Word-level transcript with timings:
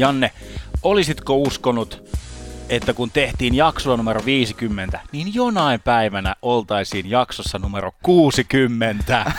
Janne, 0.00 0.32
olisitko 0.82 1.36
uskonut, 1.36 2.04
että 2.68 2.92
kun 2.92 3.10
tehtiin 3.10 3.54
jaksoa 3.54 3.96
numero 3.96 4.24
50, 4.24 5.00
niin 5.12 5.34
jonain 5.34 5.80
päivänä 5.80 6.36
oltaisiin 6.42 7.10
jaksossa 7.10 7.58
numero 7.58 7.92
60? 8.02 9.32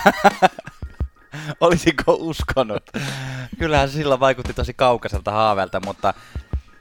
Olisiko 1.61 2.13
uskonut? 2.19 2.83
Kyllähän 3.59 3.89
sillä 3.89 4.19
vaikutti 4.19 4.53
tosi 4.53 4.73
kaukaiselta 4.73 5.31
haaveelta, 5.31 5.79
mutta 5.85 6.13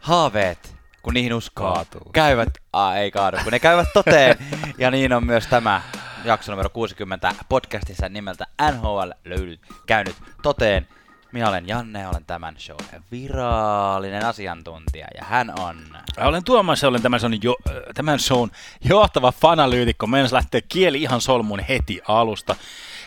haaveet, 0.01 0.75
kun 1.03 1.15
niihin 1.15 1.35
uskoo, 1.35 1.75
Kaatuu. 1.75 2.11
käyvät, 2.13 2.49
aa, 2.73 2.97
ei 2.97 3.11
kaadu, 3.11 3.37
kun 3.45 3.53
ne 3.53 3.59
käyvät 3.59 3.89
toteen. 3.95 4.37
ja 4.79 4.91
niin 4.91 5.13
on 5.13 5.27
myös 5.27 5.47
tämä 5.47 5.83
jakso 6.25 6.53
numero 6.53 6.71
60 6.71 7.35
podcastissa 7.49 8.09
nimeltä 8.09 8.47
NHL 8.73 9.11
löydyt, 9.25 9.61
käynyt 9.87 10.17
toteen. 10.43 10.89
Minä 11.33 11.49
olen 11.49 11.69
Janne, 11.69 12.09
olen 12.09 12.25
tämän 12.25 12.55
show 12.59 12.77
virallinen 13.11 14.27
asiantuntija 14.27 15.07
ja 15.15 15.25
hän 15.25 15.53
on... 15.59 15.77
Olen 16.19 16.45
Tuomas 16.45 16.83
ja 16.83 16.89
olen 16.89 17.03
tämän 17.03 17.21
shown, 17.21 17.39
jo, 17.43 17.57
äh, 17.69 17.75
tämän 17.95 18.19
shown 18.19 18.51
johtava 18.85 19.33
fanalyytikko. 19.33 20.07
Meidän 20.07 20.29
lähtee 20.33 20.61
kieli 20.61 21.03
ihan 21.03 21.21
solmuun 21.21 21.61
heti 21.61 22.01
alusta. 22.09 22.57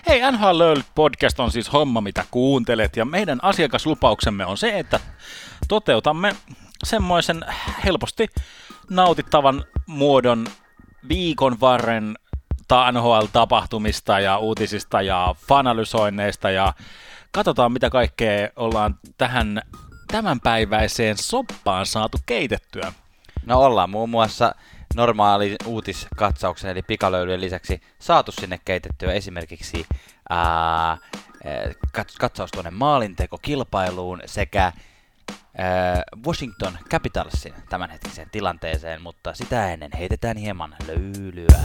Hei, 0.07 0.31
NHL 0.31 0.79
podcast 0.95 1.39
on 1.39 1.51
siis 1.51 1.73
homma, 1.73 2.01
mitä 2.01 2.25
kuuntelet, 2.31 2.97
ja 2.97 3.05
meidän 3.05 3.39
asiakaslupauksemme 3.41 4.45
on 4.45 4.57
se, 4.57 4.79
että 4.79 4.99
toteutamme 5.67 6.35
semmoisen 6.83 7.45
helposti 7.85 8.27
nautittavan 8.89 9.63
muodon 9.87 10.47
viikon 11.09 11.59
varren 11.59 12.15
ta- 12.67 12.91
NHL-tapahtumista 12.91 14.19
ja 14.19 14.37
uutisista 14.37 15.01
ja 15.01 15.35
fanalysoinneista 15.47 16.49
ja 16.49 16.73
katsotaan 17.33 17.71
mitä 17.71 17.89
kaikkea 17.89 18.49
ollaan 18.55 18.95
tähän 19.17 19.61
tämänpäiväiseen 20.07 21.17
soppaan 21.17 21.85
saatu 21.85 22.17
keitettyä. 22.25 22.93
No 23.45 23.59
ollaan 23.59 23.89
muun 23.89 24.09
muassa 24.09 24.55
normaali 24.95 25.55
uutiskatsauksen 25.65 26.71
eli 26.71 26.81
pikalöylyjen 26.81 27.41
lisäksi 27.41 27.81
saatu 27.99 28.31
sinne 28.31 28.59
keitettyä 28.65 29.13
esimerkiksi 29.13 29.85
ää, 30.29 30.97
kat- 31.97 32.15
katsaus 32.19 32.51
tuonne 32.51 32.71
maalintekokilpailuun 32.71 34.21
sekä 34.25 34.71
ää, 35.57 36.03
Washington 36.25 36.77
Capitalsin 36.89 37.53
tämänhetkiseen 37.69 38.29
tilanteeseen, 38.29 39.01
mutta 39.01 39.33
sitä 39.33 39.73
ennen 39.73 39.91
heitetään 39.97 40.37
hieman 40.37 40.75
löylyä. 40.87 41.59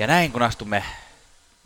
Ja 0.00 0.06
näin 0.06 0.32
kun 0.32 0.42
astumme 0.42 0.84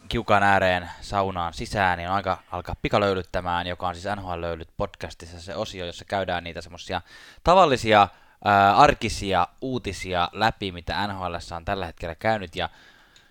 kiukaan 0.08 0.42
ääreen 0.42 0.90
saunaan 1.00 1.54
sisään, 1.54 1.98
niin 1.98 2.08
on 2.08 2.14
aika 2.14 2.38
alkaa 2.50 2.77
pikalöylyttämään, 2.82 3.66
joka 3.66 3.88
on 3.88 3.94
siis 3.94 4.16
NHL-löylyt 4.16 4.68
podcastissa 4.77 5.40
se 5.40 5.56
osio, 5.56 5.86
jossa 5.86 6.04
käydään 6.04 6.44
niitä 6.44 6.60
semmoisia 6.62 7.00
tavallisia 7.44 8.08
ää, 8.44 8.77
arkisia 8.77 9.48
uutisia 9.60 10.28
läpi, 10.32 10.72
mitä 10.72 11.06
NHL 11.06 11.34
on 11.56 11.64
tällä 11.64 11.86
hetkellä 11.86 12.14
käynyt. 12.14 12.56
Ja 12.56 12.68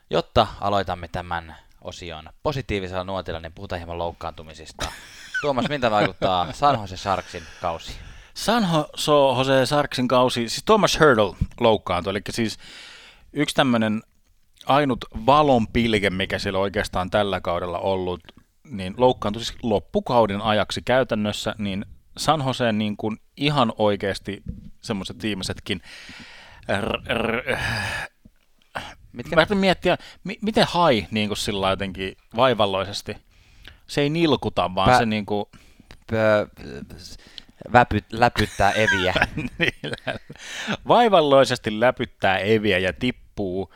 jotta 0.09 0.48
aloitamme 0.62 1.08
tämän 1.08 1.56
osion 1.81 2.30
positiivisella 2.44 3.04
nuotilla, 3.04 3.40
niin 3.40 3.54
puhutaan 3.54 3.80
hieman 3.80 3.98
loukkaantumisista. 3.98 4.92
Tuomas, 5.42 5.70
miltä 5.70 5.92
vaikuttaa 5.92 6.54
San 6.54 6.80
Jose 6.80 6.98
Sharksin 6.98 7.44
kausi? 7.62 7.92
San 8.34 8.68
Jose 9.38 9.66
Sarksin 9.66 10.08
kausi, 10.08 10.50
siis 10.50 10.64
Thomas 10.64 11.00
Hurdle 11.00 11.36
loukkaantui, 11.59 12.12
eli 12.12 12.22
siis 12.30 12.59
yksi 13.34 13.56
tämmöinen 13.56 14.03
ainut 14.66 15.06
valon 15.25 15.68
pilke, 15.68 16.09
mikä 16.09 16.40
siellä 16.40 16.59
oikeastaan 16.59 17.09
tällä 17.09 17.41
kaudella 17.41 17.79
ollut, 17.79 18.22
niin 18.69 18.94
loukkaantui 18.97 19.44
siis 19.44 19.57
loppukauden 19.63 20.41
ajaksi 20.41 20.81
käytännössä, 20.85 21.56
niin 21.57 21.85
San 22.18 22.44
Jose 22.47 22.72
niin 22.72 22.97
kuin 22.97 23.18
ihan 23.38 23.73
oikeasti 23.78 24.44
semmoiset 24.81 25.23
viimeisetkin 25.23 25.81
r- 26.81 27.13
r- 27.18 27.57
Mitkä 29.12 29.35
Mä 29.35 29.46
miettiä, 29.56 29.97
mi- 30.23 30.38
miten 30.41 30.66
hai 30.68 31.07
niin 31.12 31.29
kuin 31.29 31.38
sillä 31.38 31.69
jotenkin 31.69 32.18
vaivalloisesti. 32.35 33.18
Se 33.88 34.02
ei 34.02 34.09
nilkuta, 34.09 34.75
vaan 34.75 34.90
Pä- 34.90 34.97
se 34.97 35.06
niin 35.06 35.25
kuin, 35.25 35.46
pö- 36.12 36.63
väpy, 37.73 38.00
läpyttää 38.12 38.72
eviä? 38.72 39.13
vaivalloisesti 40.88 41.79
läpyttää 41.79 42.38
eviä 42.38 42.78
ja 42.78 42.94
tippuu 42.94 43.73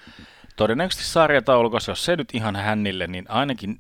todennäköisesti 0.57 1.06
sarjataulukossa, 1.06 1.91
jos 1.91 2.06
se 2.06 2.16
nyt 2.16 2.29
ihan 2.34 2.56
hännille, 2.56 3.07
niin 3.07 3.25
ainakin 3.29 3.79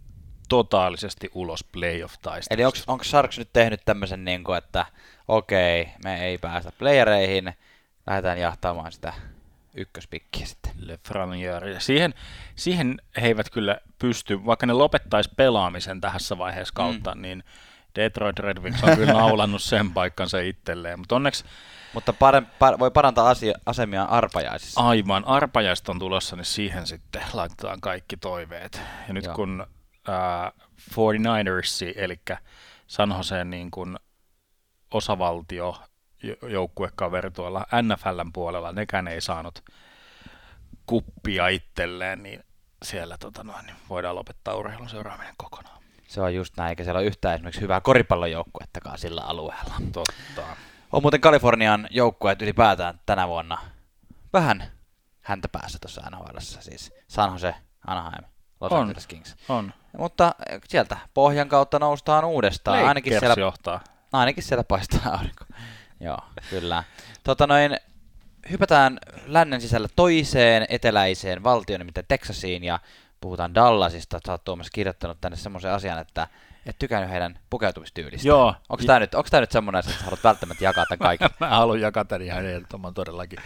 totaalisesti 0.49 1.29
ulos 1.33 1.63
playoff-taistelusta. 1.63 2.53
Eli 2.53 2.65
onko 2.87 3.03
Sharks 3.03 3.37
nyt 3.37 3.49
tehnyt 3.53 3.81
tämmöisen, 3.85 4.25
niin 4.25 4.43
kuin, 4.43 4.57
että 4.57 4.85
okei, 5.27 5.89
me 6.03 6.25
ei 6.25 6.37
päästä 6.37 6.71
playereihin, 6.79 7.53
lähdetään 8.07 8.39
jahtaamaan 8.39 8.91
sitä 8.91 9.13
ykköspikkiä 9.75 10.45
sitten. 10.45 10.71
Le 10.79 10.99
Franier. 11.07 11.81
Siihen, 11.81 12.13
siihen 12.55 13.01
he 13.21 13.27
eivät 13.27 13.49
kyllä 13.49 13.77
pysty, 13.99 14.45
vaikka 14.45 14.65
ne 14.65 14.73
lopettaisi 14.73 15.29
pelaamisen 15.37 16.01
tässä 16.01 16.37
vaiheessa 16.37 16.73
kautta, 16.73 17.15
mm. 17.15 17.21
niin 17.21 17.43
Detroit 17.95 18.39
Red 18.39 18.57
Wings 18.57 18.83
on 18.83 18.95
kyllä 18.95 19.13
naulannut 19.13 19.61
sen 19.61 19.91
paikkansa 19.91 20.39
itselleen. 20.39 20.99
Mutta 20.99 21.15
onneksi 21.15 21.45
Mutta 21.97 22.13
pare, 22.13 22.41
par, 22.59 22.79
voi 22.79 22.91
parantaa 22.91 23.29
asia, 23.29 23.53
asemia 23.65 24.03
arpajaisissa. 24.03 24.81
aivan 24.81 25.25
arpajasta 25.27 25.91
on 25.91 25.99
tulossa, 25.99 26.35
niin 26.35 26.45
siihen 26.45 26.87
sitten 26.87 27.21
laitetaan 27.33 27.81
kaikki 27.81 28.17
toiveet. 28.17 28.81
Ja 29.07 29.13
nyt 29.13 29.25
Joo. 29.25 29.35
Kun 29.35 29.67
äh, 30.09 30.51
49ers, 30.91 31.93
eli 31.95 32.19
San 32.87 33.13
Joseen 33.17 33.49
niin 33.49 33.71
kuin 33.71 33.97
osavaltio 34.91 35.77
jo- 36.23 36.49
joukkuekaveri 36.49 37.31
tuolla 37.31 37.65
NFLn 37.81 38.33
puolella, 38.33 38.71
nekään 38.71 39.07
ei 39.07 39.21
saanut 39.21 39.63
kuppia 40.85 41.47
itselleen, 41.47 42.23
niin 42.23 42.43
siellä 42.85 43.17
tota 43.17 43.43
noin, 43.43 43.65
niin 43.65 43.75
voidaan 43.89 44.15
lopettaa 44.15 44.55
urheilun 44.55 44.89
seuraaminen 44.89 45.33
kokonaan. 45.37 45.81
Se 46.07 46.21
on 46.21 46.35
just 46.35 46.57
näin, 46.57 46.69
eikä 46.69 46.83
siellä 46.83 46.99
ole 46.99 47.07
yhtään 47.07 47.35
esimerkiksi 47.35 47.61
hyvää 47.61 47.81
koripallojoukkuettakaan 47.81 48.97
sillä 48.97 49.21
alueella. 49.21 49.73
Totta. 49.93 50.55
On 50.91 51.01
muuten 51.01 51.21
Kalifornian 51.21 51.87
joukkueet 51.91 52.41
ylipäätään 52.41 52.99
tänä 53.05 53.27
vuonna 53.27 53.57
vähän 54.33 54.63
häntä 55.21 55.47
päässä 55.47 55.79
tuossa 55.79 56.01
NHL, 56.09 56.37
siis 56.39 56.93
San 57.07 57.31
Jose, 57.31 57.55
Anaheim, 57.87 58.23
Los 58.61 58.71
On. 58.71 58.81
Angeles 58.81 59.07
Kings. 59.07 59.35
On. 59.49 59.73
Mutta 59.97 60.35
eh, 60.49 60.61
sieltä 60.67 60.97
pohjan 61.13 61.49
kautta 61.49 61.79
noustaan 61.79 62.25
uudestaan. 62.25 62.85
Ainakin 62.85 63.13
Lakers 63.13 63.19
siellä, 63.19 63.41
johtaa. 63.41 63.81
ainakin 64.13 64.43
siellä 64.43 64.63
paistaa 64.63 65.13
aurinko. 65.13 65.45
Joo, 65.99 66.19
kyllä. 66.49 66.83
Tota 67.23 67.47
noin, 67.47 67.77
hypätään 68.49 68.99
lännen 69.25 69.61
sisällä 69.61 69.87
toiseen 69.95 70.65
eteläiseen 70.69 71.43
valtioon, 71.43 71.79
nimittäin 71.79 72.05
Texasiin, 72.07 72.63
ja 72.63 72.79
puhutaan 73.21 73.55
Dallasista. 73.55 74.19
Sä 74.25 74.31
oot 74.31 74.43
Tuomas 74.43 74.69
kirjoittanut 74.69 75.17
tänne 75.21 75.37
semmoisen 75.37 75.71
asian, 75.71 75.99
että 75.99 76.27
et 76.67 76.79
tykännyt 76.79 77.09
heidän 77.09 77.39
pukeutumistyylistä. 77.49 78.27
Joo. 78.27 78.55
Onko 78.69 78.83
tämä 78.85 78.99
nyt, 78.99 79.11
nyt 79.39 79.51
semmoinen, 79.51 79.79
että 79.79 80.03
haluat 80.03 80.23
välttämättä 80.23 80.63
jakaa 80.63 80.85
tämän 80.85 80.99
kaiken? 81.09 81.29
Mä 81.39 81.49
haluan 81.49 81.81
jakaa 81.81 82.05
tämän 82.05 82.21
ihan 82.21 82.45
ehdottoman 82.45 82.93
todellakin. 82.93 83.39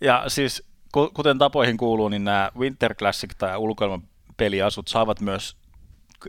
Ja 0.00 0.24
siis, 0.28 0.62
ku- 0.92 1.10
kuten 1.14 1.38
tapoihin 1.38 1.76
kuuluu, 1.76 2.08
niin 2.08 2.24
nämä 2.24 2.50
Winter 2.58 2.94
Classic 2.94 3.30
tai 3.38 3.56
ulkoilmapeliasut 3.56 4.88
saavat 4.88 5.20
myös 5.20 5.56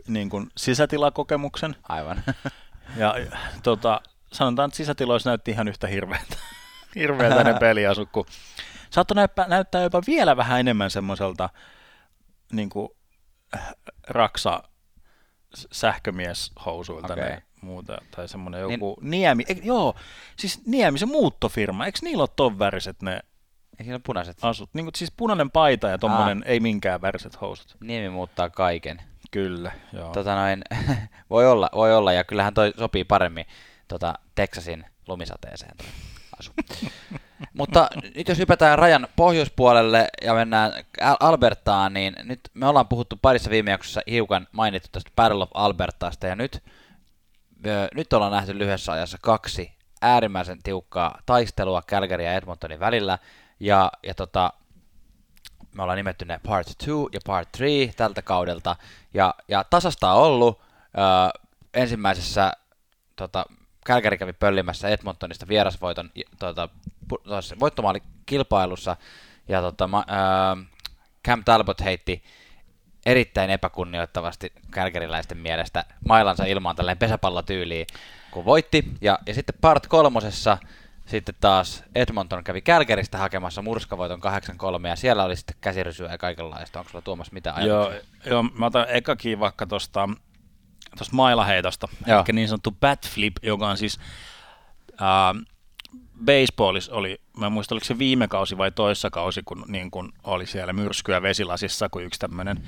niin 0.08 0.30
kuin 0.30 0.50
sisätilakokemuksen. 0.56 1.76
Aivan. 1.88 2.22
Ja 2.96 3.14
tota, 3.62 4.00
sanotaan, 4.32 4.68
että 4.68 4.76
sisätiloissa 4.76 5.30
näytti 5.30 5.50
ihan 5.50 5.68
yhtä 5.68 5.86
hirveältä, 5.86 6.36
hirveältä 6.94 7.44
ne 7.44 7.54
peliasut, 7.54 8.08
kun 8.12 8.26
saattoi 8.90 9.14
näyttää, 9.14 9.48
näyttää 9.48 9.82
jopa 9.82 10.02
vielä 10.06 10.36
vähän 10.36 10.60
enemmän 10.60 10.90
semmoiselta 10.90 11.48
niin 12.52 12.68
kuin, 12.68 12.88
äh, 13.56 13.74
raksa 14.08 14.62
sähkömieshousuilta 15.72 17.12
Okei. 17.12 17.24
ne 17.24 17.42
muuta, 17.60 17.98
tai 18.10 18.28
semmoinen 18.28 18.60
Niin- 18.66 18.72
joku 18.72 18.96
Niemi, 19.00 19.44
eik, 19.48 19.64
joo, 19.64 19.94
siis 20.36 20.66
Niemi, 20.66 20.98
se 20.98 21.06
muuttofirma, 21.06 21.86
eikö 21.86 21.98
niillä 22.02 22.22
ole 22.22 22.28
ton 22.36 22.58
väriset 22.58 23.02
ne 23.02 23.12
Ei 23.12 23.84
siinä 23.84 23.94
ole 23.94 24.00
punaiset. 24.06 24.38
asut? 24.42 24.70
Niin 24.74 24.84
kuin, 24.86 24.94
siis 24.96 25.12
punainen 25.16 25.50
paita 25.50 25.88
ja 25.88 25.98
tommonen 25.98 26.42
ei 26.46 26.60
minkään 26.60 27.00
väriset 27.00 27.40
housut. 27.40 27.76
Niemi 27.80 28.08
muuttaa 28.08 28.50
kaiken. 28.50 29.02
Kyllä, 29.30 29.72
joo. 29.92 30.12
Tota 30.12 30.34
noin, 30.34 30.64
voi 31.30 31.46
olla, 31.50 31.70
voi 31.74 31.94
olla, 31.96 32.12
ja 32.12 32.24
kyllähän 32.24 32.54
toi 32.54 32.72
sopii 32.78 33.04
paremmin 33.04 33.46
tota 33.88 34.14
Texasin 34.34 34.84
lumisateeseen 35.08 35.76
toi 35.76 35.86
asu. 36.38 36.52
Mutta 37.52 37.88
nyt 38.14 38.28
jos 38.28 38.38
hypätään 38.38 38.78
rajan 38.78 39.08
pohjoispuolelle 39.16 40.08
ja 40.22 40.34
mennään 40.34 40.72
Al- 41.00 41.16
Albertaan, 41.20 41.92
niin 41.94 42.16
nyt 42.22 42.40
me 42.54 42.66
ollaan 42.66 42.88
puhuttu 42.88 43.18
parissa 43.22 43.50
viime 43.50 43.70
jaksossa 43.70 44.00
hiukan 44.10 44.46
mainittu 44.52 44.88
tästä 44.92 45.10
Battle 45.16 45.42
of 45.42 45.50
Albertasta, 45.54 46.26
ja 46.26 46.36
nyt, 46.36 46.62
ö, 47.66 47.88
nyt 47.94 48.12
ollaan 48.12 48.32
nähty 48.32 48.58
lyhyessä 48.58 48.92
ajassa 48.92 49.18
kaksi 49.22 49.72
äärimmäisen 50.02 50.62
tiukkaa 50.62 51.18
taistelua 51.26 51.82
Calgary 51.82 52.24
ja 52.24 52.34
Edmontonin 52.34 52.80
välillä, 52.80 53.18
Ja, 53.60 53.92
ja 54.02 54.14
tota, 54.14 54.52
me 55.76 55.82
ollaan 55.82 55.96
nimetty 55.96 56.24
ne 56.24 56.40
Part 56.46 56.66
2 56.66 56.90
ja 57.12 57.20
Part 57.26 57.48
3 57.58 57.92
tältä 57.96 58.22
kaudelta. 58.22 58.76
Ja, 59.14 59.34
ja 59.48 59.64
tasasta 59.64 60.12
on 60.12 60.22
ollut 60.22 60.60
ö, 60.60 61.40
ensimmäisessä 61.74 62.52
tota, 63.16 63.46
Kälkäri 63.86 64.18
kävi 64.18 64.32
pöllimässä 64.32 64.88
Edmontonista 64.88 65.48
vierasvoiton 65.48 66.10
tota, 66.38 66.68
voittomaali 67.60 68.02
kilpailussa 68.26 68.96
ja 69.48 69.60
tota, 69.60 69.88
ma, 69.88 70.04
ää, 70.08 70.56
Cam 71.26 71.44
Talbot 71.44 71.84
heitti 71.84 72.22
erittäin 73.06 73.50
epäkunnioittavasti 73.50 74.52
kälkäriläisten 74.70 75.38
mielestä 75.38 75.84
mailansa 76.08 76.44
ilmaan 76.44 76.76
tällainen 76.76 76.98
pesäpallotyyliin, 76.98 77.86
kun 78.30 78.44
voitti. 78.44 78.84
Ja, 79.00 79.18
ja 79.26 79.34
sitten 79.34 79.54
part 79.60 79.86
kolmosessa 79.86 80.58
sitten 81.06 81.34
taas 81.40 81.84
Edmonton 81.94 82.44
kävi 82.44 82.60
Kälkäristä 82.60 83.18
hakemassa 83.18 83.62
murskavoiton 83.62 84.20
8-3 84.84 84.88
ja 84.88 84.96
siellä 84.96 85.24
oli 85.24 85.36
sitten 85.36 85.56
käsirysyä 85.60 86.10
ja 86.10 86.18
kaikenlaista. 86.18 86.78
Onko 86.78 86.90
sulla 86.90 87.02
Tuomas 87.02 87.32
mitä 87.32 87.54
ajatuksia? 87.54 88.00
Joo, 88.24 88.42
joo 88.42 88.42
mä 88.42 88.66
otan 88.66 88.86
ekakin 88.88 89.40
vaikka 89.40 89.66
tuosta 89.66 90.08
tuosta 90.96 91.16
mailaheitosta, 91.16 91.88
Joo. 92.06 92.24
eli 92.28 92.36
niin 92.36 92.48
sanottu 92.48 92.76
bat 92.80 93.08
flip, 93.08 93.36
joka 93.42 93.68
on 93.68 93.76
siis 93.76 93.98
äh, 94.92 95.44
baseballissa 96.24 96.94
oli, 96.94 97.20
mä 97.38 97.50
muistan 97.50 97.74
oliko 97.74 97.84
se 97.84 97.98
viime 97.98 98.28
kausi 98.28 98.58
vai 98.58 98.72
toissa 98.72 99.10
kausi, 99.10 99.42
kun, 99.44 99.64
niin 99.68 99.90
kun 99.90 100.12
oli 100.24 100.46
siellä 100.46 100.72
myrskyä 100.72 101.22
vesilasissa, 101.22 101.88
kun 101.88 102.04
yksi 102.04 102.20
tämmöinen 102.20 102.66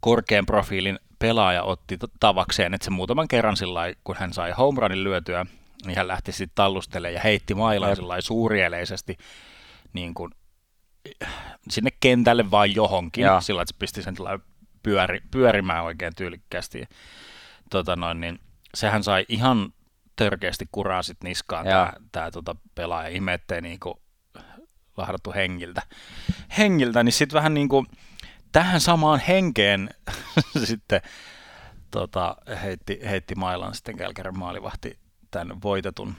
korkean 0.00 0.46
profiilin 0.46 0.98
pelaaja 1.18 1.62
otti 1.62 1.98
tavakseen, 2.20 2.74
että 2.74 2.84
se 2.84 2.90
muutaman 2.90 3.28
kerran 3.28 3.56
sillä 3.56 3.80
kun 4.04 4.16
hän 4.18 4.32
sai 4.32 4.50
home 4.50 4.80
runin 4.80 5.04
lyötyä, 5.04 5.46
niin 5.86 5.96
hän 5.96 6.08
lähti 6.08 6.32
sitten 6.32 6.54
tallustelemaan 6.54 7.14
ja 7.14 7.20
heitti 7.20 7.54
mailaa 7.54 7.94
sillä 7.94 8.20
suurieleisesti 8.20 9.16
niin 9.92 10.14
kuin, 10.14 10.32
sinne 11.70 11.90
kentälle 12.00 12.50
vai 12.50 12.74
johonkin, 12.74 13.24
Joo. 13.24 13.40
sillä 13.40 13.62
että 13.62 13.72
se 13.74 13.78
pisti 13.78 14.02
sen 14.02 14.16
pyöri, 14.82 15.20
pyörimään 15.30 15.84
oikein 15.84 16.14
tyylikkäästi 16.16 16.88
tota 17.70 17.96
noin, 17.96 18.20
niin 18.20 18.40
sehän 18.74 19.04
sai 19.04 19.26
ihan 19.28 19.72
törkeästi 20.16 20.68
kuraa 20.72 21.02
sit 21.02 21.18
niskaan 21.24 21.66
tämä 21.66 21.92
tää, 22.12 22.30
tota 22.30 22.56
pelaaja. 22.74 23.08
Ihme, 23.08 23.34
ettei 23.34 23.60
niinku 23.62 24.02
lahdattu 24.96 25.32
hengiltä. 25.32 25.82
hengiltä 26.58 27.02
niin 27.02 27.12
sitten 27.12 27.36
vähän 27.36 27.54
niinku 27.54 27.86
tähän 28.52 28.80
samaan 28.80 29.20
henkeen 29.28 29.90
sitten 30.64 31.00
tota, 31.90 32.36
heitti, 32.62 33.00
heitti 33.04 33.34
mailan 33.34 33.74
sitten 33.74 33.96
Kälkärän 33.96 34.38
maalivahti 34.38 34.98
tämän 35.30 35.62
voitetun 35.62 36.14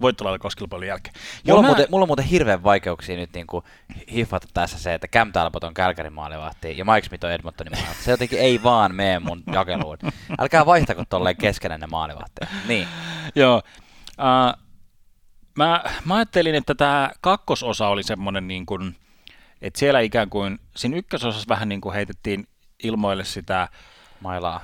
voittolailla 0.00 0.38
koskilpailun 0.38 0.86
jälkeen. 0.86 1.14
Mulla, 1.46 1.58
on 1.58 1.64
mä... 1.64 1.68
muuten, 1.68 1.86
mulla 1.90 2.02
on 2.02 2.08
muuten 2.08 2.24
hirveän 2.24 2.64
vaikeuksia 2.64 3.16
nyt 3.16 3.32
niin 3.32 3.46
kuin 3.46 3.64
hiffata 4.12 4.48
tässä 4.54 4.78
se, 4.78 4.94
että 4.94 5.08
Cam 5.08 5.32
Talbot 5.32 5.64
on 5.64 5.74
Kälkärin 5.74 6.12
maalivahti 6.12 6.78
ja 6.78 6.84
Mike 6.84 7.08
Smith 7.08 7.24
on 7.24 7.32
Edmontonin 7.32 7.72
maalivahti. 7.72 8.02
Se 8.02 8.10
jotenkin 8.10 8.38
ei 8.38 8.62
vaan 8.62 8.94
mene 8.94 9.18
mun 9.18 9.42
jakeluun. 9.52 9.98
Älkää 10.38 10.66
vaihtako 10.66 11.04
tolleen 11.08 11.36
keskenään 11.36 11.80
ne 11.80 11.86
maalivahti. 11.86 12.40
Niin. 12.68 12.88
Joo. 13.34 13.62
Uh, 14.18 14.62
mä, 15.56 15.84
mä 16.04 16.14
ajattelin, 16.14 16.54
että 16.54 16.74
tämä 16.74 17.10
kakkososa 17.20 17.88
oli 17.88 18.02
semmoinen 18.02 18.48
niin 18.48 18.66
kuin, 18.66 18.96
että 19.62 19.78
siellä 19.78 20.00
ikään 20.00 20.30
kuin, 20.30 20.58
siinä 20.76 20.96
ykkösosassa 20.96 21.48
vähän 21.48 21.68
niin 21.68 21.80
kuin 21.80 21.94
heitettiin 21.94 22.46
ilmoille 22.82 23.24
sitä 23.24 23.68
Mailaa. 24.20 24.60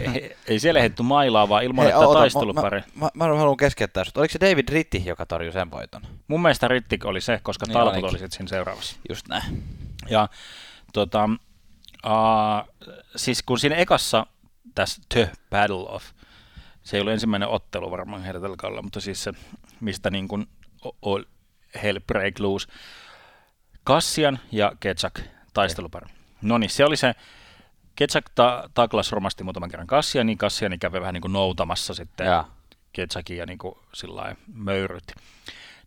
ei 0.48 0.58
siellä 0.58 0.80
heitetty 0.80 1.02
mailaa, 1.02 1.48
vaan 1.48 1.64
ilman, 1.64 1.86
että 1.86 2.00
taistelupari. 2.12 2.82
Mä, 2.94 3.08
mä, 3.14 3.28
mä, 3.28 3.36
haluan 3.36 3.56
keskeyttää 3.56 4.04
Oliko 4.16 4.32
se 4.32 4.40
David 4.40 4.68
Ritti, 4.68 5.02
joka 5.06 5.26
torjui 5.26 5.52
sen 5.52 5.70
voiton? 5.70 6.02
Mun 6.28 6.42
mielestä 6.42 6.68
Ritti 6.68 6.98
oli 7.04 7.20
se, 7.20 7.40
koska 7.42 7.66
niin 7.66 7.72
Talbot 7.72 8.04
oli 8.04 8.18
siinä 8.18 8.48
seuraavassa. 8.48 8.96
Just 9.08 9.28
näin. 9.28 9.62
Ja 10.08 10.28
tota, 10.92 11.28
uh, 12.06 12.90
siis 13.16 13.42
kun 13.42 13.58
siinä 13.58 13.76
ekassa 13.76 14.26
tässä 14.74 15.02
The 15.08 15.30
Battle 15.50 15.86
of, 15.88 16.04
se 16.82 16.96
ei 16.96 17.00
ollut 17.00 17.12
ensimmäinen 17.12 17.48
ottelu 17.48 17.90
varmaan 17.90 18.22
heidän 18.22 18.42
tällä 18.42 18.82
mutta 18.82 19.00
siis 19.00 19.24
se, 19.24 19.32
mistä 19.80 20.10
niin 20.10 20.28
kuin 20.28 20.46
Hell 21.82 22.00
Break 22.06 22.40
Loose, 22.40 22.68
Kassian 23.84 24.38
ja 24.52 24.72
Ketchak 24.80 25.20
taistelupari. 25.54 26.06
No 26.42 26.58
niin, 26.58 26.70
se 26.70 26.84
oli 26.84 26.96
se 26.96 27.14
Ketsak 27.96 28.30
ta- 28.34 28.70
taklas 28.74 29.12
romasti 29.12 29.44
muutaman 29.44 29.70
kerran 29.70 29.86
Kassia, 29.86 30.24
niin 30.24 30.38
Kassia 30.38 30.68
niin 30.68 30.80
kävi 30.80 31.00
vähän 31.00 31.14
niin 31.14 31.22
kuin 31.22 31.32
noutamassa 31.32 31.94
sitten 31.94 32.26
ja. 32.26 32.44
Ketsakin 32.92 33.36
ja 33.36 33.46
niin 33.46 33.58
kuin 33.58 33.74
sillä 33.92 34.36
möyrytti. 34.54 35.14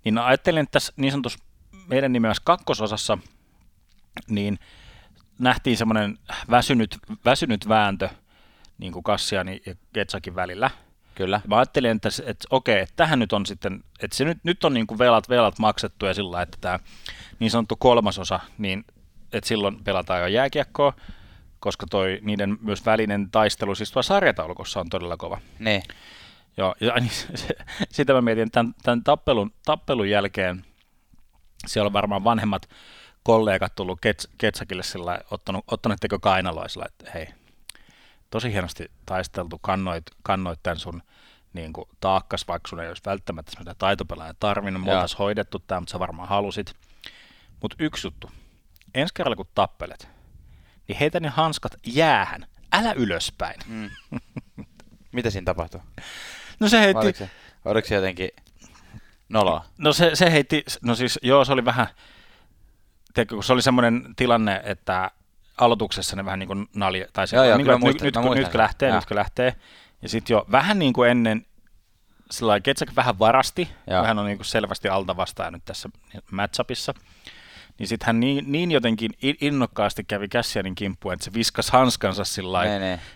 Niin 0.03 0.17
ajattelin, 0.17 0.63
että 0.63 0.71
tässä 0.71 0.93
niin 0.95 1.11
sanotussa 1.11 1.39
meidän 1.87 2.13
nimeässä 2.13 2.43
kakkososassa 2.45 3.17
niin 4.29 4.59
nähtiin 5.39 5.77
semmoinen 5.77 6.17
väsynyt, 6.49 6.97
väsynyt 7.25 7.69
vääntö 7.69 8.09
niin 8.77 8.93
kuin 8.93 9.03
Kassian 9.03 9.47
ja 9.47 9.75
Ketsakin 9.93 10.35
välillä. 10.35 10.69
Kyllä. 11.15 11.41
Mä 11.47 11.57
ajattelin, 11.57 11.91
että, 11.91 12.09
että, 12.09 12.23
että 12.31 12.47
okei, 12.49 12.79
että 12.79 12.93
tähän 12.95 13.19
nyt 13.19 13.33
on 13.33 13.45
sitten, 13.45 13.83
että 13.99 14.17
se 14.17 14.25
nyt, 14.25 14.37
nyt 14.43 14.63
on 14.63 14.73
niin 14.73 14.87
kuin 14.87 14.97
velat, 14.97 15.29
velat 15.29 15.59
maksettu 15.59 16.05
ja 16.05 16.13
sillä 16.13 16.41
että 16.41 16.57
tämä 16.61 16.79
niin 17.39 17.51
sanottu 17.51 17.75
kolmasosa, 17.75 18.39
niin 18.57 18.85
että 19.33 19.47
silloin 19.47 19.83
pelataan 19.83 20.21
jo 20.21 20.27
jääkiekkoa, 20.27 20.93
koska 21.59 21.85
toi 21.89 22.19
niiden 22.21 22.57
myös 22.61 22.85
välinen 22.85 23.31
taistelu 23.31 23.75
siis 23.75 23.91
tuossa 23.91 24.13
sarjataulukossa 24.13 24.79
on 24.79 24.89
todella 24.89 25.17
kova. 25.17 25.41
Ne. 25.59 25.83
Joo, 26.57 26.75
ja 26.79 26.93
niin, 26.99 27.11
se, 27.35 27.55
sitä 27.89 28.13
mä 28.13 28.21
mietin, 28.21 28.51
tämän, 28.51 28.73
tämän 28.83 29.03
tappelun, 29.03 29.53
tappelun 29.65 30.09
jälkeen 30.09 30.65
siellä 31.67 31.87
on 31.87 31.93
varmaan 31.93 32.23
vanhemmat 32.23 32.69
kollegat 33.23 33.75
tullut 33.75 34.01
Kets, 34.01 34.29
Ketsakille 34.37 34.83
sillä 34.83 35.19
ottanut, 35.31 35.65
ottanut 35.71 35.99
teko 35.99 36.19
kainaloisella, 36.19 36.85
että 36.85 37.11
hei, 37.13 37.27
tosi 38.29 38.51
hienosti 38.51 38.91
taisteltu, 39.05 39.59
kannoit, 39.61 40.03
kannoit 40.23 40.59
tämän 40.63 40.79
sun 40.79 41.03
niin 41.53 41.73
kuin, 41.73 41.89
taakkas, 41.99 42.47
vaikka 42.47 42.67
sun 42.67 42.79
ei 42.79 42.87
olisi 42.87 43.01
välttämättä 43.05 43.51
sitä 43.59 43.75
taitopelaaja 43.77 44.33
tarvinnut, 44.39 44.83
me 44.83 44.93
oltaisiin 44.93 45.17
hoidettu 45.17 45.59
tämä, 45.59 45.81
mutta 45.81 45.91
sä 45.91 45.99
varmaan 45.99 46.29
halusit. 46.29 46.73
Mutta 47.61 47.75
yksi 47.79 48.07
juttu, 48.07 48.31
ensi 48.93 49.13
kerralla 49.13 49.35
kun 49.35 49.47
tappelet, 49.55 50.09
niin 50.87 50.97
heitä 50.97 51.19
ne 51.19 51.29
hanskat 51.29 51.75
jäähän, 51.85 52.45
älä 52.71 52.93
ylöspäin. 52.93 53.59
Mm. 53.67 53.89
Mitä 55.11 55.29
siinä 55.29 55.45
tapahtui? 55.45 55.81
No 56.59 56.69
se 56.69 56.79
heitti... 56.79 56.99
Oliko 57.05 57.17
se, 57.17 57.29
oliko 57.65 57.87
se 57.87 57.95
jotenkin 57.95 58.29
noloa? 59.29 59.65
No 59.77 59.93
se, 59.93 60.11
se 60.13 60.31
heitti, 60.31 60.65
no 60.81 60.95
siis 60.95 61.19
joo, 61.21 61.45
se 61.45 61.53
oli 61.53 61.65
vähän, 61.65 61.87
teikö, 63.13 63.35
kun 63.35 63.43
se 63.43 63.53
oli 63.53 63.61
semmoinen 63.61 64.13
tilanne, 64.15 64.61
että 64.63 65.11
aloituksessa 65.57 66.15
ne 66.15 66.25
vähän 66.25 66.39
niin 66.39 66.47
kuin 66.47 66.67
nalje, 66.75 67.07
tai 67.13 67.27
se, 67.27 67.35
joo, 67.35 67.45
joo, 67.45 67.57
niin 67.57 67.67
kuin, 67.67 67.79
muistan, 67.79 68.05
nyt, 68.05 68.15
nyt, 68.15 68.35
nyt, 68.35 68.49
kun 68.49 68.59
lähtee, 68.59 68.91
nyt 68.91 69.05
kun 69.05 69.17
lähtee, 69.17 69.55
ja 70.01 70.09
sitten 70.09 70.35
jo 70.35 70.45
vähän 70.51 70.79
niin 70.79 70.93
kuin 70.93 71.09
ennen, 71.09 71.45
sillä 72.31 72.59
Ketsak 72.59 72.95
vähän 72.95 73.19
varasti, 73.19 73.69
joo. 73.87 74.01
vähän 74.01 74.19
on 74.19 74.25
niin 74.25 74.37
kuin 74.37 74.45
selvästi 74.45 74.89
alta 74.89 75.17
vastaan 75.17 75.53
nyt 75.53 75.65
tässä 75.65 75.89
matchupissa, 76.31 76.93
niin 77.79 77.87
sitten 77.87 78.05
hän 78.07 78.19
niin, 78.19 78.51
niin 78.51 78.71
jotenkin 78.71 79.11
innokkaasti 79.21 80.03
kävi 80.03 80.27
Cassianin 80.27 80.75
kimppuun, 80.75 81.13
että 81.13 81.25
se 81.25 81.33
viskas 81.33 81.71
hanskansa 81.71 82.25
sillä 82.25 82.59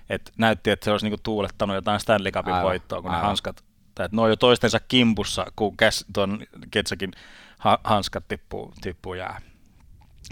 että 0.09 0.31
näytti, 0.37 0.69
että 0.69 0.83
se 0.83 0.91
olisi 0.91 1.05
niinku 1.05 1.19
tuulettanut 1.23 1.75
jotain 1.75 1.99
Stanley 1.99 2.31
Cupin 2.31 2.53
Aivan. 2.53 2.69
voittoa, 2.69 3.01
kun 3.01 3.11
Aivan. 3.11 3.21
ne 3.21 3.27
hanskat, 3.27 3.63
tai 3.95 4.05
että 4.05 4.15
ne 4.17 4.21
on 4.21 4.29
jo 4.29 4.35
toistensa 4.35 4.79
kimpussa, 4.79 5.45
kun 5.55 5.77
käs, 5.77 6.05
tuon 6.13 6.39
Ketsakin 6.71 7.11
ha, 7.57 7.79
hanskat 7.83 8.27
tippuu, 8.27 8.73
tippuu 8.81 9.13
jää. 9.13 9.41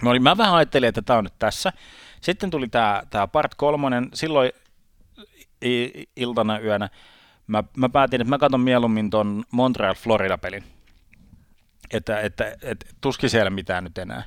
Mä, 0.02 0.10
olin, 0.10 0.24
mä 0.24 0.38
vähän 0.38 0.56
ajattelin, 0.56 0.90
että 0.90 1.02
tämä 1.02 1.20
on 1.20 1.24
nyt 1.24 1.40
tässä. 1.40 1.74
Sitten 2.22 2.50
tuli 2.50 2.68
tämä 2.68 3.04
tää 3.10 3.28
part 3.28 3.56
kolmonen, 3.56 4.10
silloin 4.14 4.52
iltana 6.16 6.60
yönä 6.60 6.90
mä, 7.50 7.64
mä 7.78 7.90
päätin, 7.90 8.22
että 8.22 8.30
mä 8.30 8.38
katson 8.38 8.62
mieluummin 8.62 9.10
ton 9.10 9.44
Montreal-Florida-pelin 9.52 10.64
että, 11.94 12.20
että, 12.20 12.56
että 12.62 12.86
tuskin 13.02 13.30
siellä 13.30 13.50
mitään 13.50 13.84
nyt 13.84 13.98
enää. 13.98 14.24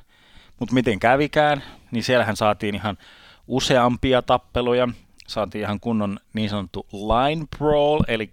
Mutta 0.59 0.73
miten 0.73 0.99
kävikään, 0.99 1.63
niin 1.91 2.03
siellähän 2.03 2.35
saatiin 2.35 2.75
ihan 2.75 2.97
useampia 3.47 4.21
tappeluja, 4.21 4.87
saatiin 5.27 5.61
ihan 5.61 5.79
kunnon 5.79 6.19
niin 6.33 6.49
sanottu 6.49 6.87
line 6.91 7.45
brawl, 7.57 7.99
eli 8.07 8.31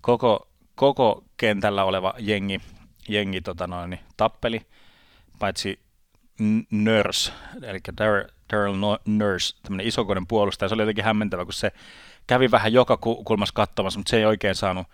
koko, 0.00 0.48
koko 0.74 1.24
kentällä 1.36 1.84
oleva 1.84 2.14
jengi, 2.18 2.60
jengi 3.08 3.40
tota 3.40 3.66
noin, 3.66 3.90
niin 3.90 4.00
tappeli, 4.16 4.66
paitsi 5.38 5.80
Nurse, 6.70 7.32
eli 7.62 7.78
Daryl 8.52 8.74
Nurse, 9.06 9.56
tämmöinen 9.62 9.86
isokoinen 9.86 10.26
puolustaja, 10.26 10.68
se 10.68 10.74
oli 10.74 10.82
jotenkin 10.82 11.04
hämmentävä, 11.04 11.44
kun 11.44 11.52
se 11.52 11.72
kävi 12.26 12.50
vähän 12.50 12.72
joka 12.72 12.96
kulmassa 12.96 13.54
katsomassa, 13.54 13.98
mutta 13.98 14.10
se 14.10 14.16
ei 14.16 14.24
oikein 14.24 14.54
saanut, 14.54 14.86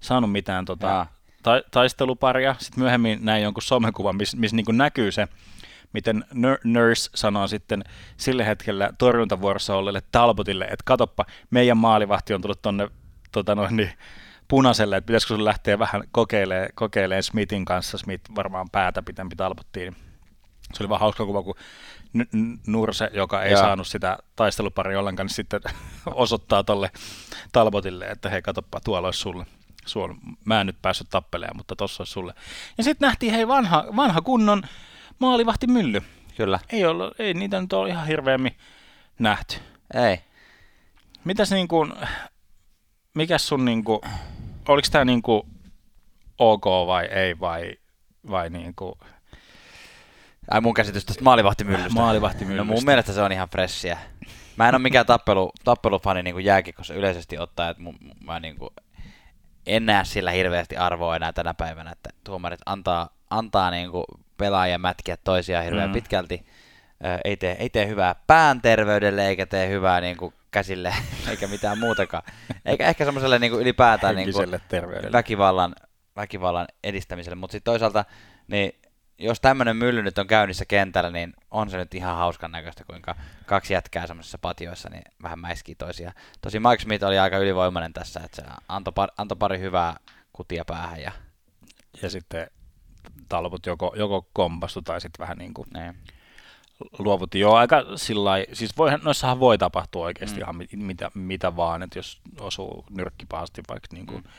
saanut 0.00 0.32
mitään 0.32 0.64
tota, 0.64 1.06
ta- 1.42 1.62
taisteluparia. 1.70 2.56
Sitten 2.58 2.82
myöhemmin 2.82 3.18
näin 3.22 3.42
jonkun 3.42 3.62
somekuvan, 3.62 4.16
missä 4.16 4.36
miss 4.36 4.54
niin 4.54 4.66
näkyy 4.72 5.12
se, 5.12 5.28
miten 5.92 6.24
Nurse 6.64 7.10
sanoo 7.14 7.48
sitten 7.48 7.84
sille 8.16 8.46
hetkellä 8.46 8.90
torjuntavuorossa 8.98 9.76
olleelle 9.76 10.02
Talbotille, 10.12 10.64
että 10.64 10.82
katoppa, 10.84 11.24
meidän 11.50 11.76
maalivahti 11.76 12.34
on 12.34 12.40
tullut 12.42 12.62
tonne 12.62 12.88
tota 13.32 13.54
noin, 13.54 13.76
niin, 13.76 13.92
punaiselle, 14.48 14.96
että 14.96 15.06
pitäisikö 15.06 15.34
sun 15.34 15.44
lähteä 15.44 15.78
vähän 15.78 16.02
kokeilemaan, 16.12 16.68
kokeilemaan 16.74 17.22
Smithin 17.22 17.64
kanssa. 17.64 17.98
Smith 17.98 18.34
varmaan 18.36 18.70
päätä 18.70 19.02
pitempi 19.02 19.36
talpottiin. 19.36 19.96
Se 20.74 20.82
oli 20.82 20.88
vaan 20.88 21.00
hauska 21.00 21.26
kuva, 21.26 21.42
kun 21.42 21.54
Nurse, 22.66 23.10
joka 23.12 23.42
ei 23.42 23.52
Joo. 23.52 23.60
saanut 23.60 23.86
sitä 23.86 24.18
taisteluparia 24.36 25.00
ollenkaan, 25.00 25.26
niin 25.26 25.34
sitten 25.34 25.60
osoittaa 26.06 26.64
tolle 26.64 26.90
Talbotille, 27.52 28.06
että 28.06 28.30
hei, 28.30 28.42
katoppa, 28.42 28.80
tuolla 28.80 29.08
olisi 29.08 29.20
sulle. 29.20 29.46
Suol, 29.88 30.14
mä 30.44 30.60
en 30.60 30.66
nyt 30.66 30.82
päässyt 30.82 31.06
tappelemaan, 31.10 31.56
mutta 31.56 31.76
tossa 31.76 32.00
olisi 32.00 32.12
sulle. 32.12 32.34
Ja 32.78 32.84
sitten 32.84 33.06
nähtiin, 33.06 33.32
hei, 33.32 33.48
vanha, 33.48 33.84
vanha 33.96 34.20
kunnon 34.20 34.62
maalivahti 35.18 35.66
mylly. 35.66 36.02
Kyllä. 36.36 36.60
Ei, 36.72 36.84
ollut, 36.84 37.20
ei 37.20 37.34
niitä 37.34 37.60
nyt 37.60 37.72
ole 37.72 37.88
ihan 37.88 38.06
hirveämmin 38.06 38.56
nähty. 39.18 39.56
Ei. 39.94 40.20
Mitäs 41.24 41.50
niin 41.50 41.68
kuin, 41.68 41.92
mikäs 43.14 43.48
sun 43.48 43.64
niin 43.64 43.84
kuin, 43.84 44.00
oliko 44.68 44.88
tämä 44.92 45.04
niin 45.04 45.22
kuin 45.22 45.42
ok 46.38 46.64
vai 46.86 47.04
ei 47.04 47.40
vai, 47.40 47.74
vai 48.30 48.50
niin 48.50 48.74
kuin, 48.74 48.94
Ai 50.50 50.60
mun 50.60 50.74
käsitys 50.74 51.04
tästä 51.04 51.24
maalivahtimyllystä. 51.24 51.94
Maalivahtimyllystä. 51.94 52.64
No 52.64 52.74
mun 52.74 52.84
mielestä 52.84 53.12
se 53.12 53.22
on 53.22 53.32
ihan 53.32 53.48
fressiä. 53.48 53.98
Mä 54.56 54.68
en 54.68 54.74
ole 54.74 54.82
mikään 54.82 55.06
tappelu, 55.06 55.52
tappelufani 55.64 56.22
niin 56.22 56.44
jääkikossa 56.44 56.94
yleisesti 56.94 57.38
ottaa, 57.38 57.68
että 57.68 57.82
mun, 57.82 57.98
mä 58.24 58.40
niin 58.40 58.56
kuin, 58.56 58.70
en 59.68 59.86
näe 59.86 60.04
sillä 60.04 60.30
hirveästi 60.30 60.76
arvoa 60.76 61.16
enää 61.16 61.32
tänä 61.32 61.54
päivänä, 61.54 61.90
että 61.90 62.10
tuomarit 62.24 62.60
antaa, 62.66 63.08
antaa 63.30 63.70
niin 63.70 63.90
kuin 63.90 64.04
pelaajia 64.36 64.78
mätkiä 64.78 65.16
toisiaan 65.24 65.64
hirveän 65.64 65.90
mm. 65.90 65.94
pitkälti. 65.94 66.46
ei, 67.24 67.36
tee, 67.36 67.56
ei 67.58 67.70
tee 67.70 67.86
hyvää 67.86 68.14
pään 68.26 68.60
terveydelle 68.60 69.28
eikä 69.28 69.46
tee 69.46 69.68
hyvää 69.68 70.00
niin 70.00 70.16
kuin 70.16 70.34
käsille 70.50 70.94
eikä 71.30 71.46
mitään 71.46 71.78
muutakaan. 71.78 72.22
Eikä 72.64 72.88
ehkä 72.88 73.04
semmoiselle 73.04 73.38
niin 73.38 73.50
kuin 73.50 73.62
ylipäätään 73.62 74.16
niin 74.16 74.32
kuin 74.32 74.50
väkivallan, 75.12 75.74
väkivallan 76.16 76.66
edistämiselle, 76.84 77.36
mutta 77.36 77.52
sitten 77.52 77.72
toisaalta 77.72 78.04
niin 78.48 78.72
jos 79.18 79.40
tämmöinen 79.40 79.76
mylly 79.76 80.02
nyt 80.02 80.18
on 80.18 80.26
käynnissä 80.26 80.64
kentällä, 80.64 81.10
niin 81.10 81.34
on 81.50 81.70
se 81.70 81.76
nyt 81.76 81.94
ihan 81.94 82.16
hauskan 82.16 82.50
näköistä, 82.50 82.84
kuinka 82.84 83.14
kaksi 83.46 83.72
jätkää 83.72 84.06
semmoisissa 84.06 84.38
patioissa 84.38 84.88
niin 84.88 85.02
vähän 85.22 85.38
mäiskii 85.38 85.74
toisia. 85.74 86.12
Tosi 86.40 86.60
Mike 86.60 86.82
Smith 86.82 87.04
oli 87.04 87.18
aika 87.18 87.38
ylivoimainen 87.38 87.92
tässä, 87.92 88.20
että 88.24 88.42
se 88.42 88.48
antoi, 88.68 88.92
par, 88.92 89.08
antoi 89.18 89.36
pari 89.36 89.58
hyvää 89.58 89.96
kutia 90.32 90.64
päähän. 90.64 91.02
Ja, 91.02 91.12
ja 92.02 92.10
sitten 92.10 92.50
talvut 93.28 93.66
joko, 93.66 93.94
joko 93.96 94.28
kompastu 94.32 94.82
tai 94.82 95.00
sitten 95.00 95.22
vähän 95.22 95.38
niin 95.38 95.54
kuin 95.54 95.68
niin. 95.74 95.96
luovutti 96.98 97.40
jo 97.40 97.52
aika 97.52 97.84
sillä 97.96 98.30
siis 98.52 98.76
voihan, 98.76 99.00
noissahan 99.04 99.40
voi 99.40 99.58
tapahtua 99.58 100.04
oikeasti 100.04 100.36
mm. 100.36 100.42
ihan 100.42 100.56
mitä, 100.76 101.10
mitä 101.14 101.56
vaan, 101.56 101.82
että 101.82 101.98
jos 101.98 102.20
osuu 102.40 102.84
nyrkki 102.90 103.26
pahasti 103.26 103.62
vaikka 103.68 103.88
niin 103.92 104.06
kuin 104.06 104.22
mm 104.22 104.30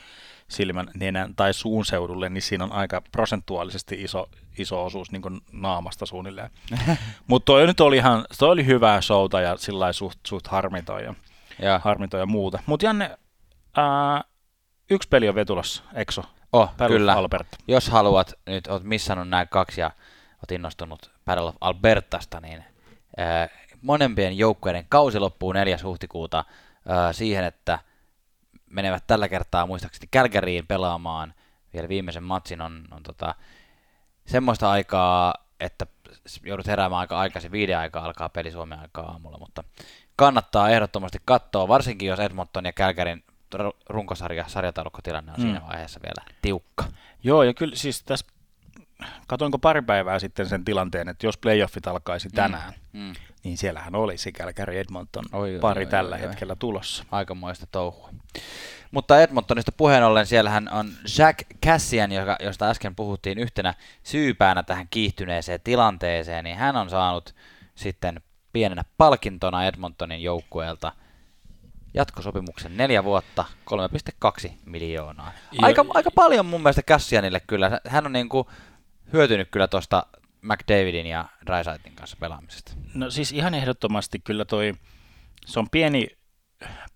silmän, 0.50 0.90
nenän 0.94 1.34
tai 1.34 1.54
suun 1.54 1.84
seudulle, 1.84 2.28
niin 2.28 2.42
siinä 2.42 2.64
on 2.64 2.72
aika 2.72 3.02
prosentuaalisesti 3.12 4.02
iso, 4.02 4.28
iso 4.58 4.84
osuus 4.84 5.12
niin 5.12 5.40
naamasta 5.52 6.06
suunnilleen. 6.06 6.50
Mutta 7.26 7.46
toi 7.46 7.66
nyt 7.66 7.80
oli 7.80 7.96
ihan, 7.96 8.24
toi 8.38 8.50
oli 8.50 8.66
hyvää 8.66 9.00
showta 9.00 9.40
ja 9.40 9.56
sillä 9.56 9.92
suht, 9.92 10.18
suht 10.26 10.46
harmitoja, 10.46 11.14
ja. 11.62 11.80
harmitoja 11.84 12.26
muuta. 12.26 12.58
Mutta 12.66 12.86
Janne, 12.86 13.18
ää, 13.76 14.24
yksi 14.90 15.08
peli 15.08 15.28
on 15.28 15.34
vetulossa, 15.34 15.82
Exo. 15.94 16.22
Oh, 16.52 16.68
Battle 16.68 16.98
kyllä. 16.98 17.12
Albert. 17.12 17.48
Jos 17.68 17.88
haluat, 17.88 18.34
nyt 18.46 18.66
oot 18.66 18.84
missannut 18.84 19.28
nämä 19.28 19.46
kaksi 19.46 19.80
ja 19.80 19.90
oot 20.36 20.50
innostunut 20.52 21.10
Battle 21.24 21.48
of 21.48 21.56
Albertasta, 21.60 22.40
niin 22.40 22.64
ää, 23.16 23.48
monempien 23.82 24.38
joukkueiden 24.38 24.86
kausi 24.88 25.18
loppuu 25.18 25.52
4. 25.52 25.76
huhtikuuta 25.84 26.44
ää, 26.88 27.12
siihen, 27.12 27.44
että– 27.44 27.78
menevät 28.70 29.04
tällä 29.06 29.28
kertaa 29.28 29.66
muistaakseni 29.66 30.08
Kälkäriin 30.10 30.66
pelaamaan 30.66 31.34
vielä 31.74 31.88
viimeisen 31.88 32.24
matsin 32.24 32.60
on, 32.60 32.84
on 32.90 33.02
tota, 33.02 33.34
semmoista 34.26 34.70
aikaa, 34.70 35.34
että 35.60 35.86
joudut 36.44 36.66
heräämään 36.66 37.00
aika 37.00 37.18
aikaisin, 37.18 37.52
viiden 37.52 37.78
aikaa 37.78 38.04
alkaa 38.04 38.28
peli 38.28 38.50
Suomen 38.50 38.78
aikaa 38.78 39.04
aamulla, 39.04 39.38
mutta 39.38 39.64
kannattaa 40.16 40.70
ehdottomasti 40.70 41.18
katsoa, 41.24 41.68
varsinkin 41.68 42.08
jos 42.08 42.20
Edmonton 42.20 42.64
ja 42.64 42.72
Kälkärin 42.72 43.24
runkosarja, 43.88 44.48
sarjataulukkotilanne 44.48 45.32
on 45.32 45.38
mm. 45.38 45.42
siinä 45.42 45.62
vaiheessa 45.68 46.00
vielä 46.02 46.36
tiukka. 46.42 46.84
Joo, 47.22 47.42
ja 47.42 47.54
kyllä 47.54 47.76
siis 47.76 48.02
tässä 48.02 48.26
katoinko 49.26 49.58
pari 49.58 49.82
päivää 49.82 50.18
sitten 50.18 50.48
sen 50.48 50.64
tilanteen, 50.64 51.08
että 51.08 51.26
jos 51.26 51.38
playoffit 51.38 51.86
alkaisi 51.86 52.28
mm. 52.28 52.34
tänään, 52.34 52.72
mm. 52.92 53.00
Mm. 53.00 53.12
niin 53.44 53.58
siellähän 53.58 53.94
olisi 53.94 54.32
Kälkäri 54.32 54.78
Edmonton 54.78 55.24
oi, 55.32 55.58
pari 55.60 55.84
oi, 55.84 55.90
tällä 55.90 56.16
oi, 56.16 56.22
hetkellä 56.22 56.52
oi. 56.52 56.56
tulossa. 56.56 57.04
Aikamoista 57.10 57.66
touhua. 57.72 58.10
Mutta 58.90 59.20
Edmontonista 59.20 59.72
puheen 59.72 60.04
ollen 60.04 60.26
siellähän 60.26 60.68
on 60.72 60.90
Jack 61.18 61.38
Cassian, 61.66 62.12
joka, 62.12 62.36
josta 62.40 62.70
äsken 62.70 62.94
puhuttiin 62.94 63.38
yhtenä 63.38 63.74
syypäänä 64.02 64.62
tähän 64.62 64.86
kiihtyneeseen 64.90 65.60
tilanteeseen, 65.64 66.44
niin 66.44 66.56
hän 66.56 66.76
on 66.76 66.90
saanut 66.90 67.34
sitten 67.74 68.20
pienenä 68.52 68.84
palkintona 68.98 69.64
Edmontonin 69.64 70.22
joukkueelta 70.22 70.92
jatkosopimuksen 71.94 72.76
neljä 72.76 73.04
vuotta, 73.04 73.44
3,2 74.46 74.50
miljoonaa. 74.64 75.32
Aika, 75.58 75.84
aika 75.94 76.10
paljon 76.10 76.46
mun 76.46 76.60
mielestä 76.60 76.82
Cassianille 76.82 77.40
kyllä. 77.40 77.80
Hän 77.88 78.06
on 78.06 78.12
niin 78.12 78.28
kuin 78.28 78.46
hyötynyt 79.12 79.48
kyllä 79.50 79.68
tuosta 79.68 80.06
McDavidin 80.42 81.06
ja 81.06 81.24
Drysaitin 81.46 81.94
kanssa 81.94 82.16
pelaamisesta. 82.20 82.72
No 82.94 83.10
siis 83.10 83.32
ihan 83.32 83.54
ehdottomasti 83.54 84.18
kyllä 84.18 84.44
toi, 84.44 84.74
se 85.46 85.58
on 85.58 85.70
pieni, 85.70 86.08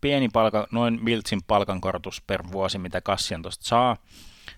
pieni 0.00 0.28
palka, 0.28 0.66
noin 0.70 0.98
Miltsin 1.02 1.42
palkankorotus 1.46 2.22
per 2.26 2.42
vuosi, 2.52 2.78
mitä 2.78 3.00
Kassian 3.00 3.42
tuosta 3.42 3.64
saa. 3.64 3.96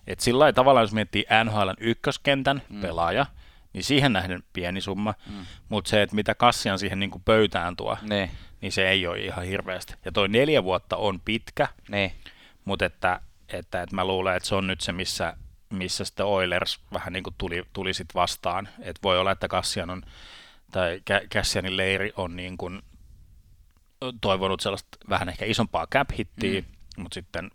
Et 0.07 0.19
sillä 0.19 0.39
lailla 0.39 0.53
tavallaan, 0.53 0.83
jos 0.83 0.93
miettii 0.93 1.25
NHL 1.43 1.69
ykköskentän 1.79 2.61
mm. 2.69 2.81
pelaaja, 2.81 3.25
niin 3.73 3.83
siihen 3.83 4.13
nähden 4.13 4.43
pieni 4.53 4.81
summa, 4.81 5.13
mm. 5.29 5.45
mutta 5.69 5.89
se, 5.89 6.01
että 6.01 6.15
mitä 6.15 6.35
Kassian 6.35 6.79
siihen 6.79 6.99
niin 6.99 7.11
pöytään 7.25 7.75
tuo, 7.75 7.97
ne. 8.01 8.31
niin 8.61 8.71
se 8.71 8.89
ei 8.89 9.07
ole 9.07 9.19
ihan 9.19 9.45
hirveästi. 9.45 9.93
Ja 10.05 10.11
toi 10.11 10.27
neljä 10.27 10.63
vuotta 10.63 10.97
on 10.97 11.19
pitkä, 11.19 11.67
ne. 11.89 12.13
mutta 12.65 12.85
että, 12.85 13.21
että, 13.49 13.81
että 13.81 13.95
mä 13.95 14.05
luulen, 14.05 14.35
että 14.35 14.49
se 14.49 14.55
on 14.55 14.67
nyt 14.67 14.81
se, 14.81 14.91
missä 14.91 15.37
missä 15.69 16.05
sitten 16.05 16.25
Oilers 16.25 16.79
vähän 16.93 17.13
niin 17.13 17.23
kuin 17.23 17.35
tuli, 17.37 17.63
tuli 17.73 17.93
sit 17.93 18.15
vastaan. 18.15 18.69
Et 18.79 18.99
voi 19.03 19.19
olla, 19.19 19.31
että 19.31 19.47
Cassian 19.47 19.89
on, 19.89 20.01
tai 20.71 21.01
Cassianin 21.33 21.77
leiri 21.77 22.13
on 22.17 22.35
niin 22.35 22.57
kuin 22.57 22.81
toivonut 24.21 24.59
sellaista 24.59 24.97
vähän 25.09 25.29
ehkä 25.29 25.45
isompaa 25.45 25.87
cap-hittiä, 25.95 26.61
mm. 26.61 26.67
mutta 26.97 27.13
sitten 27.13 27.51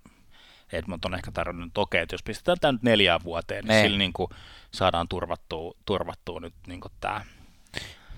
Edmonton 0.73 1.13
on 1.13 1.19
ehkä 1.19 1.31
tarvinnut, 1.31 1.67
että 1.67 1.81
okei, 1.81 2.03
että 2.03 2.15
jos 2.15 2.23
pistetään 2.23 2.59
tämä 2.61 2.73
nyt 2.73 2.83
neljään 2.83 3.21
vuoteen, 3.25 3.65
niin, 3.65 3.69
niin 3.69 3.85
sillä 3.85 3.99
niin 3.99 4.13
kuin 4.13 4.31
saadaan 4.71 5.09
turvattua, 5.09 5.75
turvattua 5.87 6.41
nyt 6.41 6.55
niin 6.67 6.81
kuin 6.81 6.93
tämä. 7.01 7.25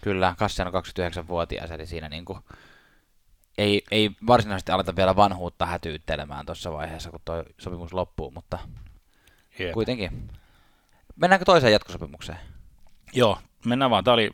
Kyllä, 0.01 0.35
Cassian 0.39 0.69
on 0.69 0.75
29-vuotias, 0.75 1.71
eli 1.71 1.87
siinä 1.87 2.09
niin 2.09 2.25
kuin 2.25 2.39
ei, 3.59 3.83
ei 3.91 4.11
varsinaisesti 4.27 4.73
aleta 4.73 4.97
vielä 4.97 5.17
vanhuutta 5.17 5.67
hätyyttelemään 5.67 6.47
tuossa 6.47 6.73
vaiheessa, 6.73 7.11
kun 7.11 7.21
tuo 7.25 7.45
sopimus 7.59 7.93
loppuu, 7.93 8.31
mutta 8.31 8.59
Jep. 9.59 9.73
kuitenkin. 9.73 10.31
Mennäänkö 11.17 11.45
toiseen 11.45 11.73
jatkosopimukseen? 11.73 12.39
Joo, 13.13 13.39
mennään 13.67 13.91
vaan. 13.91 14.05
Tämä 14.05 14.15
oli 14.15 14.31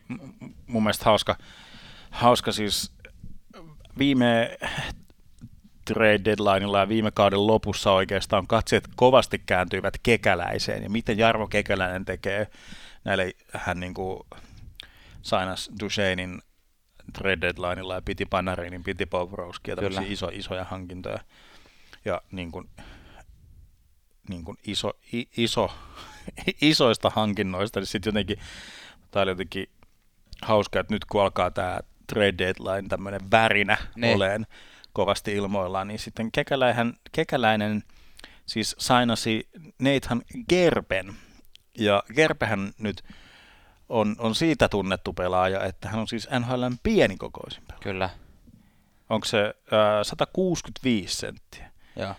mun 0.66 0.82
mielestä 0.82 1.04
hauska, 1.04 1.36
hauska 2.10 2.52
siis 2.52 2.92
viime 3.98 4.58
trade 5.84 6.20
deadlineilla 6.24 6.78
ja 6.78 6.88
viime 6.88 7.10
kauden 7.10 7.46
lopussa 7.46 7.92
oikeastaan 7.92 8.46
katseet 8.46 8.88
kovasti 8.96 9.42
kääntyivät 9.46 9.94
kekäläiseen 10.02 10.82
ja 10.82 10.90
miten 10.90 11.18
Jarmo 11.18 11.46
Kekäläinen 11.46 12.04
tekee 12.04 12.46
näille 13.04 13.32
hän 13.54 13.80
niin 13.80 13.94
kuin 13.94 14.20
sainas 15.22 15.70
Ducheinin 15.80 16.42
trade 17.12 17.40
deadlineilla 17.40 17.94
ja 17.94 18.02
piti 18.02 18.26
Panarinin, 18.26 18.84
piti 18.84 19.06
Bobrovskia, 19.06 19.76
tämmöisiä 19.76 20.02
iso, 20.06 20.30
isoja 20.32 20.64
hankintoja. 20.64 21.20
Ja 22.04 22.22
niin 22.30 22.52
kuin, 22.52 22.68
niin 24.30 24.44
kuin 24.44 24.58
iso, 24.66 24.92
iso, 25.36 25.70
isoista 26.60 27.10
hankinnoista, 27.10 27.80
niin 27.80 27.86
sitten 27.86 28.10
jotenkin, 28.10 28.38
tämä 29.10 29.22
oli 29.22 29.30
jotenkin 29.30 29.66
hauska, 30.42 30.80
että 30.80 30.94
nyt 30.94 31.04
kun 31.04 31.22
alkaa 31.22 31.50
tämä 31.50 31.80
trade 32.06 32.38
deadline, 32.38 32.88
tämmöinen 32.88 33.30
värinä 33.30 33.78
ne. 33.96 34.14
oleen 34.14 34.46
kovasti 34.92 35.34
ilmoillaan, 35.34 35.88
niin 35.88 35.98
sitten 35.98 36.32
kekäläinen, 36.32 36.94
kekäläinen 37.12 37.82
siis 38.46 38.76
sainasi 38.78 39.48
Nathan 39.78 40.22
Gerben, 40.48 41.14
ja 41.78 42.02
Gerbehän 42.14 42.72
nyt 42.78 43.02
on, 43.88 44.16
on 44.18 44.34
siitä 44.34 44.68
tunnettu 44.68 45.12
pelaaja, 45.12 45.64
että 45.64 45.88
hän 45.88 46.00
on 46.00 46.08
siis 46.08 46.28
NHLn 46.38 46.76
pienikokoisin 46.82 47.62
pelaaja. 47.66 47.82
Kyllä. 47.82 48.10
Onko 49.08 49.24
se 49.24 49.38
äh, 49.44 50.02
165 50.02 51.16
senttiä? 51.16 51.70
Joo. 51.96 52.14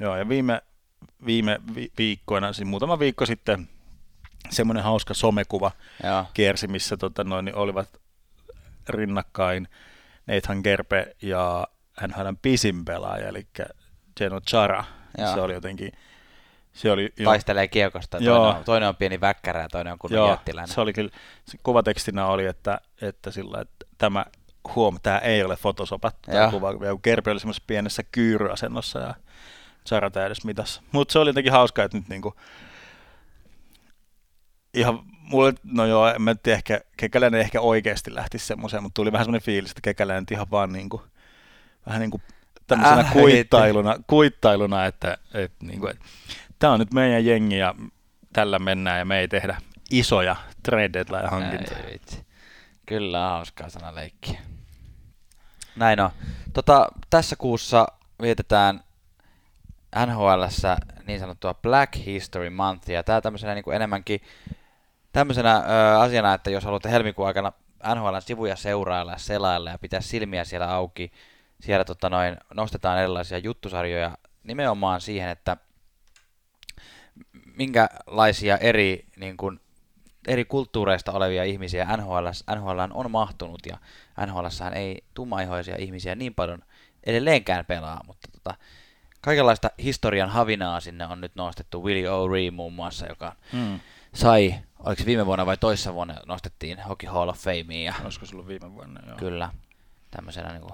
Joo, 0.00 0.16
ja 0.16 0.28
viime 0.28 0.62
viime 1.26 1.60
vi- 1.74 1.92
viikkoina, 1.98 2.52
siis 2.52 2.68
muutama 2.68 2.98
viikko 2.98 3.26
sitten, 3.26 3.68
semmoinen 4.50 4.84
hauska 4.84 5.14
somekuva 5.14 5.70
Joo. 6.04 6.24
kiersi, 6.34 6.66
missä 6.68 6.96
tota, 6.96 7.24
noin, 7.24 7.54
olivat 7.54 8.00
rinnakkain 8.88 9.68
Nathan 10.26 10.60
Gerpe 10.64 11.16
ja 11.22 11.66
NHLn 12.06 12.36
pisin 12.42 12.84
pelaaja, 12.84 13.28
eli 13.28 13.46
Geno 14.16 14.40
Chara. 14.40 14.84
Joo. 15.18 15.34
Se 15.34 15.40
oli 15.40 15.54
jotenkin, 15.54 15.92
se 16.72 16.90
oli 16.90 17.12
jo, 17.18 17.24
Taistelee 17.24 17.68
kiekosta. 17.68 18.18
Joo. 18.20 18.36
Toinen 18.38 18.58
on, 18.58 18.64
toinen 18.64 18.88
on 18.88 18.96
pieni 18.96 19.20
väkkärä 19.20 19.62
ja 19.62 19.68
toinen 19.68 19.92
on 19.92 19.98
kunnon 19.98 20.28
jättiläinen. 20.28 20.74
se 20.74 20.80
oli 20.80 20.92
kyllä, 20.92 21.10
se 21.44 21.58
kuvatekstinä 21.62 22.26
oli, 22.26 22.46
että, 22.46 22.80
että 23.02 23.30
sillä, 23.30 23.60
että 23.60 23.86
tämä 23.98 24.24
huom, 24.74 24.98
tämä 25.02 25.18
ei 25.18 25.44
ole 25.44 25.56
tämä 25.56 26.38
Joo. 26.38 26.50
kuva, 26.50 26.70
Kerpi 27.02 27.30
oli 27.30 27.40
semmoisessa 27.40 27.64
pienessä 27.66 28.02
kyyryasennossa 28.12 28.98
ja 28.98 29.14
Sara 29.86 30.10
täydessä 30.10 30.46
mitassa. 30.46 30.82
Mutta 30.92 31.12
se 31.12 31.18
oli 31.18 31.30
jotenkin 31.30 31.52
hauska, 31.52 31.84
että 31.84 31.98
nyt 31.98 32.08
niinku, 32.08 32.34
ihan 34.74 35.00
mulle, 35.04 35.54
no 35.64 35.86
joo, 35.86 36.08
en 36.08 36.22
mä 36.22 36.34
tiedä, 36.34 36.56
ehkä, 36.56 36.80
Kekäläinen 36.96 37.40
ehkä 37.40 37.60
oikeasti 37.60 38.14
lähti 38.14 38.38
semmoiseen, 38.38 38.82
mutta 38.82 38.94
tuli 38.94 39.12
vähän 39.12 39.24
semmoinen 39.24 39.44
fiilis, 39.44 39.70
että 39.70 39.80
Kekäläinen 39.82 40.26
ihan 40.30 40.50
vaan 40.50 40.72
niinku, 40.72 41.02
vähän 41.86 42.00
niin 42.00 42.10
kuin 42.10 42.22
tämmöisenä 42.66 43.00
Äh, 43.00 43.12
kuittailuna, 43.12 43.96
kuittailuna, 44.06 44.86
että, 44.86 45.18
että, 45.34 45.66
niinku, 45.66 45.86
että 45.86 46.04
tämä 46.58 46.72
on 46.72 46.78
nyt 46.78 46.92
meidän 46.92 47.24
jengi 47.24 47.58
ja 47.58 47.74
tällä 48.32 48.58
mennään 48.58 48.98
ja 48.98 49.04
me 49.04 49.18
ei 49.18 49.28
tehdä 49.28 49.56
isoja 49.90 50.36
trade 50.62 50.92
deadline 50.92 51.28
hankintoja. 51.28 51.98
Kyllä 52.86 53.20
hauskaa 53.20 53.70
sanaleikkiä. 53.70 54.40
Näin 55.76 56.00
on. 56.00 56.10
Tota, 56.52 56.88
tässä 57.10 57.36
kuussa 57.36 57.86
vietetään 58.22 58.80
NHLssä 60.06 60.76
niin 61.06 61.20
sanottua 61.20 61.54
Black 61.54 61.96
History 61.96 62.50
Monthia. 62.50 63.02
Tämä 63.02 63.20
tämmöisenä 63.20 63.54
niin 63.54 63.64
kuin 63.64 63.76
enemmänkin 63.76 64.20
tämmöisenä 65.12 65.56
ö, 65.56 65.98
asiana, 65.98 66.34
että 66.34 66.50
jos 66.50 66.64
haluatte 66.64 66.90
helmikuun 66.90 67.28
aikana 67.28 67.52
NHLn 67.94 68.22
sivuja 68.22 68.56
seurailla 68.56 69.12
ja 69.12 69.18
selailla 69.18 69.70
ja 69.70 69.78
pitää 69.78 70.00
silmiä 70.00 70.44
siellä 70.44 70.74
auki, 70.74 71.12
siellä 71.60 71.84
tota 71.84 72.10
noin, 72.10 72.36
nostetaan 72.54 72.98
erilaisia 72.98 73.38
juttusarjoja 73.38 74.18
nimenomaan 74.44 75.00
siihen, 75.00 75.28
että 75.28 75.56
minkälaisia 77.56 78.58
eri, 78.58 79.06
niin 79.16 79.36
kuin, 79.36 79.60
eri 80.28 80.44
kulttuureista 80.44 81.12
olevia 81.12 81.44
ihmisiä 81.44 81.96
NHL, 81.96 82.26
NHL 82.56 82.78
on 82.94 83.10
mahtunut 83.10 83.66
ja 83.66 83.78
NHL 84.26 84.46
ei 84.74 85.04
tummaihoisia 85.14 85.76
ihmisiä 85.78 86.14
niin 86.14 86.34
paljon 86.34 86.62
edelleenkään 87.04 87.64
pelaa, 87.64 88.00
mutta 88.06 88.28
tota, 88.32 88.54
kaikenlaista 89.24 89.70
historian 89.82 90.30
havinaa 90.30 90.80
sinne 90.80 91.06
on 91.06 91.20
nyt 91.20 91.34
nostettu. 91.34 91.84
Willie 91.84 92.08
O'Ree 92.08 92.50
muun 92.50 92.72
muassa, 92.72 93.06
joka 93.06 93.36
Mm. 93.52 93.80
sai, 94.14 94.54
oliko 94.78 95.00
se 95.00 95.06
viime 95.06 95.26
vuonna 95.26 95.46
vai 95.46 95.56
toissa 95.56 95.94
vuonna 95.94 96.14
nostettiin 96.26 96.82
Hockey 96.82 97.08
Hall 97.10 97.28
of 97.28 97.38
Fameen 97.38 97.84
ja 97.84 97.94
Olisiko 98.04 98.26
se 98.26 98.34
ollut 98.36 98.48
viime 98.48 98.72
vuonna? 98.72 99.00
Joo. 99.06 99.16
kyllä 99.16 99.50
tämmöisenä 100.10 100.48
niin 100.48 100.62
kuin, 100.62 100.72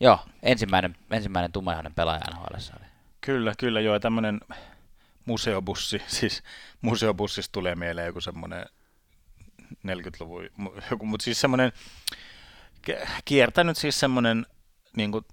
joo, 0.00 0.18
ensimmäinen, 0.42 0.96
ensimmäinen 1.10 1.52
tummaihoinen 1.52 1.94
pelaaja 1.94 2.20
NHL 2.30 2.54
oli. 2.54 2.86
Kyllä, 3.20 3.52
kyllä 3.58 3.80
joo, 3.80 3.98
tämmöinen 4.00 4.40
museobussi, 5.24 6.02
siis 6.18 6.42
museobussista 6.80 7.52
tulee 7.52 7.74
mieleen 7.74 8.06
joku 8.06 8.20
semmoinen 8.20 8.66
40-luvun, 9.86 10.44
mu- 10.60 10.82
joku, 10.90 11.06
mutta 11.06 11.24
siis 11.24 11.40
semmoinen 11.40 11.72
kiertänyt 13.24 13.76
siis 13.76 14.00
semmoinen 14.00 14.46
niin 14.96 15.12
kuin 15.12 15.24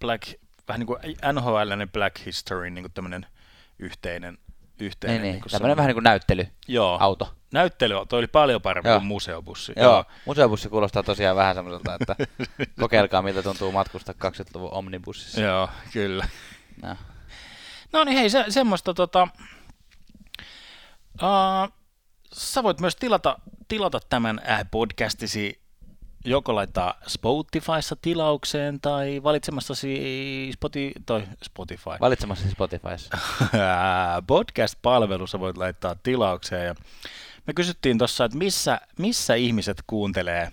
black, 0.00 0.22
vähän 0.68 0.80
niin 0.80 0.86
kuin 0.86 0.98
NHL 1.32 1.86
Black 1.92 2.26
History, 2.26 2.70
niin 2.70 2.82
kuin 2.82 2.92
tämmöinen 2.92 3.26
yhteinen, 3.78 4.38
yhteinen 4.80 5.22
Niin, 5.22 5.32
niin. 5.32 5.40
kuin 5.42 5.50
tämmöinen 5.50 5.76
vähän 5.76 5.88
niin 5.88 5.94
kuin 5.94 6.04
näyttely, 6.04 6.48
joo, 6.68 6.98
auto. 7.00 7.34
näyttely, 7.52 7.94
toi 8.08 8.18
oli 8.18 8.26
paljon 8.26 8.62
parempi 8.62 8.88
Joo. 8.88 8.98
kuin 8.98 9.06
museobussi. 9.06 9.72
Joo, 9.76 10.04
museobussi 10.26 10.68
kuulostaa 10.68 11.02
tosiaan 11.02 11.36
vähän 11.36 11.54
semmoiselta, 11.54 11.94
että 12.00 12.16
kokeilkaa 12.80 13.22
miltä 13.22 13.42
tuntuu 13.42 13.72
matkustaa 13.72 14.14
20-luvun 14.24 14.72
omnibussissa. 14.72 15.40
Joo, 15.40 15.68
kyllä. 15.92 16.28
No. 16.82 16.96
No 17.92 18.04
niin 18.04 18.18
hei, 18.18 18.30
se, 18.30 18.44
semmoista 18.48 18.94
tota... 18.94 19.28
Uh, 21.22 21.72
sä 22.32 22.62
voit 22.62 22.80
myös 22.80 22.96
tilata, 22.96 23.38
tilata 23.68 24.00
tämän 24.08 24.40
podcastisi 24.70 25.63
joko 26.24 26.54
laittaa 26.54 26.94
Spotifyssa 27.06 27.96
tilaukseen 28.02 28.80
tai 28.80 29.22
valitsemassasi 29.22 30.50
Spoti, 30.52 30.92
toi 31.06 31.24
Spotify. 31.42 31.90
Valitsemassa 32.00 32.50
Spotifyssa. 32.50 33.18
podcast-palvelussa 34.26 35.40
voit 35.40 35.56
laittaa 35.56 35.96
tilaukseen. 36.02 36.66
Ja 36.66 36.74
me 37.46 37.52
kysyttiin 37.54 37.98
tuossa, 37.98 38.24
että 38.24 38.38
missä, 38.38 38.80
missä 38.98 39.34
ihmiset 39.34 39.82
kuuntelee 39.86 40.52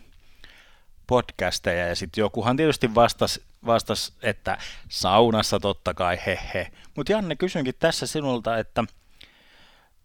podcasteja, 1.08 1.88
ja 1.88 1.96
sitten 1.96 2.22
jokuhan 2.22 2.58
tietysti 2.58 2.96
vastasi, 2.96 3.44
vastas, 3.66 4.14
että 4.22 4.58
saunassa 4.90 5.60
totta 5.60 5.94
kai, 5.94 6.18
he 6.26 6.40
he. 6.54 6.72
Mutta 6.96 7.12
Janne, 7.12 7.36
kysynkin 7.36 7.74
tässä 7.80 8.08
sinulta, 8.08 8.58
että 8.58 8.84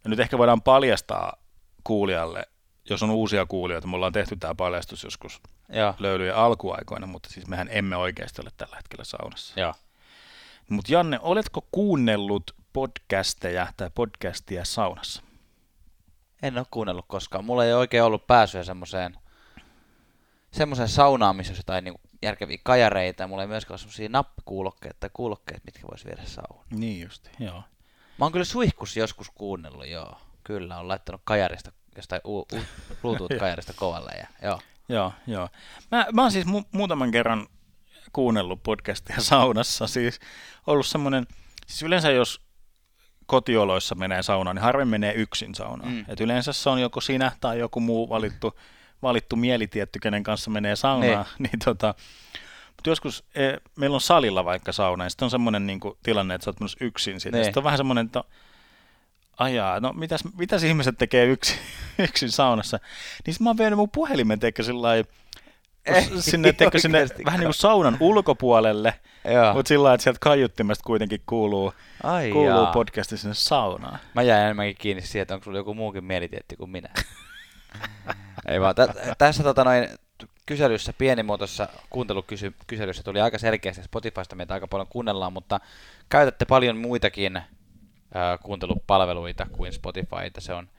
nyt 0.05 0.19
ehkä 0.19 0.37
voidaan 0.37 0.61
paljastaa 0.61 1.37
kuulijalle, 1.83 2.47
jos 2.93 3.03
on 3.03 3.09
uusia 3.09 3.45
kuulijoita, 3.45 3.87
me 3.87 3.95
ollaan 3.95 4.13
tehty 4.13 4.35
tämä 4.35 4.55
paljastus 4.55 5.03
joskus 5.03 5.41
Joo. 5.69 5.93
löylyjen 5.99 6.35
alkuaikoina, 6.35 7.07
mutta 7.07 7.29
siis 7.29 7.47
mehän 7.47 7.67
emme 7.71 7.95
oikeasti 7.95 8.41
ole 8.41 8.49
tällä 8.57 8.75
hetkellä 8.75 9.03
saunassa. 9.03 9.59
Joo. 9.59 9.73
Mutta 10.69 10.93
Janne, 10.93 11.19
oletko 11.21 11.67
kuunnellut 11.71 12.55
podcasteja 12.73 13.67
tai 13.77 13.89
podcastia 13.95 14.65
saunassa? 14.65 15.21
En 16.41 16.57
ole 16.57 16.65
kuunnellut 16.71 17.05
koskaan. 17.07 17.45
Mulla 17.45 17.65
ei 17.65 17.73
oikein 17.73 18.03
ollut 18.03 18.27
pääsyä 18.27 18.63
semmoiseen 18.63 19.17
semmoiseen 20.51 20.89
saunaan, 20.89 21.35
missä 21.35 21.51
olisi 21.51 21.59
jotain 21.59 21.83
niin 21.83 21.95
järkeviä 22.21 22.57
kajareita. 22.63 23.27
Mulla 23.27 23.43
ei 23.43 23.47
myöskään 23.47 23.73
ole 23.73 23.77
semmoisia 23.77 24.09
nappikuulokkeita 24.09 24.97
tai 24.99 25.09
kuulokkeita, 25.13 25.65
mitkä 25.65 25.87
voisi 25.91 26.05
viedä 26.05 26.21
saunaan. 26.25 26.67
Niin 26.69 27.03
just, 27.03 27.29
joo. 27.39 27.63
Mä 28.17 28.25
oon 28.25 28.31
kyllä 28.31 28.45
suihkus 28.45 28.97
joskus 28.97 29.29
kuunnellut, 29.29 29.87
joo. 29.87 30.17
Kyllä, 30.43 30.79
on 30.79 30.87
laittanut 30.87 31.21
kajarista, 31.23 31.71
jostain 31.97 32.21
u- 32.25 32.39
u- 32.39 32.63
Bluetooth-kajarista 33.01 33.73
kovalle. 33.81 34.11
Ja, 34.11 34.27
joo. 34.43 34.59
Joo, 34.89 35.13
joo. 35.27 35.49
Mä, 35.91 36.05
mä 36.13 36.21
oon 36.21 36.31
siis 36.31 36.45
mu- 36.45 36.67
muutaman 36.71 37.11
kerran 37.11 37.47
kuunnellut 38.13 38.63
podcastia 38.63 39.15
saunassa, 39.19 39.87
siis 39.87 40.19
ollut 40.67 40.85
semmoinen, 40.85 41.27
siis 41.67 41.83
yleensä 41.83 42.11
jos 42.11 42.41
kotioloissa 43.25 43.95
menee 43.95 44.23
saunaan, 44.23 44.55
niin 44.55 44.63
harvemmin 44.63 44.91
menee 45.01 45.13
yksin 45.13 45.55
saunaan. 45.55 45.91
Mm. 45.91 46.05
Et 46.07 46.21
yleensä 46.21 46.53
se 46.53 46.69
on 46.69 46.81
joko 46.81 47.01
sinä 47.01 47.31
tai 47.41 47.59
joku 47.59 47.79
muu 47.79 48.09
valittu, 48.09 48.59
valittu 49.01 49.35
mielitietty, 49.35 49.99
kenen 49.99 50.23
kanssa 50.23 50.51
menee 50.51 50.75
saunaan. 50.75 51.25
Niin. 51.39 51.43
niin 51.51 51.59
tota, 51.65 51.95
mutta 52.65 52.89
joskus 52.89 53.23
e, 53.35 53.53
meillä 53.75 53.95
on 53.95 54.01
salilla 54.01 54.45
vaikka 54.45 54.71
sauna, 54.71 55.03
ja 55.03 55.09
sitten 55.09 55.25
on 55.25 55.31
semmoinen 55.31 55.67
niin 55.67 55.79
tilanne, 56.03 56.35
että 56.35 56.45
sä 56.45 56.49
oot 56.61 56.71
yksin 56.81 57.19
sinne. 57.19 57.37
Niin. 57.37 57.45
Sitten 57.45 57.59
on 57.59 57.63
vähän 57.63 57.77
semmoinen, 57.77 58.05
että 58.05 58.23
ajaa, 59.37 59.79
no 59.79 59.93
mitäs, 59.93 60.23
mitäs 60.37 60.63
ihmiset 60.63 60.97
tekee 60.97 61.25
yksin, 61.25 61.57
yksin 62.09 62.31
saunassa. 62.31 62.79
Niin 63.27 63.35
mä 63.39 63.49
oon 63.49 63.57
vienyt 63.57 63.77
mun 63.77 63.89
puhelimen, 63.89 64.39
teikö 64.39 64.63
sillä 64.63 64.89
sinne, 66.19 66.53
teikö, 66.53 66.79
sinne 66.79 67.07
vähän 67.25 67.39
niin 67.39 67.47
kuin 67.47 67.53
saunan 67.53 67.97
ulkopuolelle, 67.99 68.93
mutta 69.53 69.67
sillä 69.67 69.93
että 69.93 70.03
sieltä 70.03 70.19
kaiuttimesta 70.21 70.83
kuitenkin 70.83 71.21
kuuluu, 71.25 71.73
Ai 72.03 72.31
kuuluu 72.31 72.49
jaa. 72.49 72.71
podcasti 72.71 73.17
sinne 73.17 73.33
saunaan. 73.33 73.99
Mä 74.13 74.21
jäin 74.21 74.43
enemmänkin 74.43 74.75
kiinni 74.79 75.01
siihen, 75.01 75.21
että 75.21 75.33
onko 75.33 75.43
sulla 75.43 75.57
joku 75.57 75.73
muukin 75.73 76.03
mielitietti 76.03 76.55
kuin 76.55 76.69
minä. 76.69 76.89
Ei 78.47 78.61
vaan. 78.61 78.75
Tä- 78.75 78.93
tässä 79.17 79.43
tota 79.43 79.63
noin, 79.63 79.87
kyselyssä, 80.45 80.93
pienimuotoisessa 80.93 81.67
kuuntelukyselyssä 81.89 83.03
tuli 83.03 83.21
aika 83.21 83.37
selkeästi 83.37 83.83
Spotifysta, 83.83 84.35
meitä 84.35 84.53
aika 84.53 84.67
paljon 84.67 84.87
kuunnellaan, 84.87 85.33
mutta 85.33 85.59
käytätte 86.09 86.45
paljon 86.45 86.77
muitakin 86.77 87.41
ää, 88.13 88.37
kuuntelupalveluita 88.37 89.47
kuin 89.51 89.73
Spotifyta. 89.73 90.41
Se 90.41 90.53
on 90.53 90.69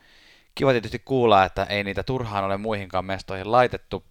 kiva 0.55 0.73
tietysti 0.73 0.99
kuulla, 0.99 1.45
että 1.45 1.65
ei 1.65 1.85
niitä 1.85 2.03
turhaan 2.03 2.45
ole 2.45 2.57
muihinkaan 2.57 3.05
mestoihin 3.05 3.53
laitettu. 3.53 4.05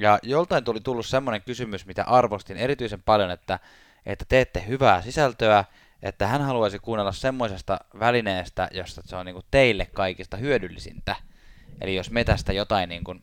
Ja 0.00 0.18
joltain 0.22 0.64
tuli 0.64 0.80
tullut 0.80 1.06
semmoinen 1.06 1.42
kysymys, 1.42 1.86
mitä 1.86 2.04
arvostin 2.04 2.56
erityisen 2.56 3.02
paljon, 3.02 3.30
että, 3.30 3.58
että 4.06 4.24
teette 4.28 4.64
hyvää 4.68 5.02
sisältöä, 5.02 5.64
että 6.02 6.26
hän 6.26 6.42
haluaisi 6.42 6.78
kuunnella 6.78 7.12
semmoisesta 7.12 7.80
välineestä, 7.98 8.68
josta 8.72 9.02
se 9.04 9.16
on 9.16 9.26
niin 9.26 9.34
kuin 9.34 9.46
teille 9.50 9.86
kaikista 9.86 10.36
hyödyllisintä. 10.36 11.16
Eli 11.80 11.94
jos 11.94 12.10
me 12.10 12.24
tästä 12.24 12.52
jotain 12.52 12.88
niin 12.88 13.04
kuin 13.04 13.22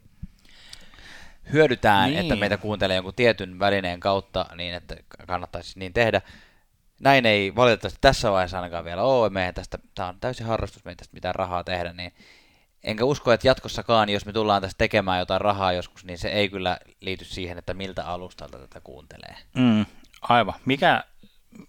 hyödytään, 1.53 2.09
niin. 2.09 2.19
että 2.19 2.35
meitä 2.35 2.57
kuuntelee 2.57 2.95
jonkun 2.95 3.13
tietyn 3.13 3.59
välineen 3.59 3.99
kautta, 3.99 4.45
niin 4.55 4.73
että 4.73 4.95
kannattaisi 5.27 5.79
niin 5.79 5.93
tehdä. 5.93 6.21
Näin 6.99 7.25
ei 7.25 7.55
valitettavasti 7.55 7.97
tässä 8.01 8.31
vaiheessa 8.31 8.57
ainakaan 8.57 8.85
vielä 8.85 9.03
ole. 9.03 9.29
Me 9.29 9.51
tästä, 9.55 9.79
tämä 9.95 10.09
on 10.09 10.19
täysin 10.19 10.45
harrastus, 10.45 10.85
me 10.85 10.91
ei 10.91 10.95
tästä 10.95 11.13
mitään 11.13 11.35
rahaa 11.35 11.63
tehdä, 11.63 11.93
niin 11.93 12.13
enkä 12.83 13.05
usko, 13.05 13.31
että 13.31 13.47
jatkossakaan, 13.47 14.09
jos 14.09 14.25
me 14.25 14.33
tullaan 14.33 14.61
tästä 14.61 14.77
tekemään 14.77 15.19
jotain 15.19 15.41
rahaa 15.41 15.73
joskus, 15.73 16.05
niin 16.05 16.17
se 16.17 16.29
ei 16.29 16.49
kyllä 16.49 16.77
liity 17.01 17.25
siihen, 17.25 17.57
että 17.57 17.73
miltä 17.73 18.05
alustalta 18.05 18.57
tätä 18.57 18.81
kuuntelee. 18.81 19.35
Mm, 19.53 19.85
aivan. 20.21 20.53
Mikä, 20.65 21.03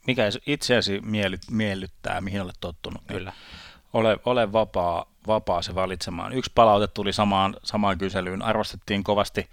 mikä 0.06 0.22
itseäsi 0.46 1.00
miellyt, 1.00 1.40
miellyttää, 1.50 2.20
mihin 2.20 2.42
olet 2.42 2.56
tottunut? 2.60 3.02
niin 3.08 3.18
Kyllä. 3.18 3.32
Ole, 3.92 4.18
ole 4.24 4.52
vapaa, 4.52 5.06
vapaa 5.26 5.62
se 5.62 5.74
valitsemaan. 5.74 6.32
Yksi 6.32 6.52
palaute 6.54 6.86
tuli 6.86 7.12
samaan, 7.12 7.56
samaan 7.62 7.98
kyselyyn. 7.98 8.42
Arvostettiin 8.42 9.04
kovasti, 9.04 9.50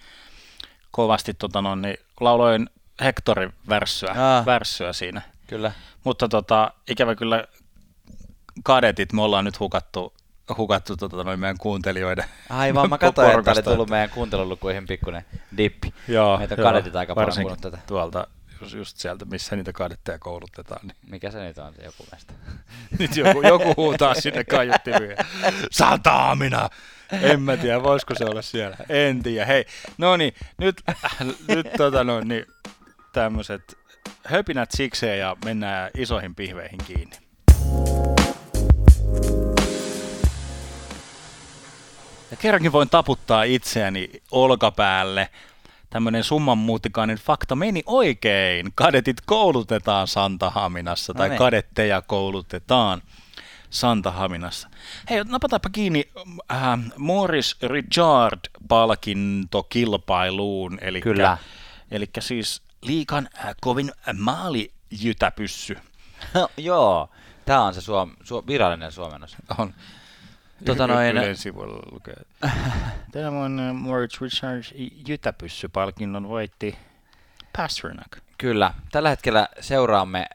kovasti 0.91 1.33
tota 1.33 1.61
noin, 1.61 1.81
niin 1.81 1.97
lauloin 2.19 2.69
Hectorin 3.03 3.53
värssyä, 3.69 4.09
Ah. 4.09 4.45
värssyä 4.45 4.93
siinä. 4.93 5.21
Kyllä. 5.47 5.71
Mutta 6.03 6.27
tota, 6.27 6.71
ikävä 6.87 7.15
kyllä 7.15 7.43
kadetit 8.63 9.13
me 9.13 9.21
ollaan 9.21 9.45
nyt 9.45 9.59
hukattu, 9.59 10.13
hukattu 10.57 10.97
tota, 10.97 11.23
noin 11.23 11.39
meidän 11.39 11.57
kuuntelijoiden 11.57 12.25
Aivan, 12.49 12.89
mä 12.89 12.97
katsoin, 12.97 13.39
että 13.39 13.51
oli 13.51 13.63
tullut 13.63 13.89
meidän 13.89 14.09
kuuntelulukuihin 14.09 14.87
pikkuinen 14.87 15.25
dippi. 15.57 15.93
Joo, 16.07 16.37
Meitä 16.37 16.55
on 16.55 16.59
joo, 16.59 16.69
kadetit 16.69 16.95
aika 16.95 17.15
paljon 17.15 17.57
tätä. 17.61 17.77
Tuolta, 17.87 18.27
just, 18.61 18.73
just 18.73 18.97
sieltä, 18.97 19.25
missä 19.25 19.55
niitä 19.55 19.73
kadetteja 19.73 20.19
koulutetaan. 20.19 20.87
Niin. 20.87 20.97
Mikä 21.09 21.31
se 21.31 21.43
nyt 21.43 21.57
on, 21.57 21.73
se 21.73 21.83
joku 21.83 22.05
meistä? 22.11 22.33
Nyt 22.99 23.17
joku, 23.17 23.41
joku 23.41 23.73
huutaa 23.77 24.13
sinne 24.13 24.43
kaiuttimeen. 24.43 25.17
Santaamina! 25.71 26.69
En 27.21 27.41
mä 27.41 27.57
tiedä, 27.57 27.83
voisiko 27.83 28.15
se 28.15 28.25
olla 28.25 28.41
siellä. 28.41 28.77
En 28.89 29.23
tiedä. 29.23 29.45
Hei, 29.45 29.65
no 29.97 30.17
niin, 30.17 30.33
nyt, 30.57 30.81
nyt 31.47 31.67
tota 31.77 32.03
no, 32.03 32.19
niin, 32.19 32.45
tämmöiset 33.13 33.77
höpinät 34.25 34.71
sikseen 34.71 35.19
ja 35.19 35.37
mennään 35.45 35.91
isoihin 35.97 36.35
pihveihin 36.35 36.79
kiinni. 36.87 37.15
Ja 42.31 42.37
kerrankin 42.37 42.71
voin 42.71 42.89
taputtaa 42.89 43.43
itseäni 43.43 44.09
olkapäälle. 44.31 45.29
Tämmöinen 45.89 46.23
summanmuutikainen 46.23 47.17
fakta 47.17 47.55
meni 47.55 47.83
oikein. 47.85 48.71
Kadetit 48.75 49.17
koulutetaan 49.25 50.07
Santahaminassa, 50.07 51.13
No 51.13 51.17
tai 51.17 51.29
niin. 51.29 51.37
kadetteja 51.37 52.01
koulutetaan 52.01 53.01
Santahaminassa. 53.69 54.69
Hei, 55.09 55.23
napataanpa 55.23 55.69
kiinni 55.69 56.09
äh, 56.51 56.59
Morris 56.97 57.57
Richard 57.61 58.39
palkintokilpailuun. 58.67 60.77
Eli 60.81 61.01
Kyllä. 61.01 61.37
Eli 61.91 62.09
siis 62.19 62.61
liikan 62.81 63.29
äh, 63.45 63.55
kovin 63.61 63.91
maalijytäpyssy 64.13 65.77
Joo, 66.57 67.09
tää 67.45 67.61
on 67.61 67.73
se 67.73 67.81
suom, 67.81 68.11
su, 68.23 68.43
virallinen 68.47 68.91
suomennos. 68.91 69.35
on. 69.57 69.73
Tota 70.65 70.87
noin- 70.87 71.11
Ylen 71.17 71.37
sivuilla 71.37 71.83
lukee. 71.91 72.15
Tämä 73.11 73.27
on 73.43 73.59
äh, 73.59 73.73
Morris 73.75 74.21
Richard 74.21 74.63
Jytäpyssy-palkinnon 75.07 76.27
voitti 76.27 76.77
Pasternak. 77.57 78.17
Kyllä, 78.37 78.73
tällä 78.91 79.09
hetkellä 79.09 79.47
seuraamme 79.59 80.27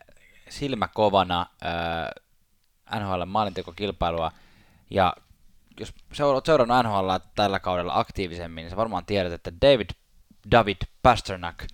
silmäkovana 0.49 1.47
äh, 1.65 3.01
NHL 3.01 3.25
maalintekokilpailua, 3.25 4.33
ja 4.91 5.17
jos 5.81 5.95
seura- 6.13 6.41
seurannut 6.47 6.85
NHL 6.85 7.11
tällä 7.35 7.61
kaudella 7.61 7.99
aktiivisemmin, 7.99 8.63
niin 8.63 8.71
sä 8.71 8.77
varmaan 8.77 9.07
tiedät, 9.07 9.33
että 9.33 9.53
David 9.63 9.91
David 10.51 10.77
Pasternak 11.03 11.65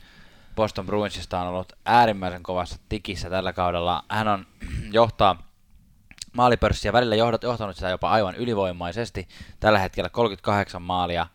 Boston 0.59 0.87
Bruinsista 0.87 1.41
on 1.41 1.49
ollut 1.49 1.73
äärimmäisen 1.85 2.43
kovassa 2.43 2.79
tikissä 2.89 3.31
tällä 3.31 3.53
kaudella. 3.53 4.05
Hän 4.09 4.29
on 4.29 4.47
johtaa 4.93 5.43
maalipörssiä, 6.33 6.93
välillä 6.93 7.17
johdat, 7.17 7.43
johtanut 7.43 7.77
sitä 7.77 7.89
jopa 7.89 8.11
aivan 8.11 8.35
ylivoimaisesti. 8.35 9.29
Tällä 9.61 9.79
hetkellä 9.79 10.09
38 10.09 10.83
maalia 10.83 11.27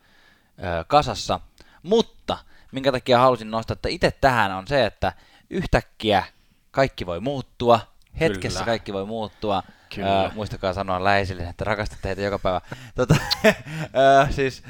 ö, 0.59 0.86
kasassa. 0.88 1.39
Mutta 1.83 2.38
minkä 2.71 2.91
takia 2.91 3.19
halusin 3.19 3.51
nostaa, 3.51 3.73
että 3.73 3.89
itse 3.89 4.12
tähän 4.12 4.51
on 4.51 4.67
se, 4.67 4.86
että 4.86 5.13
yhtäkkiä 5.49 6.23
kaikki 6.71 7.05
voi 7.05 7.19
muuttua, 7.19 7.79
hetkessä 8.19 8.59
Kyllä. 8.59 8.71
kaikki 8.71 8.93
voi 8.93 9.05
muuttua. 9.05 9.63
Ö, 9.97 10.31
muistakaa 10.36 10.73
sanoa 10.73 11.03
läheisille, 11.03 11.43
että 11.43 11.63
rakastatte 11.63 12.07
heitä 12.07 12.21
joka 12.21 12.39
päivä. 12.39 12.62
tota, 12.95 13.15
ö, 13.45 14.31
siis, 14.31 14.63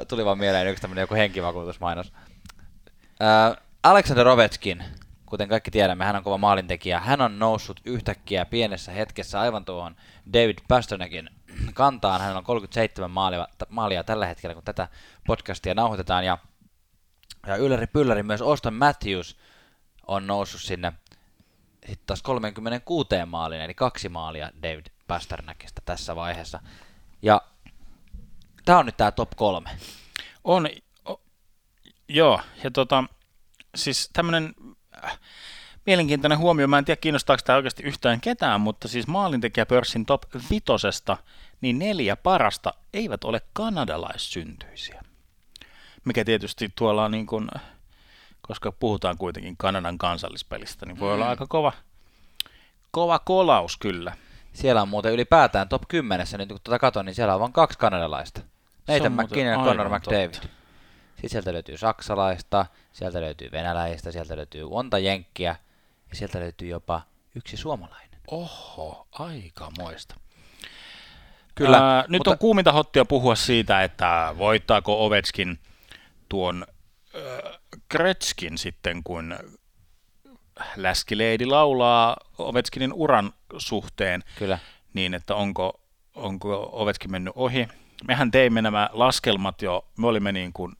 ö, 0.00 0.04
tuli 0.04 0.24
vaan 0.24 0.38
mieleen 0.38 0.66
yksi 0.66 0.82
tämmöinen 0.82 1.02
joku 1.02 1.14
henkivakuutusmainos. 1.14 2.12
Ö, 3.20 3.56
Alexander 3.82 4.28
Ovechkin, 4.28 4.84
kuten 5.26 5.48
kaikki 5.48 5.70
tiedämme, 5.70 6.04
hän 6.04 6.16
on 6.16 6.24
kova 6.24 6.38
maalintekijä. 6.38 7.00
Hän 7.00 7.20
on 7.20 7.38
noussut 7.38 7.80
yhtäkkiä 7.84 8.44
pienessä 8.44 8.92
hetkessä 8.92 9.40
aivan 9.40 9.64
tuohon 9.64 9.96
David 10.32 10.58
Pasternakin 10.68 11.30
kantaan. 11.74 12.20
Hän 12.20 12.36
on 12.36 12.44
37 12.44 13.10
maalia, 13.10 13.48
maalia 13.68 14.04
tällä 14.04 14.26
hetkellä, 14.26 14.54
kun 14.54 14.64
tätä 14.64 14.88
podcastia 15.26 15.74
nauhoitetaan. 15.74 16.24
Ja, 16.24 16.38
ja 17.46 17.56
ylläri 17.56 17.86
pylläri 17.86 18.22
myös 18.22 18.42
Auston 18.42 18.74
Matthews 18.74 19.36
on 20.06 20.26
noussut 20.26 20.60
sinne 20.60 20.92
sitten 21.86 22.06
taas 22.06 22.22
36 22.22 23.08
maaliin, 23.26 23.62
eli 23.62 23.74
kaksi 23.74 24.08
maalia 24.08 24.50
David 24.62 24.86
Pasternakista 25.06 25.82
tässä 25.84 26.16
vaiheessa. 26.16 26.60
Ja 27.22 27.40
tämä 28.64 28.78
on 28.78 28.86
nyt 28.86 28.96
tämä 28.96 29.10
top 29.12 29.30
kolme. 29.36 29.70
On, 30.44 30.68
joo, 32.08 32.40
ja 32.64 32.70
tota, 32.70 33.04
siis 33.74 34.10
tämmöinen 34.12 34.54
äh, 35.04 35.18
mielenkiintoinen 35.86 36.38
huomio, 36.38 36.68
mä 36.68 36.78
en 36.78 36.84
tiedä 36.84 37.00
kiinnostaako 37.00 37.42
tämä 37.44 37.56
oikeasti 37.56 37.82
yhtään 37.82 38.20
ketään, 38.20 38.60
mutta 38.60 38.88
siis 38.88 39.06
maalintekijäpörssin 39.06 40.06
top 40.06 40.22
vitosesta, 40.50 41.16
niin 41.60 41.78
neljä 41.78 42.16
parasta 42.16 42.74
eivät 42.92 43.24
ole 43.24 43.40
kanadalaissyntyisiä. 43.52 45.02
Mikä 46.04 46.24
tietysti 46.24 46.72
tuolla 46.76 47.04
on 47.04 47.10
niin 47.10 47.26
kuin, 47.26 47.48
koska 48.42 48.72
puhutaan 48.72 49.18
kuitenkin 49.18 49.56
Kanadan 49.56 49.98
kansallispelistä, 49.98 50.86
niin 50.86 51.00
voi 51.00 51.08
mm. 51.08 51.14
olla 51.14 51.28
aika 51.28 51.46
kova, 51.46 51.72
kova 52.90 53.18
kolaus 53.18 53.76
kyllä. 53.76 54.16
Siellä 54.52 54.82
on 54.82 54.88
muuten 54.88 55.12
ylipäätään 55.12 55.68
top 55.68 55.82
10, 55.88 56.26
nyt 56.38 56.48
kun 56.48 56.60
tuota 56.64 56.78
katon, 56.78 57.06
niin 57.06 57.14
siellä 57.14 57.34
on 57.34 57.40
vain 57.40 57.52
kaksi 57.52 57.78
kanadalaista. 57.78 58.40
Nathan 58.88 59.12
McKinnon 59.12 59.58
ja 59.60 59.64
Connor 59.64 59.88
McDavid. 59.88 60.30
totta. 60.30 60.63
Sitten 61.14 61.30
sieltä 61.30 61.52
löytyy 61.52 61.76
saksalaista, 61.76 62.66
sieltä 62.92 63.20
löytyy 63.20 63.48
venäläistä, 63.52 64.12
sieltä 64.12 64.36
löytyy 64.36 64.68
monta 64.68 64.98
jenkkiä 64.98 65.56
ja 66.10 66.16
sieltä 66.16 66.40
löytyy 66.40 66.68
jopa 66.68 67.02
yksi 67.36 67.56
suomalainen. 67.56 68.20
Oho, 68.30 69.06
aika 69.12 69.70
moista. 69.78 70.14
Kyllä, 71.54 71.76
Ää, 71.78 72.04
nyt 72.08 72.10
mutta- 72.20 72.30
on 72.30 72.38
kuuminta 72.38 72.72
hottia 72.72 73.04
puhua 73.04 73.34
siitä, 73.34 73.82
että 73.82 74.34
voittaako 74.38 75.06
Ovechkin 75.06 75.58
tuon 76.28 76.66
äh, 77.14 77.58
Kretskin 77.88 78.58
sitten, 78.58 79.02
kun 79.04 79.38
Läskileidi 80.76 81.46
laulaa 81.46 82.16
Ovechkinin 82.38 82.92
uran 82.92 83.32
suhteen, 83.58 84.22
Kyllä. 84.38 84.58
niin 84.94 85.14
että 85.14 85.34
onko, 85.34 85.80
onko 86.14 86.68
Ovechkin 86.72 87.10
mennyt 87.10 87.32
ohi. 87.36 87.68
Mehän 88.08 88.30
teimme 88.30 88.62
nämä 88.62 88.90
laskelmat 88.92 89.62
jo, 89.62 89.84
me 89.98 90.06
olimme 90.06 90.32
niin 90.32 90.52
kuin 90.52 90.72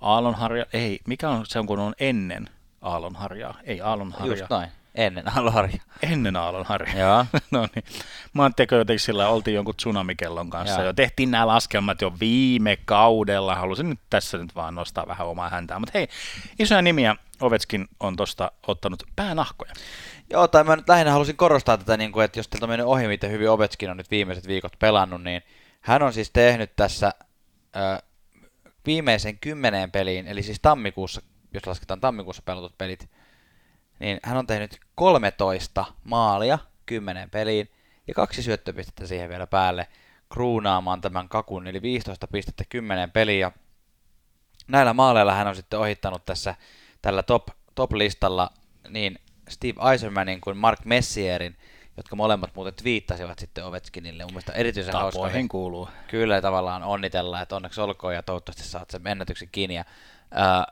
Aallonharja, 0.00 0.66
ei, 0.72 0.98
mikä 1.06 1.28
on 1.30 1.46
se, 1.46 1.58
on, 1.58 1.66
kun 1.66 1.78
on 1.78 1.94
ennen 2.00 2.48
Aallonharjaa, 2.82 3.58
ei 3.64 3.80
Aallonharja, 3.80 4.32
Just 4.32 4.50
noin, 4.50 4.68
ennen 4.94 5.36
Alvaria. 5.36 5.82
ennen 6.02 6.36
Aallonharjaa. 6.36 6.98
Joo. 6.98 7.26
no 7.50 7.68
niin. 7.74 7.84
Mä 8.32 8.42
ajattelin 8.42 8.78
jotenkin 8.78 9.00
sillä 9.00 9.28
oltiin 9.28 9.54
jonkun 9.54 9.76
tsunamikellon 9.76 10.50
kanssa 10.50 10.80
Joo. 10.80 10.86
jo. 10.86 10.92
Tehtiin 10.92 11.30
nämä 11.30 11.46
laskelmat 11.46 12.00
jo 12.00 12.12
viime 12.20 12.78
kaudella. 12.84 13.54
Halusin 13.54 13.90
nyt 13.90 14.00
tässä 14.10 14.38
nyt 14.38 14.54
vaan 14.54 14.74
nostaa 14.74 15.06
vähän 15.06 15.26
omaa 15.26 15.48
häntää. 15.48 15.78
Mutta 15.78 15.98
hei, 15.98 16.08
isoja 16.58 16.82
nimiä 16.82 17.16
Ovetskin 17.40 17.88
on 18.00 18.16
tosta 18.16 18.52
ottanut 18.66 19.02
päänahkoja. 19.16 19.72
Joo, 20.30 20.48
tai 20.48 20.64
mä 20.64 20.76
nyt 20.76 20.88
lähinnä 20.88 21.12
halusin 21.12 21.36
korostaa 21.36 21.78
tätä, 21.78 21.96
niin 21.96 22.12
kuin, 22.12 22.24
että 22.24 22.38
jos 22.38 22.48
teiltä 22.48 22.66
on 22.66 22.70
mennyt 22.70 22.86
ohi, 22.86 23.08
miten 23.08 23.30
hyvin 23.30 23.50
Ovechkin 23.50 23.90
on 23.90 23.96
nyt 23.96 24.10
viimeiset 24.10 24.46
viikot 24.46 24.72
pelannut, 24.78 25.22
niin 25.22 25.42
hän 25.80 26.02
on 26.02 26.12
siis 26.12 26.30
tehnyt 26.30 26.76
tässä 26.76 27.12
ö, 27.76 28.02
viimeisen 28.86 29.38
kymmeneen 29.38 29.90
peliin, 29.90 30.26
eli 30.26 30.42
siis 30.42 30.60
tammikuussa, 30.60 31.22
jos 31.54 31.66
lasketaan 31.66 32.00
tammikuussa 32.00 32.42
pelatut 32.42 32.78
pelit, 32.78 33.10
niin 33.98 34.20
hän 34.22 34.36
on 34.36 34.46
tehnyt 34.46 34.80
13 34.94 35.84
maalia 36.04 36.58
kymmeneen 36.86 37.30
peliin 37.30 37.70
ja 38.06 38.14
kaksi 38.14 38.42
syöttöpistettä 38.42 39.06
siihen 39.06 39.28
vielä 39.28 39.46
päälle 39.46 39.88
kruunaamaan 40.32 41.00
tämän 41.00 41.28
kakun, 41.28 41.66
eli 41.66 41.82
15 41.82 42.26
pistettä 42.26 42.64
10 42.68 43.10
peliin. 43.10 43.40
Ja 43.40 43.52
näillä 44.68 44.94
maaleilla 44.94 45.34
hän 45.34 45.46
on 45.46 45.56
sitten 45.56 45.80
ohittanut 45.80 46.24
tässä 46.24 46.54
tällä 47.02 47.22
top, 47.22 47.48
top-listalla 47.74 48.50
niin 48.88 49.18
Steve 49.48 49.90
Eisermanin 49.92 50.40
kuin 50.40 50.56
Mark 50.56 50.84
Messierin, 50.84 51.56
jotka 51.96 52.16
molemmat 52.16 52.50
muuten 52.54 52.74
twiittasivat 52.74 53.38
sitten 53.38 53.64
Ovechkinille. 53.64 54.22
Mun 54.24 54.32
mielestä 54.32 54.52
erityisen 54.52 54.94
hauska. 54.94 55.18
Tapoihin 55.18 55.48
kuuluu. 55.48 55.88
Kyllä 56.08 56.40
tavallaan 56.42 56.82
onnitella, 56.82 57.40
että 57.40 57.56
onneksi 57.56 57.80
olkoon 57.80 58.14
ja 58.14 58.22
toivottavasti 58.22 58.62
saat 58.62 58.90
sen 58.90 59.06
ennätyksen 59.06 59.48
kiinni. 59.52 59.74
Ja, 59.74 59.84
ää, 60.30 60.66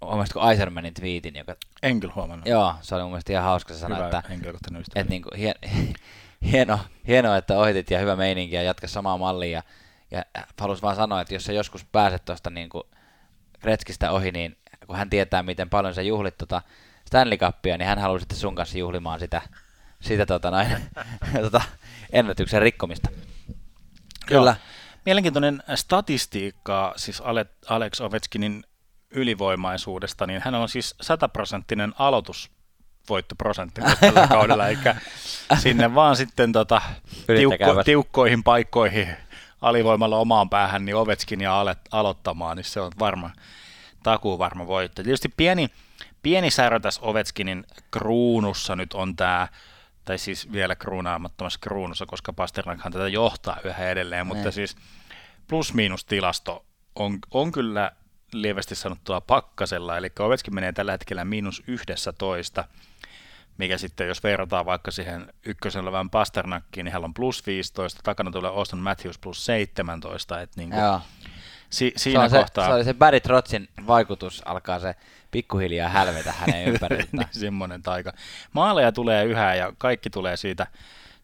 huomasitko 0.00 0.50
Eisermanin 0.50 0.94
twiitin, 0.94 1.36
joka, 1.36 1.56
En 1.82 2.00
kyllä 2.00 2.14
huomannut. 2.14 2.48
joo, 2.48 2.74
se 2.80 2.94
oli 2.94 3.02
mun 3.02 3.12
mielestä 3.12 3.32
ihan 3.32 3.44
hauska 3.44 3.74
se 3.74 3.80
sana, 3.80 3.94
Hyvä 3.96 4.06
että, 4.06 4.22
henkilökohtainen 4.28 4.80
ystävä. 4.80 5.00
että 5.00 5.10
niinku, 5.10 5.30
hien, 5.38 5.54
hieno, 6.52 6.78
hieno, 7.06 7.34
että 7.34 7.58
ohitit 7.58 7.90
ja 7.90 7.98
hyvä 7.98 8.16
meininki 8.16 8.54
ja 8.56 8.62
jatka 8.62 8.88
samaa 8.88 9.18
mallia. 9.18 9.62
Ja, 10.10 10.24
ja 10.34 10.46
halusin 10.60 10.82
vaan 10.82 10.96
sanoa, 10.96 11.20
että 11.20 11.34
jos 11.34 11.44
sä 11.44 11.52
joskus 11.52 11.84
pääset 11.84 12.24
tuosta 12.24 12.50
niinku 12.50 12.84
Kretskistä 13.60 14.10
ohi, 14.10 14.30
niin 14.30 14.56
kun 14.86 14.96
hän 14.96 15.10
tietää, 15.10 15.42
miten 15.42 15.70
paljon 15.70 15.94
sä 15.94 16.02
juhlit 16.02 16.38
tota 16.38 16.62
Stanley 17.06 17.38
Cupia, 17.38 17.78
niin 17.78 17.88
hän 17.88 17.98
haluaa 17.98 18.18
sitten 18.18 18.38
sun 18.38 18.54
kanssa 18.54 18.78
juhlimaan 18.78 19.20
sitä, 19.20 19.42
sitä 20.00 20.26
tota 20.26 20.50
noin, 20.50 20.68
tota, 21.42 21.60
ennätyksen 22.12 22.62
rikkomista. 22.62 23.08
Kyllä. 24.26 24.50
Joo. 24.50 24.68
Mielenkiintoinen 25.06 25.62
statistiikka 25.74 26.94
siis 26.96 27.20
Ale- 27.20 27.46
Alex 27.68 28.00
Ovechkinin 28.00 28.64
ylivoimaisuudesta, 29.10 30.26
niin 30.26 30.42
hän 30.44 30.54
on 30.54 30.68
siis 30.68 30.94
sataprosenttinen 31.00 31.94
voittoprosentti 33.08 33.80
tällä 34.00 34.26
kaudella, 34.26 34.68
eikä 34.68 34.96
sinne 35.58 35.94
vaan 35.94 36.16
sitten 36.16 36.52
tota, 36.52 36.82
tiukko, 37.26 37.84
tiukkoihin 37.84 38.42
paikkoihin 38.42 39.08
alivoimalla 39.60 40.16
omaan 40.16 40.50
päähän, 40.50 40.84
niin 40.84 40.96
Ovetskin 40.96 41.40
ja 41.40 41.64
aloittamaan, 41.90 42.56
niin 42.56 42.64
se 42.64 42.80
on 42.80 42.92
varma, 42.98 43.30
takuu 44.02 44.38
varma 44.38 44.66
voitto. 44.66 45.02
Tietysti 45.02 45.28
pieni, 45.36 45.68
pieni 46.22 46.50
särö 46.50 46.80
tässä 46.80 47.00
Ovechkinin 47.04 47.64
kruunussa 47.90 48.76
nyt 48.76 48.92
on 48.92 49.16
tämä, 49.16 49.48
tai 50.08 50.18
siis 50.18 50.52
vielä 50.52 50.76
kruunaamattomassa 50.76 51.58
kruunussa, 51.62 52.06
koska 52.06 52.32
Pasternakhan 52.32 52.92
tätä 52.92 53.08
johtaa 53.08 53.56
yhä 53.64 53.90
edelleen, 53.90 54.26
mutta 54.26 54.44
ne. 54.44 54.52
siis 54.52 54.76
plus-miinus 55.48 56.04
tilasto 56.04 56.64
on, 56.94 57.18
on 57.30 57.52
kyllä 57.52 57.92
lievästi 58.32 58.74
sanottua 58.74 59.20
pakkasella, 59.20 59.96
eli 59.96 60.10
Ovechkin 60.18 60.54
menee 60.54 60.72
tällä 60.72 60.92
hetkellä 60.92 61.24
miinus 61.24 61.62
11, 61.66 62.64
mikä 63.58 63.78
sitten, 63.78 64.08
jos 64.08 64.22
verrataan 64.22 64.66
vaikka 64.66 64.90
siihen 64.90 65.32
ykkösen 65.46 65.82
olevaan 65.82 66.10
Pasternakkiin, 66.10 66.84
niin 66.84 66.92
hän 66.92 67.04
on 67.04 67.14
plus 67.14 67.46
15, 67.46 68.00
takana 68.02 68.30
tulee 68.30 68.50
Austin 68.50 68.78
Matthews 68.78 69.18
plus 69.18 69.46
17, 69.46 70.40
että 70.40 70.60
niin 70.60 70.70
kuin, 70.70 71.00
si, 71.70 71.92
siinä 71.96 72.28
se 72.28 72.38
kohtaa... 72.38 72.64
Se, 72.64 72.68
se 72.68 72.74
oli 72.74 72.84
se 72.84 72.94
Barry 72.94 73.20
Trotsin 73.20 73.68
vaikutus, 73.86 74.42
alkaa 74.44 74.80
se 74.80 74.94
pikkuhiljaa 75.30 75.88
hälvetä 75.88 76.32
hänen 76.32 76.68
ympäriltään. 76.68 77.08
niin, 77.12 77.28
semmoinen 77.30 77.82
taika. 77.82 78.12
Maaleja 78.52 78.92
tulee 78.92 79.24
yhä 79.24 79.54
ja 79.54 79.72
kaikki 79.78 80.10
tulee 80.10 80.36
siitä, 80.36 80.66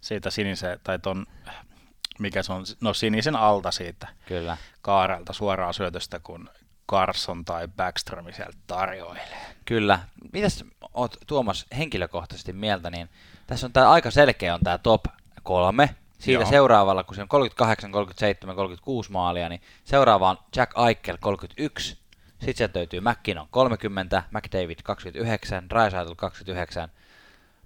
siitä 0.00 0.30
sinisen, 0.30 0.80
tai 0.84 0.98
ton, 0.98 1.26
mikä 2.18 2.42
se 2.42 2.52
on, 2.52 2.64
no 2.80 2.94
sinisen 2.94 3.36
alta 3.36 3.70
siitä 3.70 4.08
Kyllä. 4.26 4.56
kaarelta 4.82 5.32
suoraan 5.32 5.74
syötöstä, 5.74 6.20
kun 6.20 6.50
Carson 6.90 7.44
tai 7.44 7.68
Backstrom 7.68 8.32
sieltä 8.32 8.58
tarjoilee. 8.66 9.28
Kyllä. 9.64 9.98
Mitäs 10.32 10.64
oot 10.94 11.16
Tuomas 11.26 11.66
henkilökohtaisesti 11.78 12.52
mieltä, 12.52 12.90
niin 12.90 13.08
tässä 13.46 13.66
on 13.66 13.72
tämä 13.72 13.90
aika 13.90 14.10
selkeä 14.10 14.54
on 14.54 14.60
tämä 14.64 14.78
top 14.78 15.04
kolme. 15.42 15.94
Siitä 16.18 16.42
Joo. 16.42 16.50
seuraavalla, 16.50 17.04
kun 17.04 17.14
se 17.14 17.22
on 17.22 17.28
38, 17.28 17.92
37, 17.92 18.56
36 18.56 19.12
maalia, 19.12 19.48
niin 19.48 19.60
seuraava 19.84 20.30
on 20.30 20.38
Jack 20.56 20.72
Eichel 20.88 21.18
31, 21.20 21.98
sitten 22.44 22.56
sieltä 22.56 22.78
löytyy 22.78 23.00
McKinnon 23.00 23.48
30, 23.50 24.22
McDavid 24.30 24.78
29, 24.84 25.68
Draisaitl 25.70 26.14
29, 26.14 26.88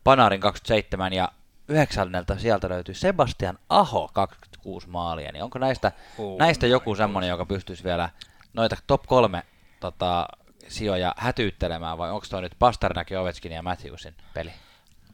Panarin 0.04 0.40
27 0.40 1.12
ja 1.12 1.28
yhdeksänneltä 1.68 2.38
sieltä 2.38 2.68
löytyy 2.68 2.94
Sebastian 2.94 3.58
Aho 3.68 4.10
26 4.12 4.88
maalia. 4.88 5.32
Niin 5.32 5.44
onko 5.44 5.58
näistä, 5.58 5.92
oh 6.18 6.38
näistä 6.38 6.66
joku 6.66 6.94
semmoinen, 6.94 7.30
joka 7.30 7.46
pystyisi 7.46 7.84
vielä 7.84 8.10
noita 8.52 8.76
top 8.86 9.02
kolme 9.06 9.42
tota, 9.80 10.28
sijoja 10.68 11.14
hätyyttelemään 11.16 11.98
vai 11.98 12.10
onko 12.10 12.26
toi 12.30 12.42
nyt 12.42 12.56
Pasternak, 12.58 13.08
Ovechkin 13.20 13.52
ja 13.52 13.62
Matthewsin 13.62 14.14
peli? 14.34 14.52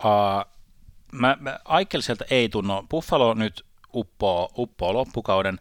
Uh, 0.05 0.55
mä, 1.13 1.37
mä, 1.41 1.61
Aikel 1.65 2.01
sieltä 2.01 2.25
ei 2.31 2.49
tunno. 2.49 2.87
Buffalo 2.91 3.35
nyt 3.35 3.65
uppoo, 3.95 4.51
uppoo 4.57 4.95
loppukauden. 4.95 5.61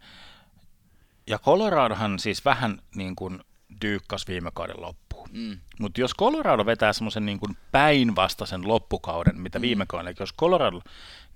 Ja 1.27 1.39
Coloradohan 1.39 2.19
siis 2.19 2.45
vähän 2.45 2.81
niin 2.95 3.15
kuin 3.15 3.43
dyykkas 3.81 4.27
viime 4.27 4.51
kauden 4.53 4.81
loppuun. 4.81 5.29
Mm. 5.31 5.59
Mutta 5.79 6.01
jos 6.01 6.15
Colorado 6.15 6.65
vetää 6.65 6.93
semmoisen 6.93 7.25
niin 7.25 7.39
päinvastaisen 7.71 8.67
loppukauden, 8.67 9.41
mitä 9.41 9.59
mm. 9.59 9.61
viime 9.61 9.85
kauden, 9.87 10.07
eli 10.07 10.15
jos 10.19 10.33
Colorado 10.33 10.81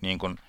niin 0.01 0.19
kuin, 0.19 0.39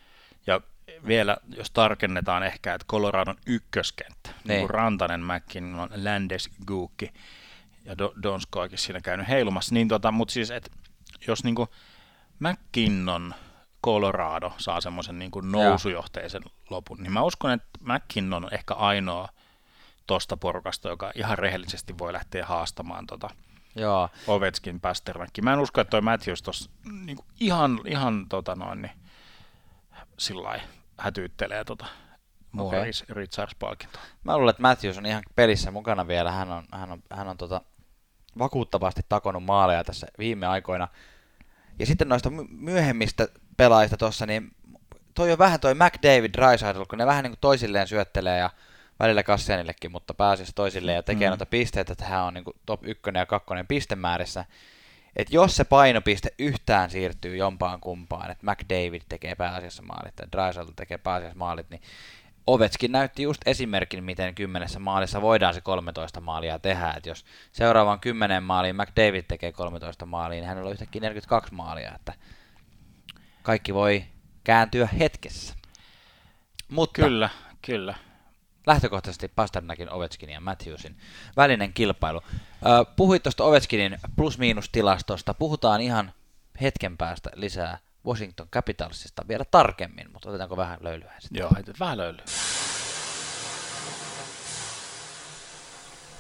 ja 0.47 0.61
vielä, 1.07 1.37
jos 1.57 1.71
tarkennetaan 1.71 2.43
ehkä, 2.43 2.75
että 2.75 2.87
Coloradon 2.87 3.37
ykköskenttä, 3.47 4.31
niin, 4.31 4.49
niin 4.49 4.61
kuin 4.61 4.71
Rantanen, 4.71 5.21
McKinnon, 5.21 5.91
Landes, 6.05 6.51
Guukki 6.67 7.13
ja 7.85 7.99
Donsko 8.23 8.61
oikein 8.61 8.79
siinä 8.79 9.01
käynyt 9.01 9.29
heilumassa, 9.29 9.75
niin 9.75 9.89
tota, 9.89 10.13
mutta 10.13 10.33
siis, 10.33 10.51
että 10.51 10.71
jos 11.27 11.45
niin 11.45 11.55
kuin 11.55 11.69
McKinnon, 12.39 13.35
Colorado 13.85 14.53
saa 14.59 14.81
semmoisen 14.81 15.19
niin 15.19 15.31
nousujohteisen 15.43 16.43
ja. 16.45 16.51
lopun, 16.71 16.99
niin 17.03 17.13
mä 17.13 17.23
uskon, 17.23 17.51
että 17.51 17.69
McKinnon 17.81 18.45
on 18.45 18.55
ehkä 18.55 18.75
ainoa 18.75 19.29
tosta 20.09 20.37
porukasta, 20.37 20.89
joka 20.89 21.13
ihan 21.15 21.39
rehellisesti 21.39 21.99
voi 21.99 22.13
lähteä 22.13 22.47
haastamaan 22.47 23.07
tota 23.07 23.31
Joo. 23.75 24.09
Ovetskin 24.27 24.81
Pasternak. 24.81 25.31
Mä 25.43 25.53
en 25.53 25.59
usko, 25.59 25.81
että 25.81 25.91
toi 25.91 26.01
Matthews 26.01 26.43
tossa 26.43 26.71
niin 27.05 27.19
ihan, 27.41 27.81
ihan 27.87 28.27
tota 28.29 28.55
noin, 28.55 28.83
niin, 28.83 28.93
sillä 30.19 30.61
hätyyttelee 30.99 31.65
tota 31.65 31.87
okay. 32.59 32.91
Richards-palkintoa. 33.09 34.03
Mä 34.25 34.37
luulen, 34.37 34.51
että 34.51 34.63
Matthews 34.63 34.99
on 34.99 35.07
ihan 35.07 35.23
pelissä 35.37 35.71
mukana 35.71 36.07
vielä. 36.07 36.33
Hän 36.33 36.53
on, 36.53 36.65
hän 36.73 36.93
on, 36.93 37.03
hän 37.11 37.29
on 37.29 37.37
tota, 37.37 37.61
vakuuttavasti 38.39 39.03
takonut 39.09 39.45
maaleja 39.45 39.85
tässä 39.85 40.07
viime 40.19 40.47
aikoina. 40.47 40.89
Ja 41.79 41.87
sitten 41.87 42.09
noista 42.09 42.31
myöhemmistä 42.51 43.29
pelaajista 43.57 43.97
tuossa, 43.97 44.27
niin 44.27 44.51
toi 45.15 45.33
on 45.33 45.39
vähän 45.39 45.61
toi 45.61 45.75
McDavid, 45.75 46.33
Dreisaitl, 46.33 46.85
kun 46.85 46.99
ne 46.99 47.07
vähän 47.07 47.23
niin 47.23 47.33
kuin 47.33 47.41
toisilleen 47.41 47.89
syöttelee 47.89 48.39
ja 48.39 48.51
välillä 48.99 49.23
Kassianillekin, 49.23 49.93
mutta 49.93 50.15
pääasiassa 50.15 50.55
toisilleen 50.55 50.97
ja 50.97 51.03
tekee 51.03 51.29
mm. 51.29 51.31
noita 51.31 51.47
pisteitä, 51.47 51.93
että 51.93 52.05
hän 52.05 52.25
on 52.25 52.35
niin 52.35 52.45
kuin 52.45 52.57
top 52.67 52.81
1 52.85 53.03
ja 53.15 53.27
2 53.27 53.49
pistemäärissä. 53.69 54.45
Että 55.17 55.37
jos 55.37 55.57
se 55.57 55.65
painopiste 55.65 56.35
yhtään 56.39 56.91
siirtyy 56.91 57.37
jompaan 57.37 57.81
kumpaan, 57.81 58.31
että 58.31 58.47
McDavid 58.47 59.03
tekee 59.09 59.35
pääasiassa 59.35 59.83
maalit 59.83 60.15
ja 60.21 60.33
Dreisaitl 60.33 60.73
tekee 60.77 60.99
pääasiassa 60.99 61.39
maalit, 61.39 61.71
niin 61.71 61.83
Ovetskin 62.49 62.93
näytti 62.93 63.23
just 63.23 63.41
esimerkin, 63.47 64.05
miten 64.05 64.35
kymmenessä 64.35 64.79
maalissa 64.79 65.23
voidaan 65.23 65.55
se 65.55 65.61
13 65.61 66.21
maalia 66.21 66.59
tehdä. 66.59 66.95
Et 66.97 67.07
jos 67.07 67.25
seuraavan 67.53 68.01
kymmenen 68.01 68.43
maaliin 68.43 68.77
McDavid 68.77 69.23
tekee 69.29 69.53
13 69.53 70.07
maalia, 70.07 70.41
niin 70.41 70.49
hänellä 70.49 70.67
on 70.67 70.73
yhtäkkiä 70.73 71.01
42 71.01 71.55
maalia. 71.55 71.93
Että 71.95 72.13
kaikki 73.43 73.75
voi 73.75 74.05
kääntyä 74.45 74.89
hetkessä. 74.99 75.55
Mutta 76.69 77.03
kyllä, 77.03 77.29
kyllä. 77.63 77.95
Lähtökohtaisesti 78.69 79.29
Pasternakin, 79.29 79.91
Ovechkinin 79.91 80.35
ja 80.35 80.41
Matthewsin 80.41 80.97
välinen 81.37 81.73
kilpailu. 81.73 82.23
puhuit 82.97 83.23
tuosta 83.23 83.45
Ovechkinin 83.45 83.99
plus-miinus-tilastosta. 84.17 85.35
Puhutaan 85.35 85.81
ihan 85.81 86.13
hetken 86.61 86.97
päästä 86.97 87.31
lisää 87.35 87.79
Washington 88.07 88.49
Capitalsista 88.49 89.29
vielä 89.29 89.45
tarkemmin, 89.45 90.13
mutta 90.13 90.29
otetaanko 90.29 90.57
vähän 90.57 90.79
löylyä 90.81 91.13
sitten? 91.19 91.41
Joo, 91.41 91.51
heitet 91.55 91.81
vähän 91.81 91.99
löylyä. 91.99 92.25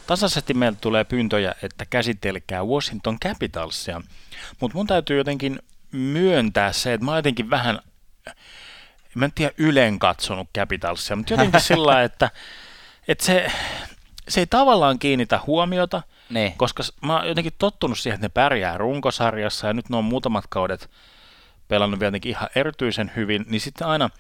Tasaisesti 0.07 0.55
meiltä 0.55 0.79
tulee 0.81 1.05
pyyntöjä, 1.05 1.55
että 1.63 1.87
käsitelkää 1.91 2.65
Washington 2.65 3.19
Capitalsia, 3.21 4.03
mutta 4.61 4.77
mun 4.77 4.87
täytyy 4.87 5.19
jotenkin 5.19 5.59
myöntää 5.93 6.73
se, 6.73 6.93
että 6.93 7.05
mä 7.05 7.11
oon 7.11 7.19
jotenkin 7.19 7.51
vähän, 7.51 7.79
mä 9.19 9.25
en 9.25 9.33
tiedä 9.35 9.55
ylen 9.59 9.99
katsonut 9.99 10.49
Capitalsia, 10.55 11.17
mutta 11.17 11.33
jotenkin 11.33 11.61
sillä 11.61 12.03
että, 12.03 12.31
että 13.09 13.25
se, 13.25 13.51
se 14.29 14.41
ei 14.41 14.47
tavallaan 14.47 14.99
kiinnitä 14.99 15.41
huomiota, 15.47 16.03
niin. 16.31 16.53
koska 16.57 16.83
mä 17.03 17.17
oon 17.17 17.29
jotenkin 17.29 17.53
tottunut 17.59 17.99
siihen, 17.99 18.15
että 18.15 18.25
ne 18.25 18.29
pärjää 18.29 18.79
runkosarjassa 18.79 19.67
ja 19.67 19.73
nyt 19.73 19.89
ne 19.89 19.97
on 19.97 20.05
muutamat 20.05 20.45
kaudet 20.49 20.91
pelannut 21.69 22.01
vielä 22.01 22.19
ihan 22.25 22.49
erityisen 22.55 23.13
hyvin, 23.17 23.45
niin 23.49 23.61
sitten 23.61 23.87
aina, 23.87 24.11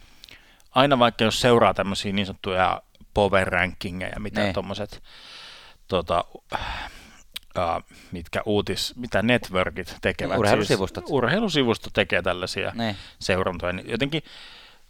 aina 0.71 0.99
vaikka 0.99 1.25
jos 1.25 1.41
seuraa 1.41 1.75
tämmöisiä 1.75 2.13
niin 2.13 2.27
sanottuja 2.27 2.83
power 3.15 3.49
rankingeja, 3.49 4.21
mitä 4.21 4.41
niin. 4.41 4.55
tuommoiset 4.55 5.03
tota, 5.89 6.25
uh, 7.59 7.95
mitkä 8.13 8.43
uutis, 8.47 8.97
mitä 8.97 9.23
networkit 9.23 9.97
tekevät. 10.01 10.39
Urheilusivustot. 10.39 11.05
Siis, 11.05 11.13
urheilusivusto 11.13 11.91
tekee 11.93 12.23
tällaisia 12.23 12.73
niin. 12.75 12.97
seurantoja. 13.19 13.73
Niin 13.73 13.91
jotenkin 13.91 14.23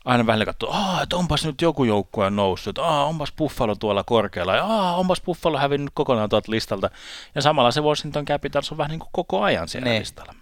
aina 0.05 0.27
välillä 0.27 0.45
katsoo, 0.45 0.75
että 1.03 1.17
onpas 1.17 1.45
nyt 1.45 1.63
joku 1.63 1.85
joukkue 1.85 2.31
noussut, 2.31 2.79
Aa, 2.79 3.05
onpas 3.05 3.33
Buffalo 3.33 3.75
tuolla 3.75 4.05
korkealla, 4.05 4.57
ja 4.57 4.65
Aa, 4.65 4.97
onpas 4.97 5.21
Buffalo 5.21 5.59
hävinnyt 5.59 5.91
kokonaan 5.95 6.29
tuolta 6.29 6.51
listalta. 6.53 6.91
Ja 7.35 7.43
samalla 7.43 7.71
se 7.71 7.81
Washington 7.81 8.25
Capitals 8.25 8.73
on 8.73 8.79
vähän 8.79 8.91
niin 8.91 9.01
kuin 9.01 9.11
koko 9.13 9.43
ajan 9.43 9.69
siellä 9.69 9.91
niin. 9.91 10.01
listalla. 10.01 10.35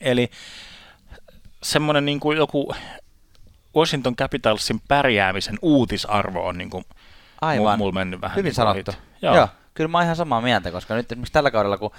Eli 0.00 0.30
semmoinen 1.62 2.04
niin 2.04 2.20
kuin 2.20 2.38
joku 2.38 2.74
Washington 3.76 4.16
Capitalsin 4.16 4.80
pärjäämisen 4.88 5.58
uutisarvo 5.62 6.46
on 6.46 6.58
niin 6.58 6.70
kuin 6.70 6.84
Aivan. 7.40 7.78
mulla 7.78 7.92
mennyt 7.92 8.20
vähän. 8.20 8.36
Hyvin 8.36 8.48
niin 8.48 8.54
sanottu. 8.54 8.92
Joo. 9.22 9.36
Joo. 9.36 9.48
Kyllä 9.74 9.88
mä 9.88 9.98
oon 9.98 10.04
ihan 10.04 10.16
samaa 10.16 10.40
mieltä, 10.40 10.70
koska 10.70 10.94
nyt 10.94 11.12
esimerkiksi 11.12 11.32
tällä 11.32 11.50
kaudella, 11.50 11.78
kun 11.78 11.90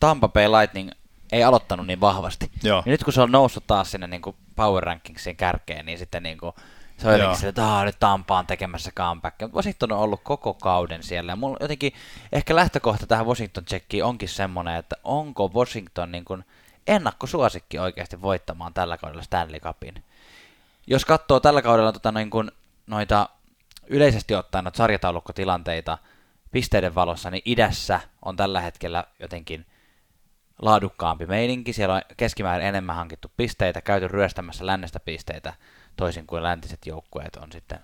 Tampa 0.00 0.28
Bay 0.28 0.48
Lightning 0.48 0.90
ei 1.32 1.44
aloittanut 1.44 1.86
niin 1.86 2.00
vahvasti, 2.00 2.50
Joo. 2.62 2.82
niin 2.84 2.90
nyt 2.90 3.04
kun 3.04 3.12
se 3.12 3.20
on 3.20 3.32
noussut 3.32 3.66
taas 3.66 3.90
sinne 3.90 4.06
niin 4.06 4.22
kuin 4.22 4.36
power 4.56 4.82
rankingsin 4.82 5.36
kärkeen, 5.36 5.86
niin 5.86 5.98
sitten 5.98 6.22
niin 6.22 6.38
kuin 6.38 6.52
se 6.96 7.08
on 7.08 7.12
jotenkin 7.12 7.36
sille, 7.36 7.48
että 7.48 7.84
nyt 7.84 7.96
Tampa 8.00 8.38
on 8.38 8.46
tekemässä 8.46 8.90
comeback. 8.96 9.40
Mutta 9.40 9.56
Washington 9.56 9.92
on 9.92 9.98
ollut 9.98 10.20
koko 10.22 10.54
kauden 10.54 11.02
siellä. 11.02 11.32
Ja 11.32 11.36
mulla 11.36 11.56
jotenkin 11.60 11.92
ehkä 12.32 12.56
lähtökohta 12.56 13.06
tähän 13.06 13.26
Washington 13.26 13.64
checkiin 13.64 14.04
onkin 14.04 14.28
semmoinen, 14.28 14.76
että 14.76 14.96
onko 15.04 15.50
Washington 15.54 16.12
niin 16.12 16.24
kuin 16.24 16.44
ennakkosuosikki 16.86 17.78
oikeasti 17.78 18.22
voittamaan 18.22 18.74
tällä 18.74 18.98
kaudella 18.98 19.22
Stanley 19.22 19.60
Cupin. 19.60 20.04
Jos 20.86 21.04
katsoo 21.04 21.40
tällä 21.40 21.62
kaudella 21.62 21.92
tota, 21.92 22.12
niin 22.12 22.30
kuin, 22.30 22.50
noita 22.86 23.28
yleisesti 23.86 24.34
ottaen 24.34 24.64
noita 24.64 24.76
sarjataulukkotilanteita 24.76 25.98
pisteiden 26.50 26.94
valossa, 26.94 27.30
niin 27.30 27.42
idässä 27.44 28.00
on 28.22 28.36
tällä 28.36 28.60
hetkellä 28.60 29.04
jotenkin 29.20 29.66
laadukkaampi 30.62 31.26
meininki. 31.26 31.72
Siellä 31.72 31.94
on 31.94 32.02
keskimäärin 32.16 32.66
enemmän 32.66 32.96
hankittu 32.96 33.32
pisteitä, 33.36 33.80
käyty 33.80 34.08
ryöstämässä 34.08 34.66
lännestä 34.66 35.00
pisteitä, 35.00 35.54
toisin 35.96 36.26
kuin 36.26 36.42
läntiset 36.42 36.86
joukkueet 36.86 37.36
on 37.36 37.52
sitten, 37.52 37.78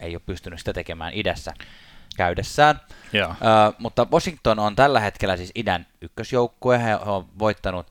ei 0.00 0.14
ole 0.14 0.22
pystynyt 0.26 0.58
sitä 0.58 0.72
tekemään 0.72 1.12
idässä 1.14 1.52
käydessään. 2.16 2.80
Joo. 3.12 3.30
Ö, 3.30 3.34
mutta 3.78 4.06
Washington 4.12 4.58
on 4.58 4.76
tällä 4.76 5.00
hetkellä 5.00 5.36
siis 5.36 5.52
idän 5.54 5.86
ykkösjoukkue. 6.00 6.82
He 6.82 6.96
on 6.96 7.28
voittanut 7.38 7.86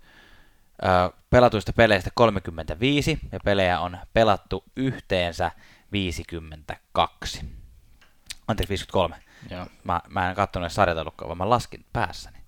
ö, 0.83 1.17
pelatuista 1.29 1.73
peleistä 1.73 2.09
35 2.13 3.19
ja 3.31 3.39
pelejä 3.45 3.79
on 3.79 3.97
pelattu 4.13 4.63
yhteensä 4.75 5.51
52. 5.91 7.45
Anteeksi, 8.47 8.69
53. 8.69 9.15
Joo. 9.49 9.65
Mä, 9.83 10.01
mä 10.09 10.29
en 10.29 10.35
katsonut 10.35 10.71
sarjataulukkoa, 10.71 11.27
vaan 11.27 11.37
mä 11.37 11.49
laskin 11.49 11.85
päässäni. 11.93 12.38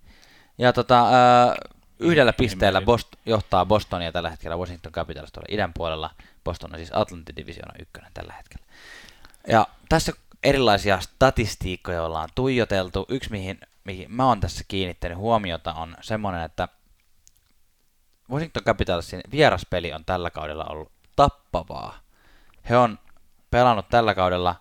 Ja 0.61 0.73
tota, 0.73 1.07
ö, 1.07 1.55
yhdellä 1.99 2.33
pisteellä. 2.33 2.81
Bost, 2.81 3.07
johtaa 3.25 3.65
Bostonia 3.65 4.11
tällä 4.11 4.29
hetkellä 4.29 4.57
Washington 4.57 4.91
Capitals 4.91 5.31
tuolla 5.31 5.47
idän 5.49 5.73
puolella. 5.73 6.09
Boston 6.43 6.71
on 6.73 6.77
siis 6.77 6.91
Atlantin 6.93 7.35
Divisiona 7.35 7.73
ykkönen 7.79 8.11
tällä 8.13 8.33
hetkellä. 8.33 8.65
Ja 9.47 9.67
tässä 9.89 10.11
erilaisia 10.43 10.99
statistiikkoja 10.99 12.03
ollaan 12.03 12.29
tuijoteltu. 12.35 13.05
Yksi, 13.09 13.31
mihin, 13.31 13.59
mihin 13.83 14.11
mä 14.11 14.25
oon 14.25 14.39
tässä 14.39 14.63
kiinnittänyt 14.67 15.17
huomiota, 15.17 15.73
on 15.73 15.97
semmoinen, 16.01 16.41
että 16.41 16.67
Washington 18.31 18.63
Capitalsin 18.63 19.21
vieraspeli 19.31 19.93
on 19.93 20.05
tällä 20.05 20.29
kaudella 20.29 20.65
ollut 20.65 20.91
tappavaa. 21.15 21.99
He 22.69 22.77
on 22.77 22.99
pelannut 23.51 23.89
tällä 23.89 24.15
kaudella 24.15 24.55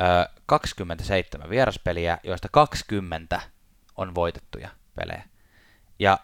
ö, 0.00 0.28
27 0.46 1.50
vieraspeliä, 1.50 2.18
joista 2.24 2.48
20 2.52 3.40
on 3.96 4.14
voitettuja 4.14 4.68
pelejä. 4.94 5.31
Ja 6.02 6.18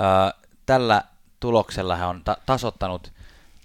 ö, 0.00 0.38
tällä 0.66 1.02
tuloksella 1.40 1.96
he 1.96 2.04
on 2.04 2.24
ta- 2.24 2.36
tasottanut 2.46 3.12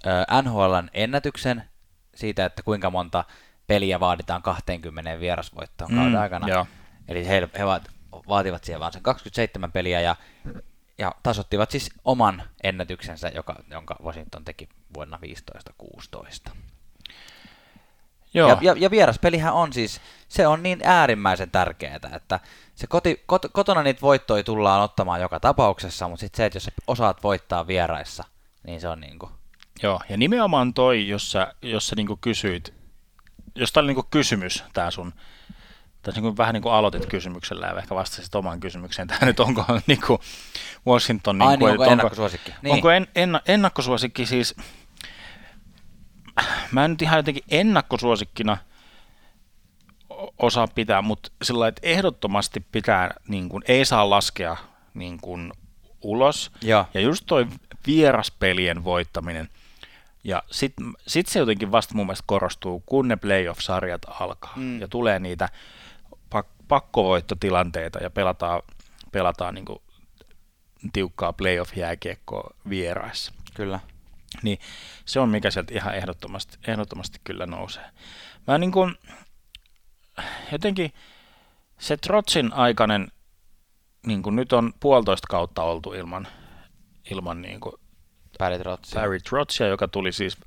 ö, 0.05 0.41
NHLn 0.41 0.89
ennätyksen 0.93 1.69
siitä, 2.15 2.45
että 2.45 2.63
kuinka 2.63 2.89
monta 2.89 3.23
peliä 3.67 3.99
vaaditaan 3.99 4.41
20 4.41 5.19
vierasvoittoon 5.19 5.89
kauden 5.95 6.11
Mm, 6.13 6.19
aikana. 6.21 6.47
joo. 6.47 6.67
Eli 7.07 7.27
he, 7.27 7.49
he 7.57 7.65
vaat, 7.65 7.89
vaativat 8.27 8.63
siihen 8.63 8.79
vaan 8.79 8.93
sen 8.93 9.03
27 9.03 9.71
peliä 9.71 10.01
ja, 10.01 10.15
ja 10.97 11.11
tasottivat 11.23 11.71
siis 11.71 11.89
oman 12.05 12.43
ennätyksensä, 12.63 13.27
joka, 13.27 13.55
jonka 13.71 13.95
Washington 14.03 14.45
teki 14.45 14.69
vuonna 14.93 15.19
15-16. 16.47 16.51
Joo. 18.35 18.49
Ja, 18.49 18.57
ja, 18.61 18.75
ja 18.77 18.91
vieraspelihän 18.91 19.53
on 19.53 19.73
siis, 19.73 20.01
se 20.27 20.47
on 20.47 20.63
niin 20.63 20.79
äärimmäisen 20.83 21.51
tärkeää, 21.51 21.99
että 22.15 22.39
se 22.75 22.87
koti, 22.87 23.23
kot, 23.25 23.45
kotona 23.51 23.83
niitä 23.83 24.01
voittoja 24.01 24.43
tullaan 24.43 24.81
ottamaan 24.81 25.21
joka 25.21 25.39
tapauksessa, 25.39 26.07
mutta 26.07 26.19
sitten 26.19 26.37
se, 26.37 26.45
että 26.45 26.55
jos 26.55 26.63
sä 26.63 26.71
osaat 26.87 27.23
voittaa 27.23 27.67
vieraissa, 27.67 28.23
niin 28.67 28.81
se 28.81 28.87
on 28.87 28.99
niin 28.99 29.19
kuin, 29.19 29.31
Joo, 29.83 30.01
ja 30.09 30.17
nimenomaan 30.17 30.73
toi, 30.73 31.07
jos 31.07 31.31
sä, 31.31 31.53
jos 31.61 31.87
sä 31.87 31.95
niinku 31.95 32.17
kysyit, 32.21 32.73
jos 33.55 33.71
tää 33.71 33.81
oli 33.81 33.87
niinku 33.87 34.07
kysymys, 34.11 34.63
tää 34.73 34.91
sun, 34.91 35.13
tässä 36.01 36.21
niinku 36.21 36.37
vähän 36.37 36.53
niin 36.53 36.63
kuin 36.63 36.73
aloitit 36.73 37.05
kysymyksellä 37.05 37.67
ja 37.67 37.77
ehkä 37.77 37.95
vastasit 37.95 38.35
omaan 38.35 38.59
kysymykseen, 38.59 39.07
tämä 39.07 39.25
nyt 39.25 39.39
onko 39.39 39.65
niinku 39.87 40.19
Washington, 40.87 41.41
Ai 41.41 41.47
niinku, 41.47 41.65
niin, 41.65 41.71
onko 41.71 41.83
ennakkosuosikki? 41.83 42.53
Niin. 42.61 42.73
Onko 42.73 42.91
en, 42.91 43.07
en, 43.15 43.39
ennakkosuosikki 43.45 44.25
siis, 44.25 44.55
mä 46.71 46.85
en 46.85 46.91
nyt 46.91 47.01
ihan 47.01 47.17
jotenkin 47.17 47.43
ennakkosuosikkina 47.49 48.57
osaa 50.37 50.67
pitää, 50.67 51.01
mutta 51.01 51.31
sillä 51.41 51.67
että 51.67 51.81
ehdottomasti 51.83 52.59
pitää, 52.71 53.13
niin 53.27 53.49
kuin, 53.49 53.63
ei 53.67 53.85
saa 53.85 54.09
laskea 54.09 54.57
niin 54.93 55.19
kuin, 55.21 55.51
ulos. 56.05 56.51
Joo. 56.61 56.85
Ja 56.93 57.01
just 57.01 57.23
toi 57.27 57.47
vieraspelien 57.87 58.83
voittaminen. 58.83 59.49
Ja 60.23 60.43
sitten 60.51 60.93
sit 61.07 61.27
se 61.27 61.39
jotenkin 61.39 61.71
vasta 61.71 61.95
mun 61.95 62.05
mielestä 62.05 62.23
korostuu, 62.27 62.83
kun 62.85 63.07
ne 63.07 63.15
playoff-sarjat 63.15 64.01
alkaa. 64.07 64.53
Mm. 64.55 64.81
Ja 64.81 64.87
tulee 64.87 65.19
niitä 65.19 65.49
pak- 66.29 66.67
pakkovoittotilanteita 66.67 67.99
ja 67.99 68.09
pelataan, 68.09 68.61
pelataan 69.11 69.55
niin 69.55 69.65
kuin 69.65 69.79
tiukkaa 70.93 71.33
playoff-jääkiekkoa 71.33 72.55
vieraissa. 72.69 73.33
Kyllä. 73.53 73.79
Niin 74.43 74.59
se 75.05 75.19
on 75.19 75.29
mikä 75.29 75.51
sieltä 75.51 75.73
ihan 75.73 75.95
ehdottomasti, 75.95 76.57
ehdottomasti 76.67 77.19
kyllä 77.23 77.45
nousee. 77.45 77.85
Mä 78.47 78.57
niin 78.57 78.71
kuin, 78.71 78.95
jotenkin 80.51 80.93
se 81.79 81.97
Trotsin 81.97 82.53
aikainen, 82.53 83.11
niin 84.05 84.23
kuin 84.23 84.35
nyt 84.35 84.53
on 84.53 84.73
puolitoista 84.79 85.27
kautta 85.29 85.63
oltu 85.63 85.93
ilman, 85.93 86.27
ilman 87.11 87.41
niin 87.41 87.59
kuin 87.59 87.75
Barry 88.37 88.59
Trotz. 88.59 88.93
Barry 88.93 89.19
Trotsia, 89.19 89.67
joka 89.67 89.87
tuli 89.87 90.11
siis, 90.11 90.37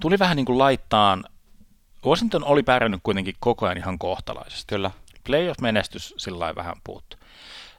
tuli 0.00 0.18
vähän 0.18 0.36
niin 0.36 0.46
kuin 0.46 0.58
laittaan, 0.58 1.24
Washington 2.04 2.44
oli 2.44 2.62
pärjännyt 2.62 3.00
kuitenkin 3.02 3.34
koko 3.40 3.66
ajan 3.66 3.78
ihan 3.78 3.98
kohtalaisesti. 3.98 4.64
Kyllä. 4.66 4.90
Playoff-menestys 5.24 6.14
sillä 6.16 6.54
vähän 6.54 6.74
puuttu. 6.84 7.16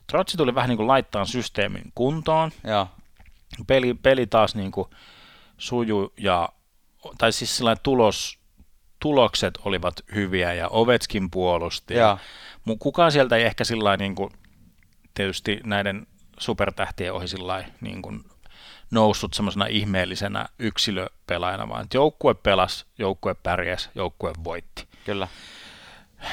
Trotsi 0.06 0.36
tuli 0.36 0.54
vähän 0.54 0.68
niin 0.68 0.76
kuin 0.76 0.86
laittaa 0.86 1.24
systeemin 1.24 1.92
kuntoon, 1.94 2.50
Joo. 2.64 2.88
peli, 3.66 3.94
peli 3.94 4.26
taas 4.26 4.54
niin 4.54 4.72
kuin 4.72 4.88
suju 5.58 6.12
ja, 6.18 6.48
tai 7.18 7.32
siis 7.32 7.56
sellainen 7.56 7.82
tulos, 7.82 8.38
tulokset 8.98 9.58
olivat 9.64 9.94
hyviä 10.14 10.52
ja 10.52 10.68
Ovetskin 10.68 11.30
puolusti. 11.30 11.94
Ja, 11.94 12.18
mu- 12.68 12.76
kukaan 12.78 13.12
sieltä 13.12 13.36
ei 13.36 13.44
ehkä 13.44 13.64
sillä 13.64 13.96
niin 13.96 14.14
kuin, 14.14 14.30
tietysti 15.14 15.60
näiden 15.64 16.06
supertähtien 16.38 17.12
ohi 17.12 17.28
sillä 17.28 17.64
niin 17.80 18.02
kuin 18.02 18.24
noussut 18.90 19.34
semmoisena 19.34 19.66
ihmeellisenä 19.66 20.46
yksilöpelaajana, 20.58 21.68
vaan 21.68 21.82
että 21.82 21.96
joukkue 21.96 22.34
pelasi, 22.34 22.86
joukkue 22.98 23.34
pärjäsi, 23.34 23.90
joukkue 23.94 24.32
voitti. 24.44 24.86
Kyllä. 25.04 25.28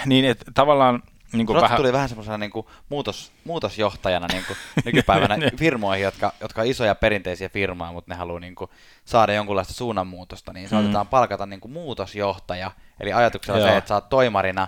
Niin 0.06 0.26
että 0.26 0.52
tavallaan 0.54 1.04
niin 1.34 1.48
kuin 1.48 1.56
Trotz 1.56 1.64
vähän, 1.64 1.78
tuli 1.78 1.94
vähän 1.94 2.10
semmoisena 2.10 2.38
niin 2.38 2.52
kuin 2.52 2.66
muutos, 2.90 3.32
muutosjohtajana 3.44 4.28
niin 4.34 4.44
kuin 4.48 4.58
nykypäivänä 4.86 5.38
firmoihin, 5.58 6.04
jotka, 6.04 6.34
jotka 6.42 6.62
on 6.62 6.68
isoja 6.68 6.96
perinteisiä 6.96 7.50
firmoja, 7.50 7.92
mutta 7.92 8.12
ne 8.12 8.16
haluaa 8.16 8.40
niin 8.40 8.56
kuin 8.56 8.70
saada 9.06 9.34
jonkunlaista 9.34 9.74
suunnanmuutosta, 9.74 10.54
niin 10.54 10.70
saatetaan 10.70 11.08
palkata 11.08 11.46
niin 11.46 11.60
kuin 11.60 11.72
muutosjohtaja. 11.72 12.72
Eli 13.00 13.14
ajatuksena 13.14 13.58
on 13.58 13.64
se, 13.64 13.78
että 13.78 13.88
sä 13.88 13.94
oot 13.96 14.10
toimarina 14.10 14.68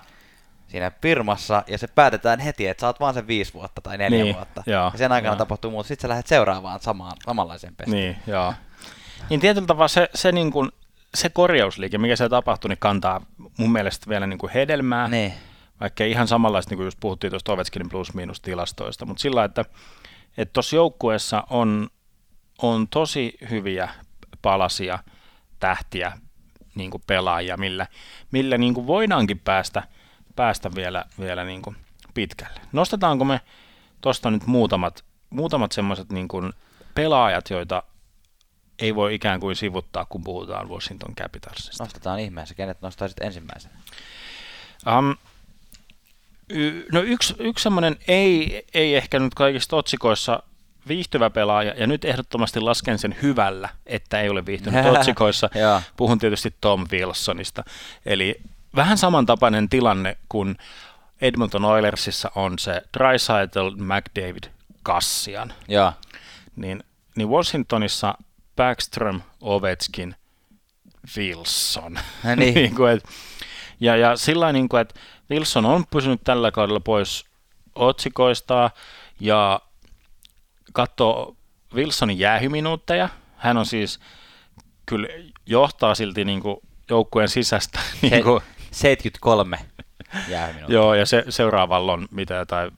siinä 0.68 0.92
firmassa 1.02 1.64
ja 1.68 1.78
se 1.78 1.88
päätetään 1.88 2.40
heti, 2.40 2.68
että 2.68 2.82
sä 2.82 2.88
oot 2.88 3.00
vaan 3.00 3.14
sen 3.14 3.28
viisi 3.28 3.54
vuotta 3.54 3.82
tai 3.82 3.98
neljä 3.98 4.24
Niin, 4.24 4.36
vuotta. 4.36 4.64
joo, 4.66 4.90
ja 4.94 4.98
sen 4.98 5.12
aikana 5.12 5.32
joo. 5.34 5.38
tapahtuu 5.38 5.72
muutos. 5.72 5.88
Sitten 5.88 6.02
sä 6.02 6.10
lähdet 6.10 6.28
seuraavaan 6.28 6.80
samaan, 6.80 7.18
samanlaiseen 7.26 7.76
pestiin. 7.76 7.96
Niin, 7.98 8.18
joo. 8.28 8.54
Niin 9.30 9.40
tietyllä 9.40 9.68
tavalla 9.68 9.88
se, 9.88 10.10
se, 10.16 10.32
niin 10.32 10.52
kuin, 10.52 10.72
se 11.16 11.30
korjausliike, 11.30 11.98
mikä 11.98 12.16
se 12.16 12.30
tapahtui, 12.30 12.70
niin 12.70 12.78
kantaa 12.80 13.22
mun 13.58 13.72
mielestä 13.72 14.10
vielä 14.10 14.28
niin 14.28 14.40
kuin 14.40 14.52
hedelmää, 14.54 15.08
Niin. 15.08 15.34
Vaikka 15.80 16.04
ei 16.04 16.12
ihan 16.12 16.28
samanlaista, 16.28 16.70
niin 16.70 16.78
kuin 16.78 16.86
just 16.86 17.00
puhuttiin 17.00 17.32
tuosta 17.32 17.54
Ovechkinin 17.54 17.90
plus-miinus 17.90 18.42
tilastoista, 18.42 19.06
mutta 19.06 19.22
sillä 19.22 19.44
että 19.44 19.66
että 20.38 20.54
tuossa 20.54 20.76
joukkueessa 20.76 21.44
on, 21.50 21.90
on 22.62 22.88
tosi 22.88 23.38
hyviä 23.50 23.90
palasia, 24.42 25.00
tähtiä, 25.60 26.12
niin 26.76 26.92
kuin 26.92 27.04
pelaajia, 27.08 27.58
millä, 27.58 27.88
millä 28.32 28.58
niin 28.58 28.74
kuin 28.74 28.88
voidaankin 28.88 29.40
päästä, 29.40 29.84
päästä 30.36 30.76
vielä, 30.76 31.06
vielä 31.20 31.44
niin 31.44 31.62
kuin 31.62 31.76
pitkälle. 32.14 32.60
Nostetaanko 32.72 33.26
me 33.26 33.42
tuosta 34.02 34.32
nyt 34.32 34.48
muutamat, 34.48 35.06
muutamat 35.30 35.72
semmoiset 35.72 36.12
niin 36.12 36.28
kuin 36.28 36.54
pelaajat, 36.96 37.50
joita 37.50 37.84
ei 38.80 38.96
voi 38.96 39.16
ikään 39.16 39.40
kuin 39.40 39.56
sivuttaa, 39.56 40.06
kun 40.06 40.24
puhutaan 40.24 40.70
Washington 40.70 41.16
Capitalsista. 41.16 41.84
Nostetaan 41.84 42.20
ihmeessä. 42.20 42.56
Kenet 42.56 42.82
nostaisit 42.82 43.22
ensimmäisenä? 43.22 43.76
Um, 44.98 45.16
no 46.92 47.02
yksi, 47.02 47.36
yksi 47.40 47.64
semmoinen 47.64 47.98
ei, 48.08 48.66
ei 48.74 48.96
ehkä 48.96 49.20
nyt 49.20 49.34
kaikista 49.34 49.76
otsikoissa 49.76 50.44
viihtyvä 50.88 51.30
pelaaja, 51.30 51.74
ja 51.78 51.88
nyt 51.88 52.06
ehdottomasti 52.06 52.60
lasken 52.60 53.00
sen 53.00 53.16
hyvällä, 53.22 53.70
että 53.86 54.22
ei 54.22 54.30
ole 54.30 54.46
viihtynyt 54.46 54.86
otsikoissa. 54.86 55.50
Puhun 55.98 56.20
tietysti 56.20 56.56
Tom 56.62 56.88
Wilsonista. 56.92 57.64
Eli 58.06 58.42
vähän 58.76 58.98
samantapainen 58.98 59.70
tilanne 59.70 60.18
kuin 60.30 60.58
Edmonton 61.22 61.66
Oilersissa 61.66 62.32
on 62.36 62.60
se 62.60 62.82
Dreisaitl, 62.98 63.70
McDavid, 63.70 64.44
Kassian. 64.84 65.54
Joo. 65.68 65.94
Niin, 66.56 66.84
niin 67.16 67.30
Washingtonissa 67.30 68.18
Backstrom, 68.56 69.22
Ovechkin, 69.42 70.16
Wilson. 71.18 71.94
No 72.24 72.36
niin. 72.36 72.54
niin 72.56 72.76
kuin, 72.76 72.92
et, 72.92 73.04
ja, 73.84 73.96
ja 73.96 74.16
sillä 74.16 74.52
niin 74.54 74.70
kuin, 74.70 74.82
että 74.82 75.00
Wilson 75.32 75.66
on 75.66 75.86
pysynyt 75.92 76.22
tällä 76.24 76.52
kaudella 76.52 76.80
pois 76.80 77.26
otsikoista 77.76 78.72
ja 79.20 79.60
katsoo 80.74 81.36
Wilsonin 81.74 82.20
jäähyminuutteja. 82.20 83.10
Hän 83.38 83.58
on 83.58 83.66
siis 83.66 84.00
kyllä 84.86 85.08
johtaa 85.46 85.96
silti 85.96 86.26
niin 86.26 86.42
kuin 86.42 86.58
joukkueen 86.90 87.30
sisästä. 87.30 87.80
Niin 88.02 88.24
kuin, 88.24 88.42
73 88.72 89.60
jäähyminuuttia. 90.28 90.74
joo, 90.76 90.94
ja 90.94 91.06
se, 91.06 91.26
seuraavalla 91.30 91.94
on 91.94 92.08
mitä 92.12 92.34
jotain 92.34 92.72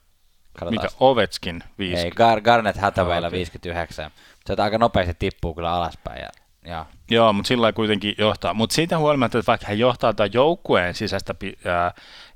Katsotaan. 0.58 0.84
Mikä 0.84 0.96
Ovetskin 1.00 1.62
50? 1.78 2.04
Ei, 2.04 2.36
Gar- 2.36 2.40
Garnet 2.40 2.76
Hathawaylla 2.76 3.28
Okei. 3.28 3.36
59. 3.36 4.10
Se 4.46 4.54
aika 4.58 4.78
nopeasti 4.78 5.14
tippuu 5.18 5.54
kyllä 5.54 5.72
alaspäin. 5.72 6.20
Ja, 6.22 6.28
ja 6.66 6.86
Joo, 7.10 7.32
mutta 7.32 7.48
sillä 7.48 7.72
kuitenkin 7.72 8.14
johtaa. 8.18 8.54
Mutta 8.54 8.74
siitä 8.74 8.98
huolimatta, 8.98 9.38
että 9.38 9.50
vaikka 9.50 9.66
hän 9.66 9.78
johtaa 9.78 10.14
tämän 10.14 10.32
joukkueen 10.32 10.94
sisäistä 10.94 11.34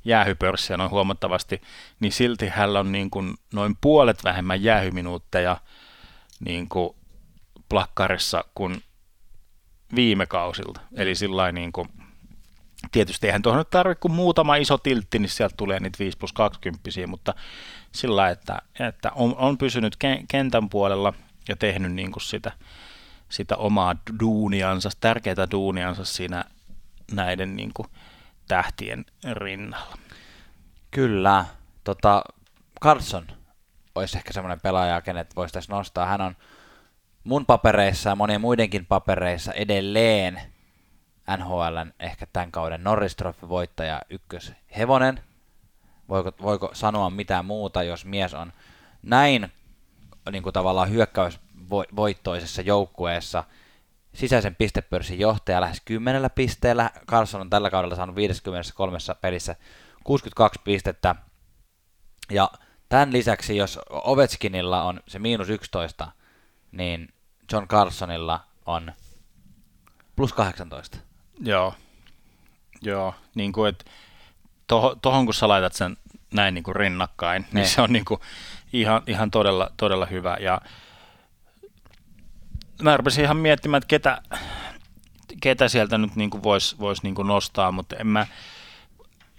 jäähypörssiä 0.05 0.76
noin 0.76 0.91
huomattavasti, 0.91 1.62
niin 2.01 2.12
silti 2.12 2.49
hänellä 2.49 2.81
on 2.81 2.93
niin 2.93 3.11
kuin 3.11 3.35
noin 3.53 3.76
puolet 3.81 4.24
vähemmän 4.24 4.62
jäähyminuutteja 4.62 5.57
niin 6.45 6.68
kuin 6.68 6.97
plakkarissa 7.68 8.45
kuin 8.55 8.83
viime 9.95 10.26
kausilta. 10.26 10.81
Eli 10.97 11.14
sillä 11.14 11.53
niin 11.53 11.72
kuin, 11.72 11.89
tietysti 12.93 13.26
eihän 13.26 13.43
tuohon 13.43 13.59
nyt 13.59 13.70
tarvitse 13.70 14.01
kuin 14.01 14.12
muutama 14.12 14.57
iso 14.57 14.78
tiltti, 14.78 15.18
niin 15.18 15.28
sieltä 15.28 15.55
tulee 15.57 15.81
niitä 15.81 15.99
5 15.99 16.18
plus 16.18 16.33
20, 16.33 16.91
mutta 17.07 17.35
sillä 17.93 18.31
että, 18.31 18.62
että 18.81 19.11
on, 19.14 19.37
on 19.37 19.59
pysynyt 19.59 19.97
ke- 20.05 20.24
kentän 20.28 20.68
puolella 20.68 21.12
ja 21.49 21.57
tehnyt 21.57 21.93
niin 21.93 22.12
kuin 22.12 22.22
sitä, 22.22 22.53
sitä 23.31 23.57
omaa 23.57 23.97
duuniansa, 24.20 24.91
tärkeää 25.01 25.51
duuniansa 25.51 26.05
siinä 26.05 26.45
näiden 27.12 27.57
niin 27.57 27.70
kuin 27.74 27.89
tähtien 28.49 29.05
rinnalla. 29.33 29.97
Kyllä. 30.91 31.45
Tota, 31.85 32.24
Carlson 32.83 33.26
olisi 33.95 34.18
ehkä 34.18 34.33
semmoinen 34.33 34.61
pelaaja, 34.61 35.03
kenet 35.03 35.37
voisi 35.37 35.55
tässä 35.55 35.72
nostaa. 35.72 36.07
Hän 36.07 36.20
on 36.20 36.37
mun 37.24 37.47
papereissa 37.47 38.11
ja 38.11 38.16
monien 38.16 38.41
muidenkin 38.41 38.87
papereissa 38.87 39.53
edelleen 39.53 40.41
NHLn 41.37 41.93
ehkä 42.01 42.26
tämän 42.33 42.53
kauden 42.53 42.85
Norris 42.85 43.16
Trophy 43.16 43.49
voittaja 43.49 44.03
ykköshevonen. 44.11 45.20
Voiko, 46.09 46.33
voiko 46.43 46.70
sanoa 46.72 47.11
mitään 47.11 47.45
muuta, 47.45 47.83
jos 47.83 48.05
mies 48.05 48.35
on 48.35 48.53
näin 49.03 49.53
niin 50.33 50.43
kuin 50.43 50.53
tavallaan 50.53 50.91
hyökkäysvoittoisessa 51.71 52.62
joukkueessa 52.62 53.45
sisäisen 54.14 54.57
pistepörssin 54.57 55.18
johtaja 55.18 55.61
lähes 55.61 55.83
10 55.85 56.31
pisteellä. 56.35 56.91
Carlson 57.07 57.41
on 57.41 57.51
tällä 57.51 57.71
kaudella 57.71 57.97
saanut 57.97 58.16
53 58.16 58.99
pelissä 59.21 59.57
62 60.05 60.61
pistettä. 60.64 61.14
Ja 62.31 62.51
tämän 62.89 63.12
lisäksi, 63.12 63.57
jos 63.57 63.79
Ovechkinilla 63.91 64.83
on 64.83 65.01
se 65.09 65.18
miinus 65.18 65.49
11, 65.49 66.12
niin 66.73 67.09
John 67.53 67.68
Carlsonilla 67.68 68.41
on 68.66 68.93
plus 70.16 70.33
18. 70.33 70.99
Joo, 71.41 71.75
joo 72.83 73.14
niin 73.35 73.53
kuin, 73.53 73.68
että 73.68 73.85
tohon, 74.66 75.01
tohon 75.01 75.25
kun 75.25 75.35
sä 75.35 75.49
laitat 75.49 75.73
sen 75.73 75.97
näin 76.35 76.55
niin 76.55 76.64
kuin 76.64 76.77
rinnakkain, 76.77 77.43
niin 77.43 77.62
Ne. 77.62 77.66
se 77.66 77.83
on 77.83 77.93
niin 77.93 78.05
kuin 78.05 78.21
ihan, 78.73 79.03
ihan 79.07 79.31
todella, 79.31 79.71
todella 79.77 80.07
hyvä. 80.07 80.37
Ja 80.41 80.61
mä 82.83 82.97
rupesin 82.97 83.24
ihan 83.24 83.37
miettimään, 83.37 83.78
että 83.78 83.87
ketä, 83.89 84.22
ketä 85.43 85.68
sieltä 85.68 85.99
nyt 85.99 86.16
niin 86.16 86.31
kuin 86.31 86.43
voisi 86.43 86.76
vois 86.78 87.03
niin 87.03 87.14
kuin 87.14 87.28
nostaa, 87.28 87.72
mutta 87.72 87.97
en 87.97 88.07
mä, 88.07 88.26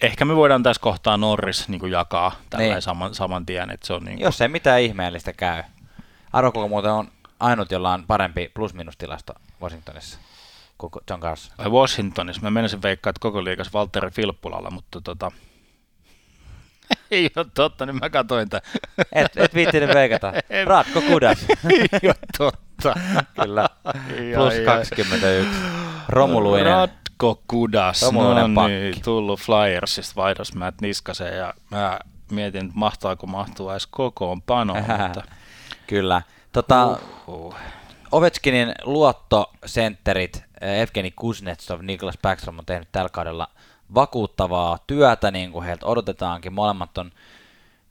ehkä 0.01 0.25
me 0.25 0.35
voidaan 0.35 0.63
tässä 0.63 0.81
kohtaa 0.81 1.17
Norris 1.17 1.69
niin 1.69 1.79
kuin 1.79 1.91
jakaa 1.91 2.31
tällä 2.49 2.65
Niin. 2.65 2.81
saman, 2.81 3.15
saman 3.15 3.45
tien, 3.45 3.69
että 3.69 3.87
se 3.87 3.93
on 3.93 4.03
niin 4.03 4.17
kuin, 4.17 4.25
Jos 4.25 4.41
ei 4.41 4.47
mitään 4.47 4.81
ihmeellistä 4.81 5.33
käy. 5.33 5.63
Arvo 6.33 6.67
muuten 6.67 6.91
on 6.91 7.11
ainut, 7.39 7.71
jolla 7.71 7.93
on 7.93 8.03
parempi 8.07 8.51
plus-minus-tilasto 8.53 9.33
Washingtonissa 9.61 10.19
kuin 10.77 10.91
John 11.09 11.21
Carlson. 11.21 11.53
Ai 11.57 11.69
Washingtonissa. 11.69 12.41
Mä 12.41 12.51
menisin 12.51 12.81
veikkaa, 12.81 13.09
että 13.09 13.19
koko 13.19 13.43
liikas 13.43 13.73
Valtteri 13.73 14.09
Filppulalla, 14.11 14.71
mutta 14.71 15.01
tota... 15.01 15.31
Ei 17.11 17.29
ole 17.35 17.45
totta, 17.53 17.85
niin 17.85 17.99
mä 17.99 18.09
katsoin 18.09 18.49
tämän. 18.49 18.61
Et, 19.11 19.37
et 19.37 19.53
viittinen 19.53 19.89
veikata. 19.93 20.33
Ratko 20.65 21.01
Kudas. 21.01 21.45
Ei 21.71 21.99
ole 22.03 22.15
totta. 22.37 22.70
Kyllä. 23.41 23.69
Ai, 23.83 23.93
Plus 24.35 24.53
ai, 24.53 24.59
ai. 24.59 24.65
21. 24.65 25.49
Romuluinen. 26.09 26.73
Ratko 26.73 27.41
Kudas. 27.47 28.01
Romuluinen 28.01 28.53
no 28.53 28.61
pakki. 28.61 28.73
niin, 28.73 29.01
tullut 29.03 29.39
Flyersista 29.39 30.15
vaihdos 30.15 30.55
Matt 30.55 30.81
Niskaseen 30.81 31.37
ja 31.37 31.53
mä 31.69 31.99
mietin, 32.31 32.65
että 32.65 32.79
mahtaako 32.79 33.27
mahtua 33.27 33.73
edes 33.73 33.87
kokoonpanoon, 33.87 34.83
mutta 34.97 35.23
Kyllä. 35.87 36.21
Tota, 36.51 36.97
uh, 37.27 37.55
Ovechkinin 38.11 38.73
luottosentterit 38.83 40.43
eh, 40.61 40.81
Evgeni 40.81 41.11
Kuznetsov, 41.11 41.79
Niklas 41.81 42.17
Backstrom 42.21 42.59
on 42.59 42.65
tehnyt 42.65 42.87
tällä 42.91 43.09
kaudella 43.09 43.47
vakuuttavaa 43.93 44.77
työtä, 44.87 45.31
niin 45.31 45.51
kuin 45.51 45.65
heiltä 45.65 45.85
odotetaankin. 45.85 46.53
Molemmat 46.53 46.97
on 46.97 47.11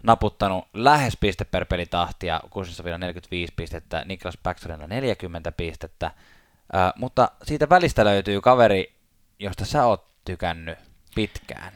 naputtanut 0.03 0.69
lähes 0.75 1.17
piste 1.21 1.45
per 1.45 1.65
pelitahtia, 1.65 2.41
Kuznetsovilla 2.51 2.99
45 2.99 3.53
pistettä, 3.57 4.03
Niklas 4.07 4.39
Backstromilla 4.43 4.87
40 4.87 5.53
pistettä. 5.53 6.07
Äh, 6.07 6.93
mutta 6.97 7.31
siitä 7.43 7.69
välistä 7.69 8.05
löytyy 8.05 8.41
kaveri, 8.41 8.93
josta 9.39 9.65
sä 9.65 9.85
oot 9.85 10.07
tykännyt 10.25 10.79
pitkään, 11.15 11.73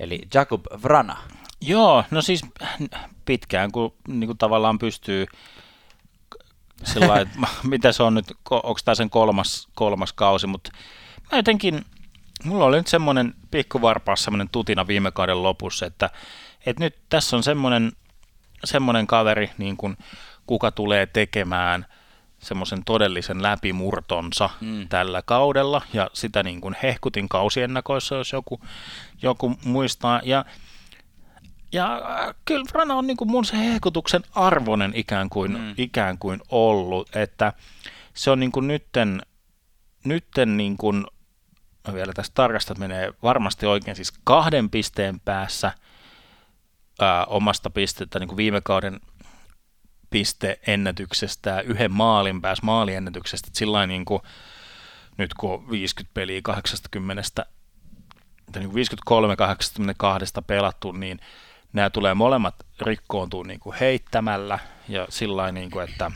eli 0.00 0.20
Jakub 0.34 0.64
Vrana. 0.82 1.16
Joo, 1.60 2.04
no 2.10 2.22
siis 2.22 2.42
pitkään, 3.24 3.72
kun 3.72 3.94
niin 4.08 4.28
kuin 4.28 4.38
tavallaan 4.38 4.78
pystyy 4.78 5.26
sillä 6.84 7.20
että 7.20 7.38
mitä 7.68 7.92
se 7.92 8.02
on 8.02 8.14
nyt, 8.14 8.32
onko 8.50 8.78
tämä 8.84 8.94
sen 8.94 9.10
kolmas, 9.10 9.68
kolmas 9.74 10.12
kausi, 10.12 10.46
mutta 10.46 10.70
mä 11.32 11.38
jotenkin, 11.38 11.84
mulla 12.44 12.64
oli 12.64 12.76
nyt 12.76 12.86
semmoinen 12.86 13.34
pikkuvarpaas 13.50 14.24
semmoinen 14.24 14.48
tutina 14.48 14.86
viime 14.86 15.10
kauden 15.10 15.42
lopussa, 15.42 15.86
että, 15.86 16.10
että 16.66 16.84
nyt 16.84 16.96
tässä 17.08 17.36
on 17.36 17.42
semmoinen, 17.42 17.92
semmoinen 18.64 19.06
kaveri, 19.06 19.50
niin 19.58 19.76
kuin, 19.76 19.96
kuka 20.46 20.70
tulee 20.70 21.06
tekemään 21.06 21.86
semmoisen 22.38 22.84
todellisen 22.84 23.42
läpimurtonsa 23.42 24.50
Mm. 24.60 24.88
tällä 24.88 25.22
kaudella, 25.22 25.82
ja 25.92 26.10
sitä 26.12 26.42
niin 26.42 26.60
kuin 26.60 26.76
hehkutin 26.82 27.28
kausiennakoissa, 27.28 28.14
jos 28.14 28.32
joku, 28.32 28.60
joku 29.22 29.54
muistaa, 29.64 30.20
ja 30.24 30.44
ja 31.72 31.94
äh, 31.94 32.34
kyllä 32.44 32.64
Frana 32.72 32.94
on 32.94 33.06
niin 33.06 33.16
kuin 33.16 33.30
mun 33.30 33.44
se 33.44 33.56
hehkutuksen 33.58 34.22
arvoinen 34.34 34.92
ikään 34.94 35.28
kuin, 35.30 35.52
Mm. 35.52 35.74
ikään 35.78 36.18
kuin 36.18 36.40
ollut, 36.48 37.16
että 37.16 37.52
se 38.14 38.30
on 38.30 38.40
niin 38.40 38.52
kuin 38.52 38.66
nytten, 38.68 39.22
nytten 40.04 40.56
niin 40.56 40.76
kuin, 40.76 41.06
mä 41.88 41.94
vielä 41.94 42.12
tästä 42.12 42.34
tarkastan, 42.34 42.74
että 42.74 42.88
menee 42.88 43.12
varmasti 43.22 43.66
oikein, 43.66 43.96
siis 43.96 44.12
kahden 44.24 44.70
pisteen 44.70 45.20
päässä 45.20 45.72
ää, 47.00 47.24
omasta 47.24 47.70
pistettä 47.70 48.18
niin 48.18 48.28
kuin 48.28 48.36
viime 48.36 48.60
kauden 48.60 49.00
pisteennätyksestä 50.10 51.50
ja 51.50 51.62
yhden 51.62 51.92
maalin 51.92 52.40
päässä 52.40 52.66
maaliennätyksestä, 52.66 53.48
että 53.48 53.58
sillä 53.58 53.86
niin 53.86 54.04
kuin, 54.04 54.22
nyt 55.16 55.34
kun 55.34 55.52
on 55.54 55.70
50 55.70 56.14
peliä 56.14 56.40
80, 56.42 57.22
tai 58.52 58.62
niin 58.62 58.70
53-82 58.70 58.74
pelattu, 60.46 60.92
niin 60.92 61.20
nämä 61.72 61.90
tulee 61.90 62.14
molemmat 62.14 62.54
rikkoontuu 62.80 63.42
niin 63.42 63.60
kuin 63.60 63.76
heittämällä 63.80 64.58
ja 64.88 65.06
sillä 65.10 65.52
niin 65.52 65.70
kuin, 65.70 65.90
että 65.90 66.10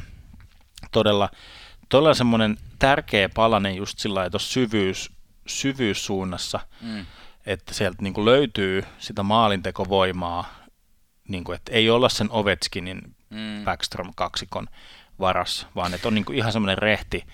todella, 0.92 1.30
todella 1.88 2.14
semmoinen 2.14 2.56
tärkeä 2.78 3.28
palanen 3.28 3.76
just 3.76 3.98
sillä 3.98 4.18
lailla 4.20 4.38
syvyys, 4.38 5.10
syvyyssuunnassa, 5.46 6.60
Mm. 6.80 7.06
että 7.46 7.74
sieltä 7.74 8.02
niin 8.02 8.14
kuin 8.14 8.24
löytyy 8.24 8.84
sitä 8.98 9.22
maalintekovoimaa, 9.22 10.54
niin 11.28 11.44
kuin, 11.44 11.56
että 11.56 11.72
ei 11.72 11.90
olla 11.90 12.08
sen 12.08 12.30
Ovechkinin 12.30 13.14
Mm. 13.30 13.64
Backstrom 13.64 14.12
kaksikon 14.16 14.68
varas, 15.20 15.66
vaan 15.74 15.94
että 15.94 16.08
on 16.08 16.14
niin 16.14 16.24
kuin 16.24 16.38
ihan 16.38 16.52
semmoinen 16.52 16.78
rehti 16.78 17.26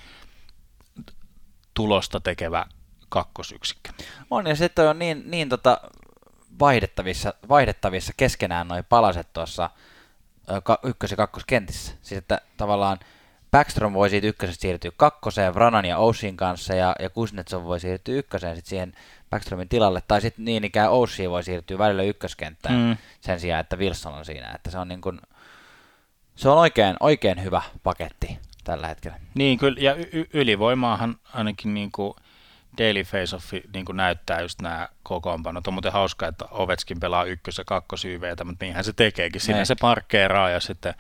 tulosta 1.75 2.21
tekevä 2.21 2.67
kakkosyksikkö. 3.09 3.93
On, 4.31 4.47
ja 4.47 4.57
sitten 4.57 4.89
on 4.89 4.99
niin, 4.99 5.31
niin 5.31 5.49
tota 5.49 5.81
vaihdettavissa, 6.59 7.35
vaihdettavissa 7.49 8.13
keskenään 8.17 8.69
noin 8.69 8.85
palaset 8.89 9.33
tuossa 9.33 9.71
ka- 10.63 10.79
ykkös- 10.83 11.11
ja 11.11 11.17
kakkoskentissä. 11.17 11.93
Siis 12.03 12.19
että 12.19 12.41
tavallaan 12.57 12.99
Backstrom 13.51 13.93
voi 13.93 14.11
siitä 14.11 14.27
ykkösestä 14.27 14.63
siirtyä 14.63 14.91
kakkoseen 14.97 15.55
Vranan 15.55 15.85
ja 15.85 15.99
Oussin 15.99 16.37
kanssa, 16.37 16.75
ja, 16.75 16.97
ja 17.01 17.11
Kuznetsov 17.11 17.65
voi 17.65 17.81
siirtyä 17.81 18.15
ykköseen 18.15 18.57
sitten 18.57 18.71
siihen 18.71 18.93
Backstromin 19.35 19.69
tilalle, 19.69 20.03
tai 20.09 20.21
sitten 20.21 20.45
niin 20.45 20.65
ikään 20.65 20.91
Oussi 20.91 21.31
voi 21.31 21.43
siirtyä 21.45 21.79
välillä 21.79 22.03
ykköskenttään 22.03 22.75
Mm. 22.75 22.97
sen 23.21 23.41
sijaan, 23.41 23.61
että 23.61 23.77
Wilson 23.77 24.15
on 24.15 24.25
siinä. 24.25 24.53
Että 24.55 24.71
se 24.71 24.79
on, 24.79 24.89
niin 24.89 25.01
kuin, 25.01 25.21
se 26.37 26.49
on 26.49 26.59
oikein, 26.59 26.97
oikein 27.01 27.45
hyvä 27.45 27.63
paketti 27.83 28.39
tällä 28.65 28.89
hetkellä. 28.89 29.17
Niin, 29.35 29.59
kyllä, 29.59 29.81
ja 29.81 29.95
y- 29.95 30.27
ylivoimaahan 30.33 31.17
ainakin 31.33 31.75
niin 31.75 31.93
kuin 31.93 32.15
Daily 32.79 33.03
Face-Off 33.03 33.53
niin 33.75 33.85
kuin 33.85 33.97
näyttää 33.97 34.41
just 34.41 34.61
nämä 34.63 34.89
kokoonpanot. 35.03 35.67
On 35.67 35.75
muuten 35.75 35.93
hauska, 35.93 36.27
että 36.27 36.45
Ovetskin 36.51 37.01
pelaa 37.01 37.25
ykkös- 37.25 37.59
ja 37.59 37.65
kakkosyyveitä, 37.65 38.45
mutta 38.45 38.65
niinhän 38.65 38.85
se 38.85 38.93
tekeekin. 38.93 39.41
Siinä 39.41 39.59
Niin. 39.59 39.67
se 39.67 39.75
parkkeeraa 39.81 40.51
ja 40.51 40.61
sitten 40.61 40.95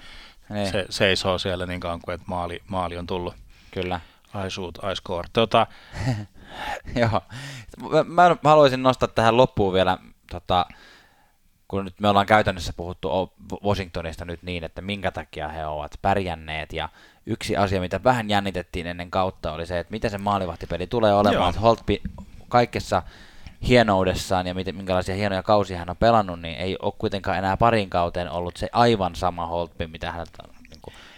Niin. 0.49 0.73
se 0.73 0.87
seisoo 0.91 1.39
siellä 1.39 1.67
niin 1.67 1.81
kauan 1.81 2.01
kuin, 2.01 2.15
että 2.15 2.25
maali, 2.29 2.63
maali 2.69 2.97
on 2.99 3.07
tullut. 3.07 3.35
Kyllä. 3.71 4.01
I 4.47 4.97
score. 4.97 5.29
Tota, 5.33 5.67
Joo. 7.01 7.21
Mä, 8.07 8.29
mä 8.29 8.51
haluaisin 8.51 8.83
nostaa 8.83 9.09
tähän 9.09 9.37
loppuun 9.37 9.75
vielä 9.75 9.99
tota, 10.31 10.67
kun 11.69 11.85
nyt 11.85 12.01
me 12.01 12.09
ollaan 12.09 12.27
käytännössä 12.27 12.73
puhuttu 12.77 13.33
Washingtonista 13.65 14.25
nyt 14.25 14.43
niin, 14.43 14.65
että 14.65 14.83
minkä 14.83 15.11
takia 15.11 15.49
he 15.49 15.67
ovat 15.67 15.99
pärjänneet, 16.03 16.73
ja 16.73 16.89
yksi 17.27 17.57
asia, 17.57 17.81
mitä 17.81 18.05
vähän 18.05 18.31
jännitettiin 18.31 18.87
ennen 18.87 19.11
kautta, 19.11 19.53
oli 19.53 19.67
se, 19.67 19.79
että 19.79 19.91
miten 19.91 20.11
se 20.11 20.19
maalivahtipeli 20.19 20.87
tulee 20.87 21.15
olemaan, 21.15 21.35
Joo. 21.35 21.49
että 21.49 21.61
Holtby 21.61 21.97
kaikessa 22.49 23.03
hienoudessaan 23.69 24.47
ja 24.47 24.55
miten, 24.55 24.77
minkälaisia 24.77 25.15
hienoja 25.15 25.43
kausia 25.43 25.79
hän 25.79 25.91
on 25.91 25.97
pelannut, 25.97 26.41
niin 26.41 26.57
ei 26.57 26.77
ole 26.83 26.93
kuitenkaan 26.99 27.39
enää 27.39 27.57
parin 27.57 27.91
kauteen 27.91 28.31
ollut 28.31 28.57
se 28.57 28.69
aivan 28.73 29.15
sama 29.15 29.47
Holtby, 29.47 29.87
mitä 29.87 30.13
hän 30.13 30.27
on 30.43 30.54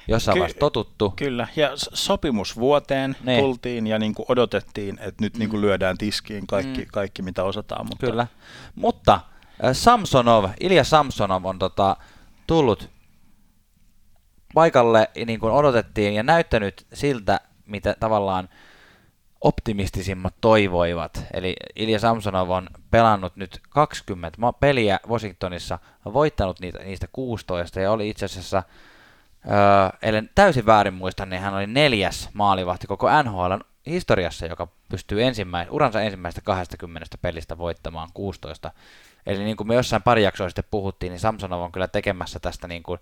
jossain 0.08 0.34
Ky- 0.34 0.40
vaiheessa 0.40 0.60
totuttu. 0.60 1.12
Kyllä, 1.16 1.48
ja 1.56 1.70
sopimusvuoteen. 1.74 3.16
Niin. 3.24 3.40
tultiin 3.40 3.86
ja 3.86 3.98
niin 3.98 4.14
kuin 4.14 4.26
odotettiin, 4.28 4.98
että 5.00 5.24
nyt 5.24 5.36
niin 5.36 5.50
kuin 5.50 5.60
lyödään 5.60 5.98
tiskiin 5.98 6.46
kaikki, 6.46 6.80
mm. 6.80 6.86
kaikki 6.92 7.22
mitä 7.22 7.44
osataan. 7.44 7.86
Mutta... 7.86 8.06
Kyllä, 8.06 8.26
mutta 8.74 9.20
Samsonov, 9.72 10.50
Ilja 10.60 10.84
Samsonov 10.84 11.44
on 11.44 11.58
tota, 11.58 11.96
tullut 12.46 12.90
paikalle 14.54 15.10
niin 15.26 15.40
kuin 15.40 15.52
odotettiin 15.52 16.14
ja 16.14 16.22
näyttänyt 16.22 16.86
siltä, 16.92 17.40
mitä 17.66 17.96
tavallaan 18.00 18.48
optimistisimmat 19.40 20.34
toivoivat. 20.40 21.24
Eli 21.32 21.56
Ilja 21.76 21.98
Samsonov 21.98 22.50
on 22.50 22.68
pelannut 22.90 23.36
nyt 23.36 23.60
20 23.70 24.38
peliä 24.60 25.00
Washingtonissa, 25.08 25.78
on 26.04 26.12
voittanut 26.14 26.60
niitä, 26.60 26.78
niistä 26.78 27.06
16 27.12 27.80
ja 27.80 27.92
oli 27.92 28.08
itse 28.08 28.24
asiassa, 28.24 28.62
öö, 29.50 29.98
ellen 30.02 30.30
täysin 30.34 30.66
väärin 30.66 30.94
muista, 30.94 31.26
niin 31.26 31.42
hän 31.42 31.54
oli 31.54 31.66
neljäs 31.66 32.28
maalivahti 32.32 32.86
koko 32.86 33.22
NHL 33.22 33.54
historiassa, 33.86 34.46
joka 34.46 34.68
pystyy 34.88 35.22
ensimmäis- 35.22 35.68
uransa 35.70 36.00
ensimmäistä 36.00 36.40
20 36.40 37.18
pelistä 37.22 37.58
voittamaan 37.58 38.08
16 38.14 38.70
Eli 39.26 39.44
niin 39.44 39.56
kuin 39.56 39.68
me 39.68 39.74
jossain 39.74 40.02
pari 40.02 40.22
jaksoa 40.22 40.48
sitten 40.48 40.64
puhuttiin, 40.70 41.10
niin 41.10 41.20
Samsonov 41.20 41.60
on 41.60 41.72
kyllä 41.72 41.88
tekemässä 41.88 42.40
tästä 42.40 42.68
niin 42.68 42.82
kuin 42.82 43.00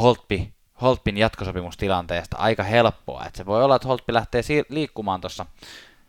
Holtpi, 0.00 0.54
Holtpin 0.80 1.16
jatkosopimustilanteesta 1.16 2.36
aika 2.36 2.62
helppoa. 2.62 3.24
Että 3.26 3.36
se 3.36 3.46
voi 3.46 3.64
olla, 3.64 3.76
että 3.76 3.88
Holtpi 3.88 4.14
lähtee 4.14 4.42
siir- 4.42 4.66
liikkumaan 4.68 5.20
tuossa 5.20 5.46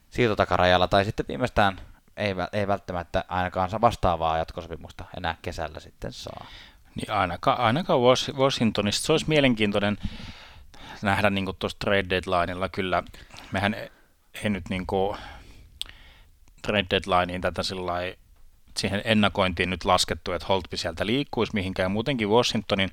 siirtotakarajalla, 0.09 0.87
tai 0.87 1.05
sitten 1.05 1.25
viimeistään 1.27 1.81
ei, 2.17 2.35
ei 2.53 2.67
välttämättä 2.67 3.25
ainakaan 3.27 3.69
vastaavaa 3.81 4.37
jatkosopimusta 4.37 5.05
enää 5.17 5.35
kesällä 5.41 5.79
sitten 5.79 6.13
saa. 6.13 6.45
Niin 6.95 7.11
ainakaan, 7.11 7.59
ainakaan 7.59 7.99
Washingtonista. 8.35 9.05
Se 9.05 9.11
olisi 9.11 9.25
mielenkiintoinen 9.27 9.97
nähdä 11.01 11.29
niin 11.29 11.45
tuossa 11.59 11.79
trade 11.79 12.05
deadlineilla 12.09 12.69
kyllä. 12.69 13.03
Mehän 13.51 13.75
ei 14.43 14.49
nyt 14.49 14.69
niin 14.69 14.87
kuin 14.87 15.17
trade 16.61 16.85
deadlineen 16.89 17.41
tätä 17.41 17.63
sillä 17.63 17.93
siihen 18.77 19.01
ennakointiin 19.05 19.69
nyt 19.69 19.85
laskettu, 19.85 20.31
että 20.31 20.47
Holtby 20.47 20.77
sieltä 20.77 21.05
liikkuisi 21.05 21.53
mihinkään. 21.53 21.91
Muutenkin 21.91 22.29
Washingtonin 22.29 22.91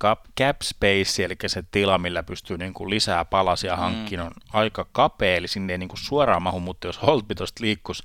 cap, 0.00 0.20
cap 0.40 0.56
space, 0.62 1.24
eli 1.24 1.36
se 1.46 1.64
tila, 1.70 1.98
millä 1.98 2.22
pystyy 2.22 2.58
niin 2.58 2.74
kuin 2.74 2.90
lisää 2.90 3.24
palasia 3.24 3.76
mm. 3.76 3.80
hankkimaan, 3.80 4.26
on 4.26 4.60
aika 4.60 4.86
kapea, 4.92 5.36
eli 5.36 5.48
sinne 5.48 5.72
ei 5.72 5.78
niin 5.78 5.88
kuin 5.88 5.98
suoraan 5.98 6.42
mahu, 6.42 6.60
mutta 6.60 6.86
jos 6.86 7.02
Holtby 7.02 7.34
tuosta 7.34 7.64
liikkuisi 7.64 8.02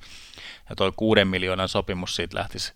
ja 0.69 0.75
toi 0.75 0.91
kuuden 0.95 1.27
miljoonan 1.27 1.69
sopimus 1.69 2.15
siitä 2.15 2.37
lähtisi 2.37 2.73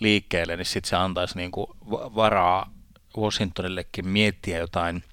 liikkeelle, 0.00 0.56
niin 0.56 0.66
sitten 0.66 0.88
se 0.88 0.96
antaisi 0.96 1.36
niin 1.36 1.50
kuin 1.50 1.66
varaa 1.90 2.72
Washingtonillekin 3.18 4.08
miettiä 4.08 4.58
jotain 4.58 5.04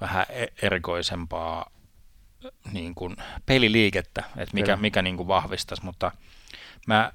vähän 0.00 0.26
e-, 0.28 0.46
erikoisempaa 0.62 1.70
niin 2.72 2.94
kuin 2.94 3.16
peliliikettä, 3.46 4.24
että 4.36 4.54
mikä, 4.54 4.76
mikä 4.76 5.02
niin 5.02 5.16
kuin 5.16 5.28
vahvistaisi, 5.28 5.84
mutta 5.84 6.12
mä 6.86 7.12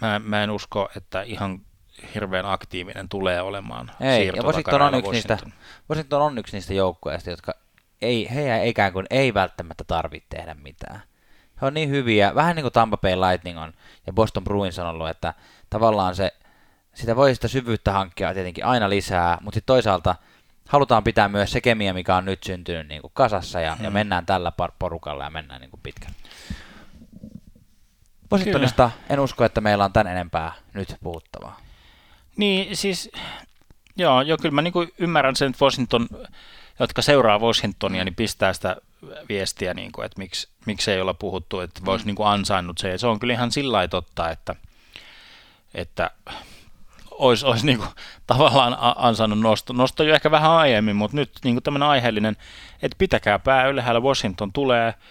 mä, 0.00 0.18
mä 0.18 0.42
en 0.42 0.50
usko, 0.50 0.88
että 0.96 1.22
ihan 1.22 1.60
hirveän 2.14 2.46
aktiivinen 2.46 3.08
tulee 3.08 3.40
olemaan 3.40 3.90
Ei, 4.00 4.26
ja 4.26 4.42
Washington 4.42 4.82
on, 4.82 4.94
yksi 4.94 5.10
niistä, 5.10 5.38
Washington 5.90 6.22
on 6.22 6.38
yksi 6.38 6.56
niistä 6.56 6.74
joukkueista, 6.74 7.30
jotka 7.30 7.54
ei, 8.02 8.28
he 8.34 8.68
ikään 8.68 8.92
kuin 8.92 9.06
ei 9.10 9.34
välttämättä 9.34 9.84
tarvitse 9.84 10.26
tehdä 10.28 10.54
mitään. 10.54 11.02
He 11.60 11.66
on 11.66 11.74
niin 11.74 11.88
hyviä, 11.88 12.34
vähän 12.34 12.56
niin 12.56 12.64
kuin 12.64 12.72
Tampa 12.72 12.96
Bay 12.96 13.16
Lightning 13.16 13.58
on 13.58 13.72
ja 14.06 14.12
Boston 14.12 14.44
Bruins 14.44 14.78
on 14.78 14.86
ollut, 14.86 15.08
että 15.08 15.34
tavallaan 15.70 16.16
se, 16.16 16.34
sitä 16.94 17.16
voi 17.16 17.34
sitä 17.34 17.48
syvyyttä 17.48 17.92
hankkia 17.92 18.34
tietenkin 18.34 18.64
aina 18.64 18.88
lisää, 18.88 19.38
mutta 19.40 19.56
sitten 19.56 19.74
toisaalta 19.74 20.14
halutaan 20.68 21.04
pitää 21.04 21.28
myös 21.28 21.52
se 21.52 21.60
kemia, 21.60 21.94
mikä 21.94 22.16
on 22.16 22.24
nyt 22.24 22.42
syntynyt 22.42 22.88
niin 22.88 23.00
kuin 23.00 23.10
kasassa 23.14 23.60
ja, 23.60 23.74
hmm. 23.74 23.84
ja 23.84 23.90
mennään 23.90 24.26
tällä 24.26 24.52
porukalla 24.78 25.24
ja 25.24 25.30
mennään 25.30 25.60
niin 25.60 25.70
kuin 25.70 25.80
pitkälle. 25.82 26.16
Washingtonista 28.32 28.90
en 29.08 29.20
usko, 29.20 29.44
että 29.44 29.60
meillä 29.60 29.84
on 29.84 29.92
tän 29.92 30.06
enempää 30.06 30.52
nyt 30.74 30.96
puhuttavaa. 31.02 31.60
Niin, 32.36 32.76
siis 32.76 33.10
joo, 33.96 34.22
joo 34.22 34.38
kyllä 34.42 34.54
mä 34.54 34.62
niin 34.62 34.72
kuin 34.72 34.92
ymmärrän 34.98 35.36
sen, 35.36 35.50
että 35.50 35.64
Washington, 35.64 36.08
jotka 36.78 37.02
seuraa 37.02 37.38
Washingtonia, 37.38 38.04
niin 38.04 38.14
pistää 38.14 38.52
sitä 38.52 38.76
viestiä, 39.28 39.74
niin 39.74 39.92
kuin, 39.92 40.06
että 40.06 40.18
miksi, 40.18 40.48
miksi 40.66 40.90
ei 40.90 41.00
olla 41.00 41.14
puhuttu, 41.14 41.60
että 41.60 41.80
mm. 41.80 41.86
voisi 41.86 42.06
niin 42.06 42.16
kuin 42.16 42.28
ansainnut 42.28 42.78
se. 42.78 42.90
Ja 42.90 42.98
se 42.98 43.06
on 43.06 43.20
kyllä 43.20 43.32
ihan 43.32 43.52
sillä 43.52 43.72
lailla 43.72 43.88
totta, 43.88 44.30
että, 44.30 44.54
että 45.74 46.10
olisi, 47.10 47.46
olisi 47.46 47.66
niin 47.66 47.78
kuin, 47.78 47.90
tavallaan 48.26 48.76
ansainnut 48.96 49.40
nosto. 49.40 49.72
Nosto 49.72 50.02
jo 50.02 50.14
ehkä 50.14 50.30
vähän 50.30 50.50
aiemmin, 50.50 50.96
mutta 50.96 51.16
nyt 51.16 51.30
niin 51.44 51.54
kuin 51.54 51.62
tämmöinen 51.62 51.88
aiheellinen, 51.88 52.36
että 52.82 52.96
pitäkää 52.98 53.38
pää 53.38 53.66
ylhäällä, 53.68 54.00
Washington 54.00 54.52
tulee– 54.52 54.94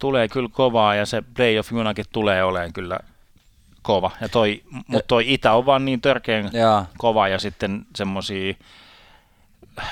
tulee 0.00 0.28
kyllä 0.28 0.48
kovaa 0.52 0.94
ja 0.94 1.06
se 1.06 1.22
playoff 1.36 1.72
junakin 1.72 2.04
tulee 2.12 2.44
olemaan 2.44 2.72
kyllä 2.72 2.98
kova. 3.82 4.10
Ja 4.20 4.28
toi, 4.28 4.62
mutta 4.86 5.06
toi 5.06 5.32
Itä 5.32 5.52
on 5.52 5.66
vaan 5.66 5.84
niin 5.84 6.00
törkeän 6.00 6.50
ja. 6.52 6.84
kova 6.98 7.28
ja 7.28 7.38
sitten 7.38 7.86
semmoisia 7.96 8.54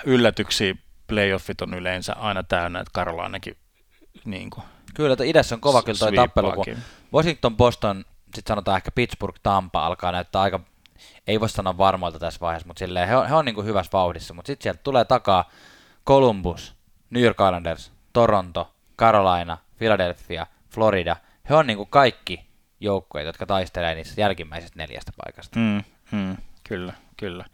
yllätyksiä 0.04 0.74
playoffit 1.08 1.60
on 1.60 1.74
yleensä 1.74 2.12
aina 2.12 2.42
täynnä, 2.42 2.80
että 2.80 3.04
ainakin 3.22 3.56
niin 4.24 4.50
kuin 4.50 4.64
Kyllä, 4.94 5.12
että 5.12 5.24
idässä 5.24 5.54
on 5.54 5.60
kova 5.60 5.82
kyllä 5.82 5.98
toi 5.98 6.12
tappelu, 6.12 6.52
kun 6.52 6.76
Washington, 7.14 7.56
Boston, 7.56 8.04
sitten 8.24 8.50
sanotaan 8.50 8.76
ehkä 8.76 8.90
Pittsburgh, 8.90 9.40
Tampa 9.42 9.86
alkaa 9.86 10.12
näyttää 10.12 10.42
aika, 10.42 10.60
ei 11.26 11.40
voi 11.40 11.48
sanoa 11.48 11.78
varmoilta 11.78 12.18
tässä 12.18 12.40
vaiheessa, 12.40 12.66
mutta 12.66 12.78
silleen, 12.78 13.08
he 13.08 13.16
on, 13.16 13.28
he 13.28 13.34
on 13.34 13.44
niin 13.44 13.54
kuin 13.54 13.66
hyvässä 13.66 13.92
vauhdissa, 13.92 14.34
mutta 14.34 14.46
sitten 14.46 14.62
sieltä 14.62 14.80
tulee 14.82 15.04
takaa 15.04 15.50
Columbus, 16.06 16.74
New 17.10 17.22
York 17.22 17.36
Islanders, 17.40 17.92
Toronto, 18.12 18.74
Carolina, 18.98 19.58
Philadelphia, 19.78 20.46
Florida, 20.70 21.16
he 21.48 21.54
on 21.54 21.66
niin 21.66 21.76
kuin 21.76 21.88
kaikki 21.88 22.46
joukkueet, 22.80 23.26
jotka 23.26 23.46
taistelee 23.46 23.94
niistä 23.94 24.20
jälkimmäisestä 24.20 24.78
neljästä 24.78 25.12
paikasta. 25.24 25.58
Mm, 25.58 25.82
mm, 26.12 26.36
kyllä, 26.64 26.92
kyllä. 27.16 27.44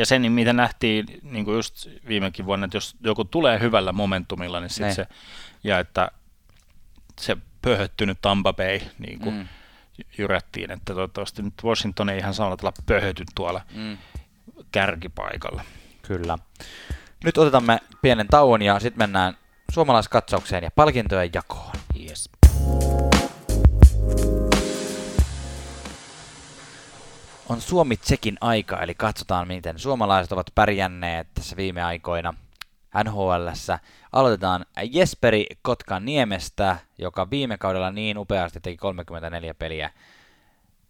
Ja 0.00 0.06
sen, 0.06 0.32
mitä 0.32 0.52
nähtiin 0.52 1.06
niin 1.22 1.44
kuin 1.44 1.54
just 1.54 1.88
viimekin 2.08 2.46
vuonna, 2.46 2.64
että 2.64 2.76
jos 2.76 2.96
joku 3.00 3.24
tulee 3.24 3.60
hyvällä 3.60 3.92
momentumilla, 3.92 4.60
niin 4.60 4.70
sitten 4.70 4.94
se, 4.94 5.06
ja 5.64 5.78
että 5.78 6.10
se 7.18 7.36
pöhöttynyt 7.62 8.18
Tampa 8.22 8.52
Bay 8.52 8.80
niin 8.98 9.18
kuin 9.18 9.34
mm. 9.34 9.48
jyrättiin, 10.18 10.70
että 10.70 10.94
toivottavasti 10.94 11.42
nyt 11.42 11.54
Washington 11.64 12.08
ei 12.08 12.18
ihan 12.18 12.34
samalla 12.34 12.56
tavalla 12.56 12.82
pöhöty 12.86 13.24
tuolla 13.34 13.60
mm. 13.74 13.98
kärkipaikalla. 14.72 15.64
Kyllä. 16.02 16.38
Nyt 17.24 17.38
otetaan 17.38 17.80
pienen 18.02 18.28
tauon 18.28 18.62
ja 18.62 18.80
sitten 18.80 18.98
mennään 18.98 19.36
suomalaiskatsaukseen 19.72 20.64
ja 20.64 20.70
palkintojen 20.70 21.30
jakoon. 21.34 21.76
On 27.50 27.60
Suomi-Tsekin 27.60 28.38
aika, 28.40 28.82
eli 28.82 28.94
katsotaan 28.94 29.48
miten 29.48 29.78
suomalaiset 29.78 30.32
ovat 30.32 30.46
pärjänneet 30.54 31.28
tässä 31.34 31.56
viime 31.56 31.82
aikoina 31.82 32.34
nhl 33.04 33.48
Aloitetaan 34.12 34.66
Jesperi 34.90 35.46
Kotkan 35.62 36.04
Niemestä, 36.04 36.76
joka 36.98 37.30
viime 37.30 37.58
kaudella 37.58 37.90
niin 37.90 38.18
upeasti 38.18 38.60
teki 38.60 38.76
34 38.76 39.54
peliä 39.54 39.90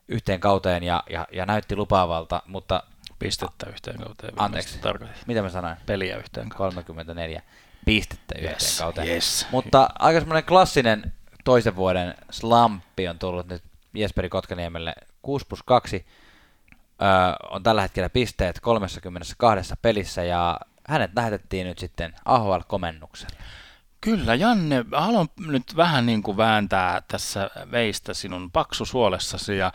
yhteen 0.08 0.40
kauteen 0.40 0.82
ja, 0.82 1.02
ja, 1.10 1.26
ja 1.32 1.46
näytti 1.46 1.76
lupaavalta, 1.76 2.42
mutta... 2.46 2.82
Pistettä 3.18 3.66
yhteen 3.70 3.98
kauteen. 3.98 4.32
Anteeksi, 4.36 4.80
mitä 5.26 5.42
mä 5.42 5.48
sanoin? 5.48 5.76
Peliä 5.86 6.16
yhteen 6.16 6.48
kauteen. 6.48 6.84
34 6.84 7.42
pistettä 7.84 8.34
yhteen 8.38 8.52
yes, 8.52 8.78
kauteen. 8.78 9.08
Yes. 9.08 9.46
Mutta 9.50 9.88
aika 9.98 10.20
semmoinen 10.20 10.44
klassinen 10.44 11.12
toisen 11.44 11.76
vuoden 11.76 12.14
slampi 12.30 13.08
on 13.08 13.18
tullut 13.18 13.46
nyt 13.46 13.62
Jesperi 13.94 14.28
Kotkaniemelle 14.28 14.94
6 15.22 15.46
plus 15.46 15.62
2 15.62 15.96
öö, 15.96 16.29
on 17.50 17.62
tällä 17.62 17.82
hetkellä 17.82 18.08
pisteet 18.08 18.60
32 18.60 19.74
pelissä 19.82 20.24
ja 20.24 20.60
hänet 20.88 21.10
lähetettiin 21.16 21.66
nyt 21.66 21.78
sitten 21.78 22.14
AHL-komennukselle. 22.24 23.36
Kyllä, 24.00 24.34
Janne, 24.34 24.84
haluan 24.92 25.28
nyt 25.46 25.76
vähän 25.76 26.06
niin 26.06 26.22
kuin 26.22 26.36
vääntää 26.36 27.02
tässä 27.08 27.50
veistä 27.70 28.14
sinun 28.14 28.50
paksusuolessasi 28.50 29.58
ja 29.58 29.72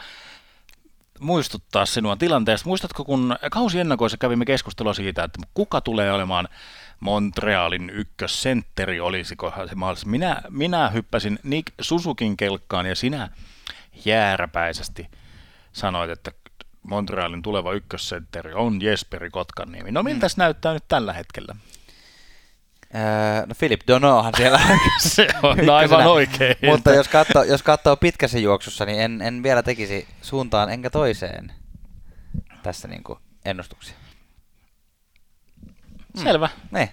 muistuttaa 1.19 1.85
sinua 1.85 2.15
tilanteesta. 2.15 2.69
Muistatko, 2.69 3.05
kun 3.05 3.35
kausi 3.51 3.79
ennakoissa 3.79 4.17
kävimme 4.17 4.45
keskustelua 4.45 4.93
siitä, 4.93 5.23
että 5.23 5.39
kuka 5.53 5.81
tulee 5.81 6.13
olemaan 6.13 6.47
Montrealin 6.99 7.89
ykkössentteri, 7.89 8.99
olisiko 8.99 9.53
se 9.69 9.75
mahdollista. 9.75 10.09
Minä, 10.09 10.41
minä 10.49 10.89
hyppäsin 10.89 11.39
Nick 11.43 11.73
Susukin 11.81 12.37
kelkkaan 12.37 12.85
ja 12.85 12.95
sinä 12.95 13.29
jääräpäisesti 14.05 15.09
sanoit, 15.73 16.09
että 16.09 16.31
Montrealin 16.87 17.41
tuleva 17.41 17.73
ykkössentteri 17.73 18.53
on 18.53 18.81
Jesperi 18.81 19.29
Kotkaniemi. 19.29 19.91
No 19.91 20.03
miltä 20.03 20.25
Mm. 20.25 20.29
se 20.29 20.35
näyttää 20.37 20.73
nyt 20.73 20.83
tällä 20.87 21.13
hetkellä? 21.13 21.55
Öö, 22.95 23.45
no 23.45 23.55
Philip 23.59 23.81
Donohan 23.87 24.33
siellä 24.37 24.59
Se 24.97 25.27
on 25.43 25.69
aivan 25.69 26.07
oikein. 26.07 26.55
Mutta 26.65 26.93
jos 26.93 27.07
katsoo, 27.07 27.43
jos 27.43 27.63
katsoo 27.63 27.95
pitkässä 27.97 28.39
juoksussa, 28.39 28.85
niin 28.85 29.01
en, 29.01 29.21
en 29.21 29.43
vielä 29.43 29.63
tekisi 29.63 30.07
suuntaan 30.21 30.69
enkä 30.69 30.89
toiseen 30.89 31.51
tässä 32.63 32.87
niinku 32.87 33.19
ennustuksia. 33.45 33.95
Selvä. 36.23 36.49
Niin, 36.71 36.89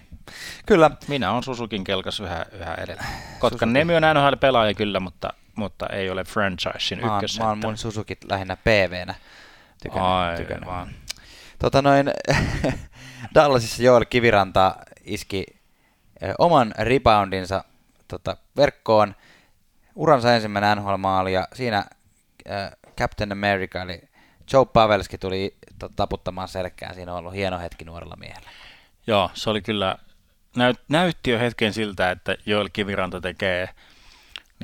kyllä. 0.65 0.91
Minä 1.07 1.31
on 1.31 1.43
Susukin 1.43 1.83
kelkas 1.83 2.19
yhä, 2.19 2.45
yhä 2.51 2.75
edelleen. 2.75 3.07
Kotkaniemi 3.39 3.95
on 3.95 4.03
NHL-pelaaja 4.03 4.73
kyllä, 4.73 4.99
mutta, 4.99 5.33
mutta 5.55 5.87
ei 5.87 6.09
ole 6.09 6.23
franchisein 6.23 7.05
oon, 7.05 7.21
mä 7.39 7.47
oon 7.47 7.57
mun 7.63 7.77
Susukit 7.77 8.23
lähinnä 8.29 8.55
PV-nä 8.55 9.15
tykännyt. 9.83 10.09
Aivan. 10.09 10.37
tykännyt. 10.37 10.69
Tota 11.59 11.81
noin, 11.81 12.11
Dallasissa 13.35 13.83
Joel 13.83 14.05
Kiviranta 14.05 14.75
iski 15.03 15.45
ö, 16.23 16.33
oman 16.37 16.73
reboundinsa 16.79 17.63
tota, 18.07 18.37
verkkoon. 18.57 19.15
Uransa 19.95 20.35
ensimmäinen 20.35 20.77
NHL-maali 20.77 21.33
ja 21.33 21.47
siinä 21.53 21.85
äh, 22.49 22.71
Captain 22.97 23.31
America 23.31 23.81
eli 23.81 24.01
Joe 24.53 24.65
Pavelski 24.65 25.17
tuli 25.17 25.57
taputtamaan 25.95 26.47
selkään. 26.47 26.95
Siinä 26.95 27.11
on 27.11 27.17
ollut 27.19 27.33
hieno 27.33 27.59
hetki 27.59 27.85
nuorella 27.85 28.15
miehellä. 28.15 28.49
Joo, 29.07 29.31
se 29.33 29.49
oli 29.49 29.61
kyllä, 29.61 29.97
näyt, 30.55 30.79
näytti 30.89 31.31
jo 31.31 31.39
hetken 31.39 31.73
siltä, 31.73 32.11
että 32.11 32.35
Joel 32.45 32.69
Kiviranta 32.73 33.21
tekee 33.21 33.69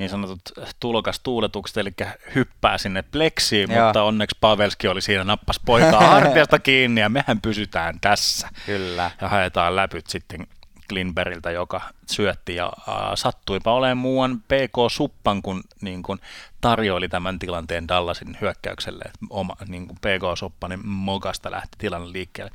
niin 0.00 0.10
sanotut 0.10 0.42
tulokastuuletukset, 0.80 1.76
eli 1.76 1.90
hyppää 2.34 2.78
sinne 2.78 3.02
pleksiin, 3.02 3.70
Joo. 3.70 3.84
mutta 3.84 4.02
onneksi 4.02 4.36
Pavelski 4.40 4.88
oli 4.88 5.02
siinä, 5.02 5.24
nappas 5.24 5.60
poikaa 5.66 6.06
hartiasta 6.14 6.58
kiinni 6.58 7.00
ja 7.00 7.08
mehän 7.08 7.40
pysytään 7.40 8.00
tässä. 8.00 8.48
Kyllä. 8.66 9.10
Ja 9.20 9.28
haetaan 9.28 9.76
läpyt 9.76 10.06
sitten 10.06 10.46
Klinberiltä, 10.90 11.50
joka 11.50 11.80
syötti 12.06 12.54
ja 12.54 12.72
äh, 12.88 12.94
sattuipa 13.14 13.72
olemaan 13.72 13.98
muuan 13.98 14.40
PK 14.40 14.76
Suppan, 14.90 15.42
kun, 15.42 15.62
niin 15.80 16.02
kun 16.02 16.18
tarjoili 16.60 17.08
tämän 17.08 17.38
tilanteen 17.38 17.88
Dallasin 17.88 18.38
hyökkäykselle. 18.40 19.04
Et 19.04 19.14
Oma, 19.30 19.56
niin 19.68 19.86
kun 19.86 19.96
PK 19.96 20.38
Suppa, 20.38 20.68
niin 20.68 20.88
Mogasta 20.88 21.50
lähti 21.50 21.76
tilanne 21.78 22.12
liikkeelle. 22.12 22.52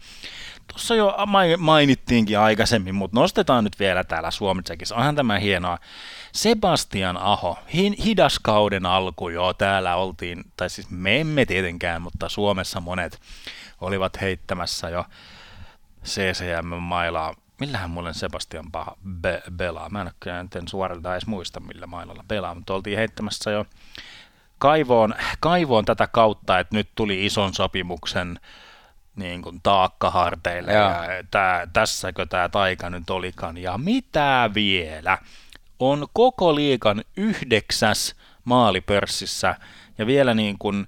Tuossa 0.68 0.96
jo 0.96 1.16
mai- 1.28 1.58
mainittiinkin 1.58 2.40
aikaisemmin, 2.40 2.96
mutta 2.96 3.20
nostetaan 3.20 3.64
nyt 3.64 3.80
vielä 3.80 4.04
täällä 4.04 4.32
Suomessakin. 4.32 4.88
Onhan 4.94 5.16
tämä 5.16 5.40
hienoa. 5.40 5.78
Sebastian 6.32 7.18
Aho, 7.18 7.60
hi- 7.74 8.04
hidas 8.06 8.40
kauden 8.40 8.86
alku 8.86 9.30
jo 9.30 9.54
täällä 9.54 9.96
oltiin, 9.96 10.44
tai 10.58 10.70
siis 10.70 10.90
me 10.90 11.20
emme 11.20 11.46
tietenkään, 11.46 12.02
mutta 12.02 12.30
Suomessa 12.30 12.82
monet 12.82 13.22
olivat 13.82 14.22
heittämässä 14.22 14.90
jo 14.90 15.06
CCM-mailaa. 16.04 17.45
Millähän 17.60 17.90
mulle 17.90 18.14
Sebastian 18.14 18.72
paha 18.72 18.98
be, 19.22 19.42
belaa? 19.52 19.90
Mä 19.90 20.02
en 20.02 20.08
ole 20.26 20.44
nyt 20.44 20.56
en 20.56 20.68
suorilta 20.68 21.14
edes 21.14 21.28
muista, 21.28 21.60
millä 21.60 21.88
mailalla 21.88 22.26
pelaa, 22.28 22.56
mutta 22.56 22.74
oltiin 22.74 22.98
heittämässä 22.98 23.52
jo 23.52 23.66
kaivoon, 24.58 25.16
kaivoon 25.40 25.86
tätä 25.86 26.08
kautta, 26.08 26.60
että 26.60 26.76
nyt 26.76 26.90
tuli 26.96 27.26
ison 27.26 27.54
sopimuksen 27.54 28.40
niin 29.16 29.42
kuin 29.42 29.60
taakka 29.64 30.10
harteille 30.12 30.74
Joo. 30.74 30.84
ja 30.84 31.24
tää, 31.32 31.68
tässäkö 31.74 32.26
tämä 32.26 32.50
taika 32.50 32.90
nyt 32.90 33.10
olikaan 33.10 33.58
ja 33.58 33.78
mitä 33.78 34.50
vielä 34.56 35.18
on 35.80 36.08
koko 36.14 36.56
liikan 36.56 37.04
yhdeksäs 37.18 38.16
maalipörssissä 38.44 39.56
ja 39.98 40.06
vielä 40.06 40.34
niin 40.34 40.58
kuin 40.60 40.88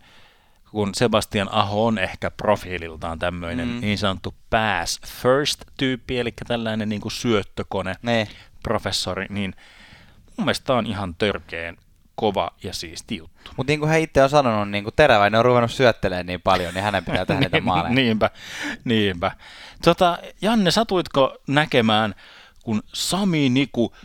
kun 0.72 0.96
Sebastian 0.96 1.50
Aho 1.52 1.86
on 1.86 1.98
ehkä 1.98 2.32
profiililtaan 2.32 3.20
tämmöinen 3.20 3.68
Mm. 3.68 3.82
niin 3.82 3.98
sanottu 3.98 4.36
pass 4.50 5.00
first-tyyppi, 5.06 6.20
eli 6.20 6.32
tällainen 6.48 6.90
niin 6.90 7.02
kuin 7.02 7.12
syöttökone, 7.12 7.96
Niin. 8.02 8.28
professori, 8.64 9.26
niin 9.30 9.54
mun 10.38 10.46
mielestä 10.46 10.74
on 10.74 10.86
ihan 10.88 11.16
törkeen 11.16 11.78
kova 12.16 12.52
ja 12.64 12.74
siisti 12.74 13.18
juttu. 13.18 13.52
Mutta 13.58 13.72
niin 13.72 13.80
kuin 13.80 13.90
hän 13.90 14.00
itse 14.00 14.24
on 14.24 14.30
sanonut, 14.30 14.70
niin 14.70 14.84
kuin 14.84 14.94
Teräväinen 14.96 15.40
on 15.40 15.46
ruvennut 15.46 15.72
syöttelemään 15.72 16.26
niin 16.26 16.42
paljon, 16.42 16.74
niin 16.74 16.84
hänen 16.84 17.06
pitää 17.06 17.26
tehdä 17.26 17.40
niitä 17.42 17.62
maaleja. 17.62 17.96
niinpä, 17.96 18.30
niinpä. 18.84 19.32
Tota, 19.84 20.18
Janne, 20.42 20.72
satuitko 20.72 21.38
näkemään, 21.48 22.16
kun 22.64 22.84
Sami 22.94 23.50
Niku 23.50 23.96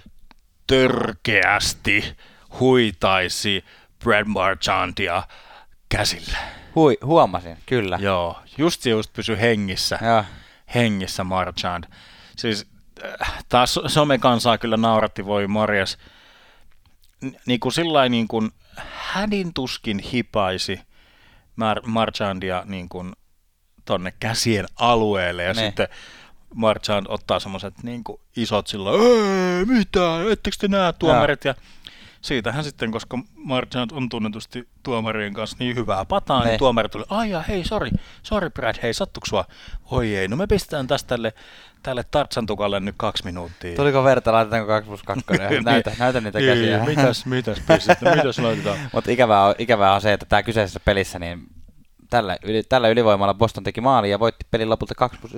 törkeästi 0.67 2.17
huitaisi 2.61 3.65
Brad 4.05 4.25
Marchandia 4.27 5.23
käsillä? 5.97 6.39
Hui, 6.75 6.99
huomasin, 7.05 7.57
kyllä. 7.67 7.99
Joo, 8.01 8.39
just 8.59 8.87
just 8.87 9.13
pysy 9.13 9.39
hengissä, 9.41 9.99
Joo. 10.03 10.25
hengissä 10.75 11.25
Marchand. 11.25 11.85
Siis 12.37 12.67
äh, 13.21 13.45
taas 13.49 13.79
somekansaa 13.87 14.59
kyllä 14.59 14.77
nauratti, 14.77 15.27
voi 15.27 15.47
morjes. 15.47 15.99
N- 17.25 17.37
niin 17.47 17.61
kuin 17.61 17.73
sillä 17.73 18.09
niin 18.09 18.29
kuin 18.29 18.51
hädin 18.95 19.55
tuskin 19.55 19.99
hipaisi 19.99 20.81
Mar- 21.61 21.87
Marchandia 21.87 22.63
niin 22.67 22.89
kuin 22.89 23.13
tonne 23.85 24.13
käsien 24.21 24.67
alueelle 24.77 25.43
ja 25.45 25.53
Ne. 25.55 25.63
sitten 25.63 25.89
Marchand 26.55 27.07
ottaa 27.09 27.41
semmoiset 27.41 27.83
niin 27.83 28.05
isot 28.37 28.67
sillä 28.67 28.91
ei 28.91 29.65
mitä, 29.65 30.01
ettekö 30.33 30.57
te 30.61 30.69
näe 30.69 30.93
tuomarit 30.93 31.45
ja 31.45 31.55
siitähän 32.23 32.65
sitten, 32.65 32.91
koska 32.91 33.19
Marchand 33.35 33.91
on 33.95 34.09
tunnetusti 34.09 34.69
tuomarien 34.83 35.33
kanssa 35.35 35.57
niin 35.61 35.77
hyvää 35.77 36.05
pataa, 36.05 36.43
Ne. 36.45 36.49
niin 36.49 36.59
tuomari 36.59 36.89
tuli, 36.89 37.05
ai 37.09 37.31
ja 37.31 37.43
hei, 37.43 37.65
sorry, 37.65 37.91
sorry 38.23 38.51
Brad, 38.51 38.75
hei, 38.83 38.95
sattuiko 38.95 39.27
sua? 39.27 39.45
Oi 39.91 40.17
ei, 40.17 40.29
no 40.29 40.37
me 40.37 40.47
pistetään 40.47 40.87
tästä 40.87 41.09
tälle, 41.09 41.33
tälle 41.83 42.05
Tartsantukalle 42.11 42.81
nyt 42.81 42.95
kaksi 42.99 43.25
minuuttia. 43.25 43.77
Tuliko 43.77 44.05
verta, 44.05 44.33
laitetaanko 44.33 44.67
2 44.69 44.89
plus 44.89 45.03
2? 45.03 45.25
näytä, 45.65 45.93
näytä 45.99 46.21
niitä 46.21 46.39
Niin, 46.39 46.51
käsiä. 46.51 46.85
Mitäs, 46.85 47.27
mitäs 47.27 47.61
pistetään, 47.69 48.17
mitäs 48.17 48.39
laitetaan? 48.39 48.79
Mutta 48.93 49.11
ikävää 49.11 49.45
on, 49.45 49.55
ikävää 49.59 49.95
on 49.95 50.01
se, 50.01 50.13
että 50.13 50.27
tämä 50.27 50.43
kyseisessä 50.43 50.81
pelissä, 50.85 51.19
niin 51.19 51.47
tällä, 52.11 52.37
yli, 52.45 52.63
tällä 52.63 52.89
ylivoimalla 52.89 53.35
Boston 53.35 53.65
teki 53.65 53.81
maali 53.81 54.11
ja 54.11 54.19
voitti 54.19 54.47
pelin 54.51 54.71
lopulta 54.71 54.95
2 54.95 55.19
plus 55.21 55.33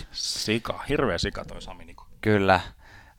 2-1. 0.00 0.04
Sika, 0.12 0.82
hirveä 0.88 1.18
sika 1.18 1.44
toi 1.44 1.62
Sami 1.62 1.84
Niku. 1.84 2.04
Kyllä. 2.20 2.60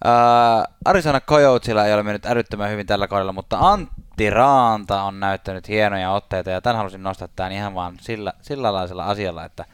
Uh, 0.06 0.74
Arizona 0.86 1.22
Coyotesilla 1.22 1.86
ei 1.86 1.93
ole 1.93 2.04
mennyt 2.04 2.26
älyttömän 2.26 2.70
hyvin 2.72 2.88
tällä 2.88 3.08
kaudella, 3.08 3.34
mutta 3.34 3.58
Antti 3.60 4.30
Raanta 4.30 5.02
on 5.02 5.20
näyttänyt 5.20 5.68
hienoja 5.68 6.12
otteita 6.12 6.50
ja 6.50 6.62
tämän 6.62 6.78
halusin 6.78 7.04
nostaa 7.04 7.28
tämän 7.36 7.52
ihan 7.52 7.76
vaan 7.76 7.97
sillä, 8.02 8.34
sillä 8.41 8.74
laisella 8.74 9.06
asialla, 9.06 9.45
että 9.45 9.66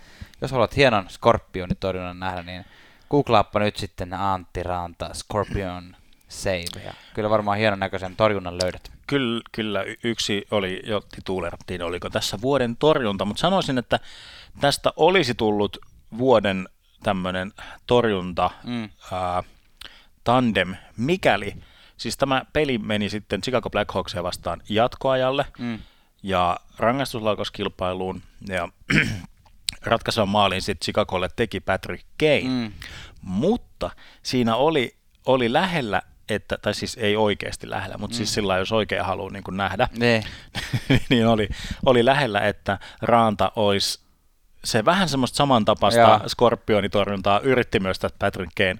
jos 0.42 0.52
haluat 0.52 0.76
hienon 0.76 1.10
Scorpionin 1.10 1.78
torjunnan 1.80 2.20
nähdä, 2.20 2.44
niin 2.44 2.66
googlaappa 3.10 3.60
nyt 3.60 3.78
sitten 3.78 4.14
Antti 4.14 4.64
Raanta 4.64 5.10
Scorpion 5.14 5.96
Save 6.28 6.86
ja 6.86 6.94
kyllä 7.14 7.30
varmaan 7.30 7.58
hienon 7.58 7.80
näköisen 7.80 8.16
torjunnan 8.16 8.58
löydät. 8.64 8.92
Kyllä, 9.08 9.42
kyllä 9.52 9.84
yksi 10.04 10.48
oli, 10.52 10.82
jo 10.86 11.02
titulerattiin, 11.16 11.82
oliko 11.82 12.10
tässä 12.10 12.42
vuoden 12.42 12.78
torjunta, 12.78 13.26
mutta 13.26 13.42
sanoisin, 13.42 13.78
että 13.78 14.00
tästä 14.62 14.94
olisi 14.96 15.36
tullut 15.36 15.78
vuoden 16.18 16.70
tämmöinen 17.04 17.54
torjunta 17.88 18.50
Mm. 18.64 18.90
ää, 19.12 19.44
tandem, 20.26 20.76
mikäli, 20.98 21.56
siis 21.98 22.18
tämä 22.18 22.42
peli 22.54 22.78
meni 22.78 23.10
sitten 23.10 23.42
Chicago 23.42 23.70
Blackhawksia 23.70 24.24
vastaan 24.24 24.62
jatkoajalle 24.70 25.46
Mm. 25.60 25.80
ja 26.24 26.58
rangaistuslaukauskilpailuun 26.78 28.22
ja 28.50 28.70
ratkaisevan 29.86 30.30
maalin 30.30 30.62
sitten 30.62 30.86
Chicagolle 30.86 31.30
teki 31.36 31.60
Patrick 31.60 32.06
Kane, 32.20 32.42
Mm. 32.42 32.72
mutta 33.22 33.92
siinä 34.24 34.56
oli, 34.56 34.96
oli 35.26 35.54
lähellä, 35.54 36.02
että, 36.30 36.58
tai 36.62 36.74
siis 36.74 36.98
ei 37.02 37.16
oikeasti 37.16 37.70
lähellä, 37.70 37.98
mutta 37.98 38.14
mm. 38.14 38.18
siis 38.18 38.34
sillä 38.34 38.58
jos 38.58 38.72
oikein 38.72 39.06
haluaa 39.06 39.32
niin 39.32 39.44
kuin 39.44 39.58
nähdä, 39.58 39.88
Niin. 40.00 40.24
niin 41.10 41.28
oli, 41.28 41.50
oli 41.86 42.06
lähellä, 42.06 42.40
että 42.40 42.80
Raanta 43.02 43.52
olisi 43.56 44.00
se 44.64 44.86
vähän 44.86 45.10
semmoista 45.10 45.36
samantapaista 45.36 46.02
skorpionitorjuntaa 46.28 47.40
yritti 47.40 47.80
myös 47.80 48.00
tästä 48.00 48.18
Patrick 48.20 48.52
Kane 48.58 48.80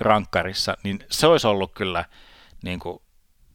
rankkarissa, 0.00 0.76
niin 0.82 1.04
se 1.10 1.26
olisi 1.26 1.46
ollut 1.46 1.72
kyllä 1.74 2.04
niin 2.62 2.80
kuin, 2.80 3.02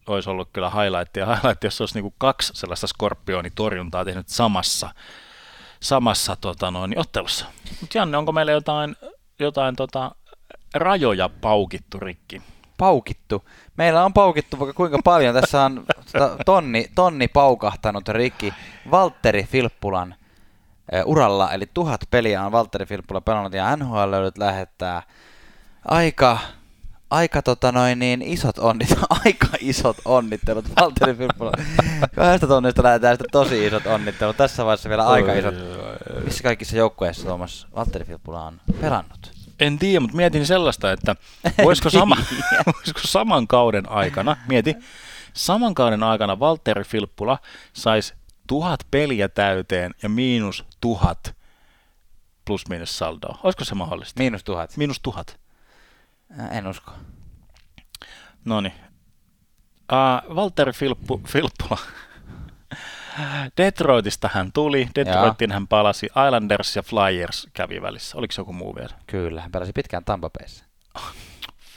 olisi 0.08 0.30
ollut 0.30 0.50
kyllä 0.54 0.70
highlight 0.70 1.18
ja 1.18 1.26
highlight, 1.26 1.64
jos 1.64 1.82
olisi 1.82 1.94
niin 1.94 2.04
kuin 2.04 2.16
kaksi 2.18 2.54
sellaista 2.56 2.88
skorpionitorjuntaa 2.88 4.06
tehnyt 4.06 4.30
samassa, 4.30 4.90
samassa 5.80 6.36
tota 6.36 6.72
noin, 6.72 7.00
ottelussa. 7.00 7.46
Mutta 7.82 7.98
Janne, 7.98 8.18
onko 8.18 8.32
meillä 8.32 8.52
jotain, 8.52 8.96
jotain 9.40 9.76
tota, 9.76 10.12
rajoja 10.74 11.30
paukittu 11.42 12.00
rikki? 12.00 12.42
paukittu. 12.80 13.50
Meillä 13.78 14.06
on 14.06 14.14
paukittu 14.14 14.60
vaikka 14.60 14.74
kuinka 14.74 15.00
paljon. 15.04 15.36
Tässä 15.36 15.62
on 15.62 15.86
tonni, 16.46 16.86
tonni 16.96 17.28
paukahtanut 17.28 18.08
rikki 18.08 18.54
Valtteri 18.92 19.44
Filppulan 19.44 20.16
uralla, 21.06 21.54
eli 21.54 21.66
tuhat 21.74 22.02
peliä 22.12 22.46
on 22.46 22.52
Valtteri 22.52 22.86
Filppula 22.86 23.22
pelannut 23.22 23.54
ja 23.54 23.76
NHL 23.76 24.12
löydyt 24.12 24.38
lähettää 24.38 25.04
aika 25.86 26.40
aika 27.10 27.42
tota 27.42 27.72
noin, 27.72 28.00
niin 28.00 28.22
isot 28.22 28.58
onnit, 28.60 28.90
aika 29.26 29.48
isot 29.60 29.98
onnittelut 30.06 30.66
Valtteri 30.82 31.14
Filppula. 31.14 31.52
Kahdesta 32.16 32.48
tonnista 32.48 32.84
lähdetään 32.84 33.16
sitten 33.16 33.32
tosi 33.32 33.66
isot 33.68 33.86
onnittelut. 33.86 34.38
Tässä 34.38 34.66
vaiheessa 34.66 34.90
vielä 34.90 35.08
aika 35.08 35.34
isot. 35.34 35.56
Missä 36.24 36.44
kaikissa 36.44 36.78
joukkueissa 36.78 37.28
Tuomas 37.28 37.68
Valtteri 37.76 38.06
Filppula 38.06 38.46
on 38.46 38.62
pelannut? 38.82 39.32
En 39.60 39.80
tiedä, 39.80 40.00
mutta 40.00 40.16
mietin 40.16 40.46
sellaista, 40.46 40.92
että 40.92 41.16
voisiko, 41.64 41.90
sama, 41.90 42.18
voisiko 42.76 43.00
saman 43.04 43.48
kauden 43.48 43.90
aikana, 43.90 44.38
mieti, 44.48 44.76
saman 45.34 45.74
kauden 45.74 46.04
aikana 46.04 46.40
Valtteri 46.40 46.84
Filppula 46.84 47.40
saisi 47.74 48.14
tuhat 48.48 48.80
peliä 48.92 49.30
täyteen 49.30 49.92
ja 50.04 50.10
miinus 50.10 50.66
tuhat 50.82 51.36
plus 52.46 52.68
miinus 52.70 52.98
saldoa. 52.98 53.40
Olisiko 53.44 53.64
se 53.64 53.76
mahdollista? 53.76 54.20
Miinus 54.20 54.44
tuhat. 54.44 54.78
Miinus 54.78 55.00
tuhat. 55.00 55.39
En 56.52 56.68
usko. 56.68 56.92
No 58.46 58.62
niin. 58.62 58.74
Uh, 59.92 60.36
Valtteri 60.36 60.72
Filppu, 60.72 61.22
Filppula. 61.28 61.78
Detroitista 63.58 64.30
hän 64.34 64.52
tuli, 64.54 64.90
Detroitin 64.96 65.52
hän 65.52 65.68
palasi, 65.68 66.06
Islanders 66.06 66.76
ja 66.76 66.84
Flyers 66.84 67.48
kävi 67.54 67.82
välissä. 67.82 68.18
Oliko 68.18 68.34
joku 68.38 68.54
muu 68.54 68.76
vielä? 68.76 68.94
Kyllä, 69.08 69.42
hän 69.42 69.52
pelasi 69.52 69.74
pitkään 69.74 70.06
Tampa 70.06 70.30
Bayssä. 70.30 70.66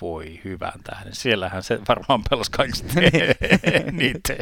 Voi 0.02 0.40
hyvän 0.44 0.80
tähden. 0.84 1.14
Siellähän 1.14 1.62
se 1.62 1.78
varmaan 1.88 2.22
pelasi 2.30 2.50
kaikista 2.50 3.00
niitä. 3.92 4.34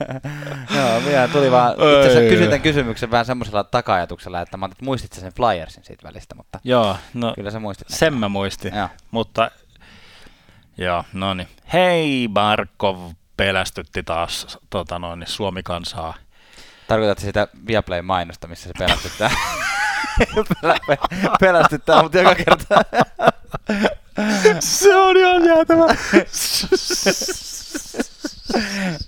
Joo, 0.76 1.00
minä 1.00 1.28
tuli 1.28 1.50
vaan, 1.50 1.72
itse 1.72 2.18
asiassa 2.18 2.58
kysymyksen 2.58 3.10
vähän 3.10 3.26
semmoisella 3.26 3.64
taka-ajatuksella, 3.64 4.40
että 4.40 4.56
mä 4.56 4.66
että 4.66 4.84
muistit 4.84 5.12
sen 5.12 5.32
Flyersin 5.32 5.84
siitä 5.84 6.08
välistä, 6.08 6.34
mutta 6.34 6.60
Joo, 6.64 6.96
no, 7.14 7.32
kyllä 7.34 7.50
sä 7.50 7.60
muistit. 7.60 7.88
Sen 7.88 8.14
mä 8.14 8.28
muistin, 8.28 8.74
Joo. 8.74 8.88
mutta 9.10 9.50
joo, 10.78 11.04
no 11.12 11.34
niin. 11.34 11.48
Hei 11.72 12.28
Barkov 12.32 13.10
pelästytti 13.36 14.02
taas 14.02 14.58
tota 14.70 14.98
noin, 14.98 15.24
Suomi-kansaa. 15.26 16.14
Tarkoitatko 16.88 17.20
sitä 17.20 17.48
Viaplay 17.66 18.02
mainosta, 18.02 18.48
missä 18.48 18.68
se 18.68 18.72
pelästyttää? 18.78 19.30
pelästyttää, 21.40 22.02
mutta 22.02 22.18
joka 22.18 22.34
kerta. 22.34 22.82
se 24.60 24.96
on 24.96 25.16
ihan 25.16 25.44
jäätävä. 25.44 25.86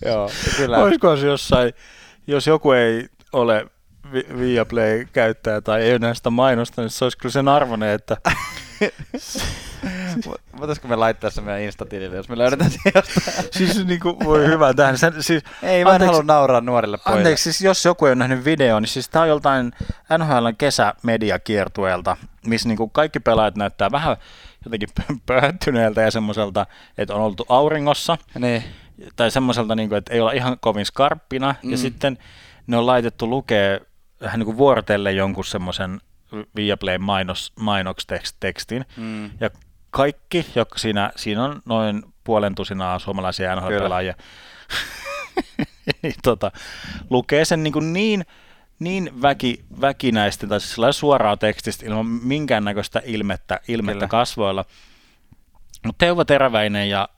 Joo, 0.05 0.31
kyllä. 0.57 0.79
Olisiko 0.79 1.17
se 1.17 1.27
jossain, 1.27 1.73
jos 2.27 2.47
joku 2.47 2.73
ei 2.73 3.09
ole 3.33 3.67
Vi- 4.13 4.27
Viaplay-käyttäjä 4.39 5.61
tai 5.61 5.83
ei 5.83 5.91
ole 5.91 5.99
näistä 5.99 6.31
mainosta, 6.31 6.83
niin 6.83 6.91
se 6.91 7.05
olisi 7.05 7.19
kyllä 7.19 7.33
sen 7.33 7.49
arvoinen, 7.49 7.89
että 7.91 8.17
Voitaisiko 10.59 10.89
me 10.89 10.97
laittaa 10.97 11.31
se 11.31 11.41
meidän 11.41 11.63
Insta-tilille, 11.63 12.17
jos 12.17 12.29
me 12.29 12.39
löydetään 12.39 12.71
se 12.71 12.79
jostain? 12.95 13.49
siis 13.59 13.87
niin 13.87 14.01
kuin, 14.01 14.17
voi 14.25 14.47
hyvä 14.47 14.75
tähän. 14.75 14.99
Sen, 14.99 15.23
siis, 15.23 15.43
Ei, 15.63 15.85
mä 15.85 15.95
en 15.95 16.03
halua 16.03 16.23
nauraa 16.23 16.61
nuorille 16.61 16.99
pojille. 16.99 17.21
Anteeksi, 17.21 17.43
siis 17.43 17.61
jos 17.61 17.85
joku 17.85 18.07
ei 18.07 18.11
ole 18.11 18.19
nähnyt 18.19 18.45
video, 18.45 18.81
niin 18.81 18.89
siis 18.89 19.09
tämä 19.09 19.23
on 19.23 19.29
joltain 19.29 19.73
NHLn 20.19 20.57
kesämediakiertueelta, 20.59 22.17
missä 22.47 22.69
niin 22.69 22.77
kuin 22.77 22.91
kaikki 22.91 23.21
pelaajat 23.21 23.57
näyttää 23.57 23.91
vähän 23.91 24.17
jotenkin 24.65 24.89
pöhöttyneeltä 25.27 26.03
ja 26.03 26.11
semmoiselta, 26.11 26.67
että 26.99 27.15
on 27.15 27.21
oltu 27.21 27.47
auringossa. 27.49 28.19
Niin. 28.39 28.65
Tai 29.17 29.31
semmoiselta, 29.31 29.75
niin 29.75 29.89
kuin, 29.89 29.97
että 29.99 30.15
ei 30.15 30.21
olla 30.21 30.33
ihan 30.33 30.57
kovin 30.61 30.87
skarppina. 30.87 31.55
Mm. 31.63 31.71
Ja 31.71 31.79
sitten 31.79 32.19
ne 32.67 32.77
on 32.77 32.87
laitettu 32.87 33.31
lukea 33.31 33.79
vähän 34.21 34.39
niin 34.39 34.47
kuin 34.47 34.57
vuorotelle 34.57 35.13
jonkun 35.13 35.45
semmoisen 35.45 36.01
Viaplay 36.57 36.99
mainos, 36.99 37.53
mainostekstin. 37.61 38.85
Mm. 38.97 39.31
Ja 39.41 39.51
kaikki, 39.91 40.47
jotka 40.55 40.79
siinä, 40.79 41.13
siinä 41.17 41.45
on 41.45 41.63
noin 41.65 42.03
puolen 42.25 42.55
tusinaa 42.55 42.99
suomalaisia 42.99 43.57
NHL-pelaajia, 43.57 44.15
niin 46.03 46.15
tota, 46.23 46.53
lukee 47.11 47.45
sen 47.45 47.63
niin, 47.63 47.73
kuin 47.73 47.93
niin, 47.93 48.25
niin 48.79 49.23
väki, 49.23 49.65
väkinäisten 49.81 50.49
tai 50.49 50.61
siis 50.61 50.99
suoraa 50.99 51.37
tekstistä 51.37 51.87
ilman 51.87 52.07
minkäännäköistä 52.07 53.03
ilmettä, 53.05 53.61
ilmettä 53.69 54.09
kasvoilla. 54.09 54.65
Mutta 55.87 56.05
Teuvo 56.05 56.25
Teräväinen 56.25 56.89
ja, 56.89 57.09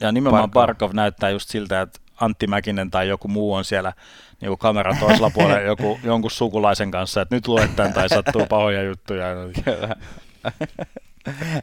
ja 0.00 0.12
nimenomaan 0.12 0.50
Barkov. 0.50 0.88
Barkov 0.88 0.96
näyttää 0.96 1.30
just 1.30 1.48
siltä, 1.48 1.80
että 1.80 2.00
Antti 2.20 2.46
Mäkinen 2.46 2.90
tai 2.90 3.08
joku 3.08 3.28
muu 3.28 3.54
on 3.54 3.64
siellä 3.64 3.92
niin 4.40 4.48
kuin 4.48 4.58
kameran 4.58 4.96
toisella 4.98 5.30
puolella 5.30 5.60
joku, 5.72 5.98
jonkun 6.04 6.30
sukulaisen 6.30 6.90
kanssa, 6.90 7.22
että 7.22 7.34
nyt 7.34 7.48
luet 7.48 7.76
tämän 7.76 7.92
tai 7.92 8.08
sattuu 8.08 8.46
pahoja 8.46 8.82
juttuja. 8.82 9.26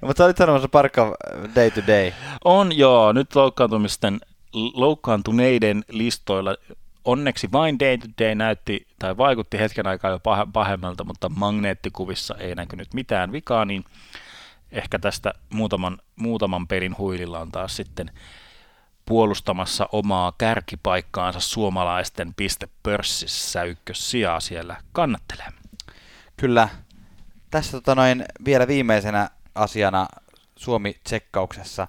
Mutta 0.01 0.17
sä 0.17 0.25
olit 0.25 0.37
sanomassa 0.37 0.69
Barkov 0.69 1.11
day 1.55 1.71
to 1.71 1.81
day. 1.87 2.11
On 2.45 2.77
joo, 2.77 3.11
nyt 3.11 3.35
loukkaantumisten, 3.35 4.19
loukkaantuneiden 4.73 5.83
listoilla 5.89 6.55
onneksi 7.05 7.51
vain 7.51 7.79
day 7.79 7.97
to 7.97 8.07
day 8.19 8.35
näytti 8.35 8.87
tai 8.99 9.17
vaikutti 9.17 9.59
hetken 9.59 9.87
aikaa 9.87 10.11
jo 10.11 10.19
pahemmalta, 10.53 11.03
mutta 11.03 11.29
magneettikuvissa 11.29 12.35
ei 12.35 12.55
näkynyt 12.55 12.93
mitään 12.93 13.31
vikaa, 13.31 13.65
niin 13.65 13.85
ehkä 14.71 14.99
tästä 14.99 15.33
muutaman, 15.49 15.97
muutaman 16.15 16.67
pelin 16.67 16.97
huililla 16.97 17.39
on 17.39 17.51
taas 17.51 17.75
sitten 17.75 18.11
puolustamassa 19.05 19.89
omaa 19.91 20.33
kärkipaikkaansa 20.37 21.39
suomalaisten 21.39 22.33
pistepörssissä 22.33 23.63
ykkössijaa 23.63 24.39
siellä 24.39 24.75
kannattelee. 24.91 25.47
Kyllä. 26.37 26.69
Tässä 27.51 27.71
tota 27.71 27.95
noin, 27.95 28.25
vielä 28.45 28.67
viimeisenä 28.67 29.29
asiana 29.55 30.07
Suomi-tsekkauksessa 30.55 31.87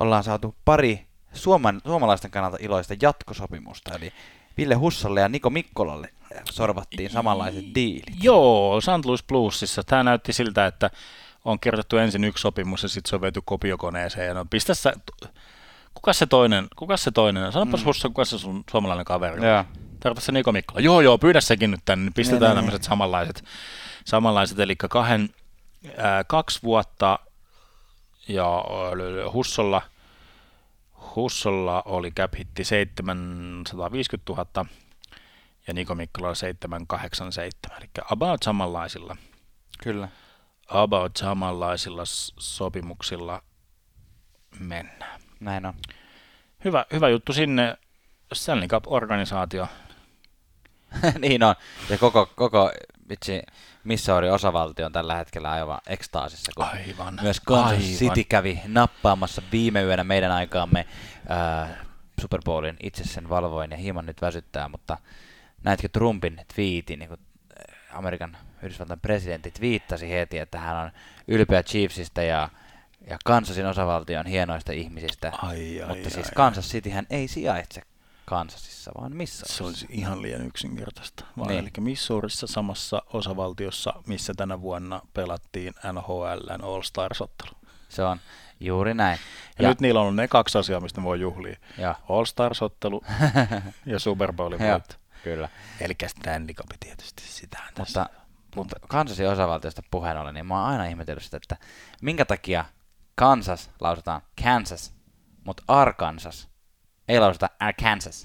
ollaan 0.00 0.24
saatu 0.24 0.54
pari 0.64 1.06
suoman, 1.32 1.80
suomalaisten 1.86 2.30
kannalta 2.30 2.56
iloista 2.60 2.94
jatkosopimusta, 3.02 3.94
eli 3.94 4.12
Ville 4.58 4.74
Hussalle 4.74 5.20
ja 5.20 5.28
Niko 5.28 5.50
Mikkolalle 5.50 6.12
sorvattiin 6.50 7.10
samanlaiset 7.10 7.64
diilit. 7.74 8.22
Joo, 8.22 8.80
St. 8.80 9.04
Louis 9.04 9.22
Bluesissa. 9.22 9.82
Tämä 9.82 10.02
näytti 10.02 10.32
siltä, 10.32 10.66
että 10.66 10.90
on 11.44 11.60
kirjoitettu 11.60 11.96
ensin 11.96 12.24
yksi 12.24 12.42
sopimus 12.42 12.82
ja 12.82 12.88
sitten 12.88 13.10
se 13.10 13.16
on 13.16 13.22
viety 13.22 13.42
kopiokoneeseen. 13.44 14.28
Ja 14.28 14.34
no, 14.34 14.44
pistä 14.50 14.74
sä, 14.74 14.92
kuka 16.00 16.12
se 16.12 16.26
toinen, 16.26 16.68
kuka 16.76 16.96
se 16.96 17.10
toinen, 17.10 17.52
sanopas 17.52 17.80
mm. 17.80 17.86
Hussa, 17.86 18.08
kuka 18.08 18.24
se 18.24 18.38
sun 18.38 18.64
suomalainen 18.70 19.04
kaveri 19.04 19.34
on? 19.34 19.64
Tarkoitatko 20.00 20.20
se 20.20 20.32
Niko 20.32 20.52
Mikkola? 20.52 20.80
Joo, 20.80 21.00
joo, 21.00 21.18
pyydä 21.18 21.40
sekin 21.40 21.70
nyt 21.70 21.80
tänne, 21.84 22.04
niin 22.04 22.14
pistetään 22.14 22.56
nämä 22.56 22.70
samanlaiset, 22.80 23.44
samanlaiset, 24.04 24.58
eli 24.58 24.76
kahden, 24.76 25.28
ää, 25.96 26.24
kaksi 26.24 26.62
vuotta 26.62 27.18
ja 28.28 28.64
Hussolla, 29.32 29.82
Hussolla 31.16 31.82
oli 31.84 32.10
cap 32.10 32.34
hitti 32.38 32.64
750 32.64 34.32
000 34.32 34.66
ja 35.66 35.74
Niko 35.74 35.94
Mikkola 35.94 36.34
787, 36.34 37.78
eli 37.78 37.90
about 38.10 38.42
samanlaisilla. 38.42 39.16
Kyllä. 39.82 40.08
About 40.68 41.16
samanlaisilla 41.16 42.02
sopimuksilla 42.38 43.42
mennään. 44.58 45.29
Näin 45.40 45.66
on. 45.66 45.74
Hyvä, 46.64 46.86
hyvä 46.92 47.08
juttu 47.08 47.32
sinne 47.32 47.76
Stanley 48.32 48.68
Cup-organisaatio. 48.68 49.68
niin 51.20 51.42
on. 51.42 51.54
Ja 51.90 51.98
koko, 51.98 52.26
koko 52.36 52.72
vitsi, 53.08 53.42
Missouri 53.84 54.30
osavaltio 54.30 54.86
on 54.86 54.92
tällä 54.92 55.16
hetkellä 55.16 55.50
aivan 55.50 55.78
ekstaasissa, 55.86 56.52
kun 56.56 56.64
aivan, 56.64 57.18
myös 57.22 57.40
Kansas 57.40 57.70
aivan. 57.70 57.82
City 57.82 58.24
kävi 58.24 58.60
nappaamassa 58.66 59.42
viime 59.52 59.82
yönä 59.82 60.04
meidän 60.04 60.32
aikaamme 60.32 60.86
ää, 61.28 61.84
Super 62.20 62.40
Bowlin. 62.44 62.76
Itse 62.82 63.04
sen 63.04 63.28
valvoin 63.28 63.70
ja 63.70 63.76
hieman 63.76 64.06
nyt 64.06 64.22
väsyttää, 64.22 64.68
mutta 64.68 64.98
näetkö 65.64 65.88
Trumpin 65.88 66.40
twiitin, 66.54 66.98
niin 66.98 67.08
kuin 67.08 67.20
Amerikan 67.92 68.36
Yhdysvaltain 68.62 69.00
presidentti 69.00 69.52
viittasi 69.60 70.10
heti, 70.10 70.38
että 70.38 70.58
hän 70.58 70.76
on 70.76 70.90
ylpeä 71.28 71.62
Chiefsistä 71.62 72.22
ja 72.22 72.48
ja 73.06 73.16
Kansasin 73.24 73.66
osavaltion 73.66 74.26
hienoista 74.26 74.72
ihmisistä. 74.72 75.32
Ai, 75.42 75.82
ai, 75.82 75.88
mutta 75.88 76.10
siis 76.10 76.26
ai, 76.26 76.32
Kansas 76.34 76.68
Cityhän 76.68 77.06
ei 77.10 77.28
sijaitse 77.28 77.82
Kansasissa, 78.30 78.90
vaan 79.00 79.16
missä? 79.16 79.46
Se 79.48 79.64
olisi 79.64 79.86
ihan 79.88 80.22
liian 80.22 80.46
yksinkertaista. 80.46 81.24
Vaan 81.38 81.48
niin. 81.48 81.60
Eli 81.60 81.70
Missourissa 81.80 82.46
samassa 82.46 83.02
osavaltiossa, 83.12 83.94
missä 84.06 84.32
tänä 84.36 84.60
vuonna 84.60 85.00
pelattiin 85.14 85.74
NHLn 85.92 86.64
All-Stars-ottelu. 86.64 87.50
Se 87.88 88.02
on 88.02 88.20
juuri 88.60 88.94
näin. 88.94 89.18
Ja, 89.58 89.62
ja 89.62 89.68
nyt 89.68 89.80
niillä 89.80 90.00
on 90.00 90.16
ne 90.16 90.28
kaksi 90.28 90.58
asiaa, 90.58 90.80
mistä 90.80 91.00
ne 91.00 91.04
voi 91.04 91.20
juhlia. 91.20 91.56
Ja. 91.78 91.94
All-Stars-ottelu 92.08 93.02
ja 93.86 93.98
Super 93.98 94.32
Bowlin 94.32 94.60
voitto. 94.60 94.94
Kyllä. 95.24 95.48
Eli 95.80 95.94
Stanley 96.06 96.54
Cup 96.54 96.66
tietysti 96.80 97.22
sitä 97.22 97.58
Mutta, 97.78 98.06
mutta 98.56 98.76
Kansasin 98.88 99.28
osavaltiosta 99.28 99.82
puheen 99.90 100.16
ollen, 100.16 100.34
niin 100.34 100.46
mä 100.46 100.60
oon 100.60 100.70
aina 100.70 100.84
ihmetellyt 100.84 101.22
sitä, 101.22 101.36
että 101.36 101.56
minkä 102.02 102.24
takia 102.24 102.64
Kansas 103.14 103.70
lausutaan 103.80 104.22
Kansas, 104.44 104.94
mutta 105.44 105.62
Arkansas 105.68 106.48
ei 107.08 107.20
lausuta 107.20 107.50
Arkansas, 107.60 108.22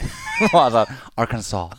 vaan 0.54 0.72
saa 0.72 0.86
Arkansas. 1.18 1.70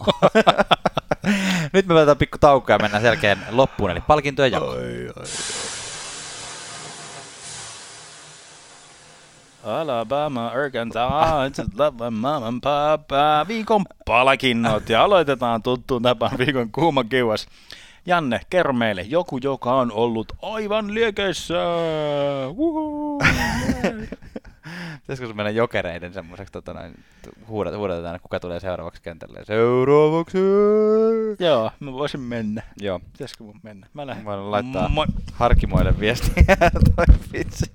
Nyt 1.72 1.86
me 1.86 1.94
otetaan 1.94 2.16
pikku 2.16 2.38
tauko 2.38 2.72
ja 2.72 2.78
mennään 2.78 3.02
selkeän 3.02 3.46
loppuun, 3.50 3.90
eli 3.90 4.00
palkintoja 4.00 4.48
jako. 4.48 4.74
Alabama, 9.64 10.46
Arkansas, 10.46 11.66
love 11.78 12.10
mama 12.10 12.46
and 12.46 12.60
papa. 12.62 13.44
Viikon 13.48 13.84
palkinnot 14.06 14.88
ja 14.88 15.04
aloitetaan 15.04 15.62
tuttuun 15.62 16.02
tapaan 16.02 16.38
viikon 16.38 16.72
kuuma 16.72 17.04
kiuas. 17.04 17.46
Janne, 18.06 18.40
kerro 18.50 18.72
meille 18.72 19.02
joku, 19.02 19.38
joka 19.42 19.74
on 19.74 19.92
ollut 19.92 20.32
aivan 20.42 20.94
liekeissä. 20.94 21.54
Pitäisikö 25.00 25.28
se 25.28 25.34
mennä 25.34 25.50
jokereiden 25.50 26.12
semmoiseksi, 26.12 26.52
tota 26.52 26.74
noin, 26.74 26.94
huudat, 27.48 27.76
huudatetaan, 27.76 28.20
kuka 28.22 28.40
tulee 28.40 28.60
seuraavaksi 28.60 29.02
kentälle. 29.02 29.44
Seuraavaksi! 29.44 30.38
Joo, 31.38 31.70
mä 31.80 31.92
voisin 31.92 32.20
mennä. 32.20 32.62
Joo. 32.80 32.98
Pitäisikö 33.12 33.44
mun 33.44 33.60
mennä? 33.62 33.86
Mä 33.94 34.06
lähden. 34.06 34.24
Voin 34.24 34.50
laittaa 34.50 34.88
Moi. 34.88 35.06
harkimoille 35.32 36.00
viestiä 36.00 36.44
toi 36.96 37.04
vitsi. 37.32 37.72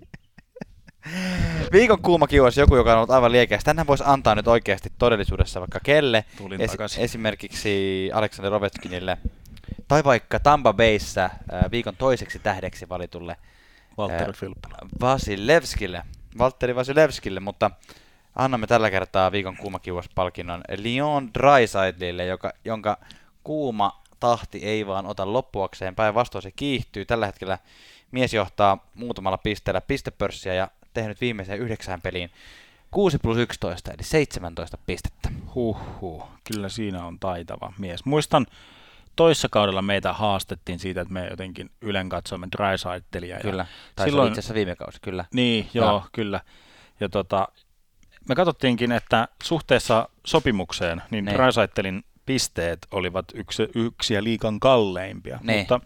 Viikon 1.72 2.02
kuuma 2.02 2.28
kiuas 2.28 2.58
joku, 2.58 2.76
joka 2.76 2.92
on 2.92 2.98
ollut 2.98 3.10
aivan 3.12 3.32
liekeässä. 3.32 3.66
Tänään 3.66 3.88
voisi 3.88 4.04
antaa 4.08 4.36
nyt 4.36 4.48
oikeasti 4.48 4.92
todellisuudessa 4.98 5.60
vaikka 5.60 5.80
kelle. 5.84 6.26
Tulin 6.38 6.62
Esi- 6.62 6.72
takaisin. 6.74 7.04
esimerkiksi 7.04 8.10
Aleksander 8.14 8.54
Ovechkinille. 8.54 9.18
Tai 9.92 10.04
vaikka 10.04 10.40
Tampa 10.40 10.74
Bayssä 10.74 11.24
äh, 11.26 11.72
viikon 11.72 11.96
toiseksi 11.96 12.40
tähdeksi 12.40 12.90
valitulle 12.90 13.38
Valtteri 13.98 14.26
Ää, 14.26 14.34
Filppula. 14.34 14.78
Vasilevskille. 15.02 16.04
Valtteri 16.38 16.76
Vasilevskille, 16.76 17.40
mutta 17.40 17.72
annamme 18.36 18.68
tällä 18.68 18.92
kertaa 18.92 19.32
viikon 19.32 19.58
kuuma 19.58 19.80
palkinnon 20.16 20.64
Leon 20.78 21.34
Draisaitlille, 21.34 22.26
joka, 22.26 22.54
jonka 22.66 22.98
kuuma 23.44 24.02
tahti 24.20 24.58
ei 24.58 24.88
vaan 24.88 25.06
ota 25.06 25.34
loppuakseen. 25.34 25.96
Päinvastoin 25.96 26.42
se 26.42 26.52
kiihtyy. 26.52 27.06
Tällä 27.06 27.26
hetkellä 27.26 27.58
mies 28.12 28.34
johtaa 28.34 28.90
muutamalla 28.96 29.38
pisteellä 29.38 29.82
pistepörssiä 29.82 30.54
ja 30.54 30.68
tehnyt 30.94 31.22
viimeiseen 31.22 31.60
yhdeksään 31.60 32.02
peliin 32.02 32.32
6 32.92 33.18
plus 33.18 33.38
11, 33.38 33.92
eli 33.92 34.04
17 34.04 34.78
pistettä. 34.86 35.30
Huhhuh, 35.56 36.24
kyllä 36.44 36.70
siinä 36.70 37.06
on 37.06 37.20
taitava 37.20 37.74
mies. 37.78 38.06
Muistan, 38.06 38.46
toissa 39.16 39.48
kaudella 39.52 39.82
meitä 39.82 40.14
haastettiin 40.14 40.80
siitä, 40.80 41.02
että 41.02 41.14
me 41.14 41.28
jotenkin 41.30 41.70
ylen 41.82 42.10
katsoimme 42.10 42.48
Drysaitelia. 42.58 43.40
Kyllä. 43.40 43.66
Tai 43.96 44.06
silloin- 44.08 44.28
itse 44.28 44.40
asiassa 44.40 44.54
viime 44.54 44.76
kausi, 44.76 44.98
kyllä. 45.02 45.26
Niin, 45.34 45.70
joo, 45.74 45.86
Joo. 45.90 46.06
kyllä. 46.12 46.42
Ja 47.00 47.10
tota, 47.10 47.48
me 48.30 48.36
katsottiinkin, 48.36 48.92
että 48.92 49.28
suhteessa 49.44 50.10
sopimukseen, 50.26 51.02
niin 51.12 51.26
Niin. 51.26 51.38
Drysaitelin 51.38 52.04
pisteet 52.26 52.80
olivat 52.92 53.26
yksi, 53.34 53.68
yksiä 53.76 54.24
liikan 54.24 54.60
kalleimpia. 54.60 55.40
Niin. 55.44 55.60
Mutta 55.60 55.80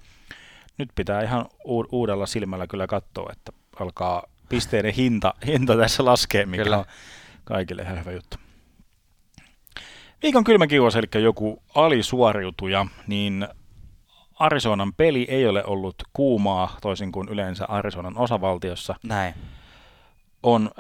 nyt 0.78 0.90
pitää 0.96 1.22
ihan 1.22 1.46
u- 1.66 1.88
uudella 1.92 2.26
silmällä 2.26 2.68
kyllä 2.68 2.88
katsoa, 2.88 3.30
että 3.32 3.52
alkaa 3.80 4.24
pisteiden 4.50 4.94
hinta, 4.94 5.34
hinta 5.46 5.78
tässä 5.78 6.06
laskee, 6.06 6.46
mikä 6.46 6.64
Kyllä. 6.64 6.78
on 6.78 6.86
kaikille 7.44 7.82
ihan 7.82 8.00
hyvä 8.00 8.12
juttu. 8.12 8.38
Viikon 10.24 10.44
kylmä 10.44 10.68
kiuas, 10.68 10.96
eli 10.96 11.24
joku 11.24 11.64
alisuoriutuja, 11.76 12.86
niin 13.08 13.48
Arizonan 14.40 14.94
peli 14.94 15.28
ei 15.30 15.48
ole 15.48 15.66
ollut 15.66 15.96
kuumaa, 16.14 16.78
toisin 16.82 17.12
kuin 17.12 17.30
yleensä 17.30 17.66
Arizonan 17.66 18.18
osavaltiossa. 18.18 18.96
Näin. 19.04 19.34
On, 20.44 20.72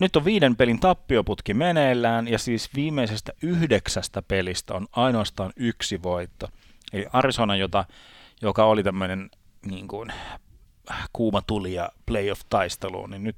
nyt 0.00 0.16
on 0.16 0.24
viiden 0.24 0.56
pelin 0.56 0.80
tappioputki 0.80 1.54
meneillään, 1.54 2.28
ja 2.28 2.38
siis 2.38 2.70
viimeisestä 2.74 3.32
yhdeksästä 3.42 4.22
pelistä 4.22 4.74
on 4.74 4.86
ainoastaan 4.92 5.52
yksi 5.56 6.02
voitto. 6.02 6.48
Eli 6.92 7.06
Arizona, 7.12 7.56
jota, 7.56 7.84
joka 8.42 8.64
oli 8.64 8.82
tämmöinen 8.82 9.30
niin 9.66 9.88
kuin, 9.88 10.12
kuuma 11.12 11.42
tuli 11.42 11.74
ja 11.74 11.88
playoff-taistelu, 12.06 13.06
niin 13.06 13.24
nyt 13.24 13.36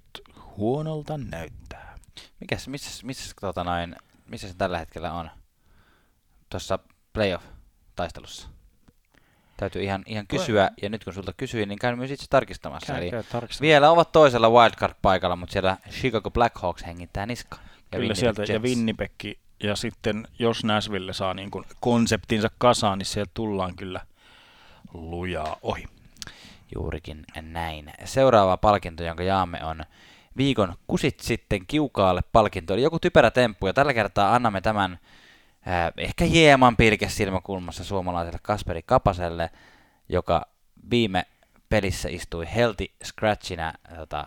huonolta 0.57 1.19
näyttää. 1.19 1.95
Mikäs, 2.41 2.69
missä, 2.69 3.07
missä, 3.07 3.35
tota 3.41 3.65
noin, 3.65 3.97
missä 4.27 4.49
se 4.49 4.55
tällä 4.55 4.79
hetkellä 4.79 5.13
on? 5.13 5.31
Tuossa 6.51 6.79
playoff-taistelussa. 7.13 8.49
Täytyy 9.57 9.83
ihan, 9.83 10.03
ihan 10.07 10.27
kysyä, 10.27 10.71
ja 10.83 10.89
nyt 10.89 11.05
kun 11.05 11.13
sulta 11.13 11.33
kysyin, 11.37 11.69
niin 11.69 11.79
käyn 11.79 11.99
myös 11.99 12.11
itse 12.11 12.27
tarkistamassa. 12.31 12.99
Eli 12.99 13.11
Käy 13.11 13.23
tarkistamassa. 13.23 13.63
vielä 13.63 13.91
ovat 13.91 14.13
toisella 14.13 14.49
wildcard-paikalla, 14.49 15.37
mutta 15.37 15.53
siellä 15.53 15.77
Chicago 15.91 16.31
Blackhawks 16.31 16.87
hengittää 16.87 17.27
niska. 17.27 17.57
Kyllä 17.57 18.03
Winnipeg 18.03 18.17
sieltä, 18.17 18.43
ja 18.43 18.55
Jets. 18.55 18.63
Winnipeg, 18.63 19.13
ja 19.63 19.77
sitten 19.77 20.29
jos 20.39 20.65
Nashville 20.65 21.13
saa 21.13 21.35
niin 21.35 21.51
kuin 21.51 21.65
konseptinsa 21.81 22.51
kasaan, 22.59 22.99
niin 22.99 23.07
sieltä 23.07 23.31
tullaan 23.35 23.77
kyllä 23.77 24.01
lujaa 24.95 25.57
ohi. 25.63 25.85
Juurikin 26.75 27.25
näin. 27.43 27.93
Seuraava 28.05 28.57
palkinto, 28.57 29.05
jonka 29.05 29.23
jaamme, 29.23 29.65
on 29.65 29.85
viikon 30.37 30.75
kusit 30.87 31.21
sitten 31.21 31.67
kiukaalle 31.67 32.21
palkinto. 32.33 32.75
Eli 32.75 32.83
joku 32.83 32.99
typerä 32.99 33.31
temppu, 33.31 33.67
ja 33.67 33.73
tällä 33.73 33.95
kertaa 33.95 34.35
annamme 34.35 34.61
tämän 34.61 34.99
äh, 35.69 35.93
ehkä 35.97 36.25
hieman 36.25 36.77
pilkes 36.77 37.17
silmäkulmassa 37.17 37.85
suomalaiselle 37.85 38.39
Kasperi 38.43 38.83
Kapaselle, 38.83 39.51
joka 40.09 40.47
viime 40.91 41.27
pelissä 41.69 42.09
istui 42.09 42.47
Healthy 42.55 42.87
Scratchina 43.05 43.73
tota, 43.97 44.27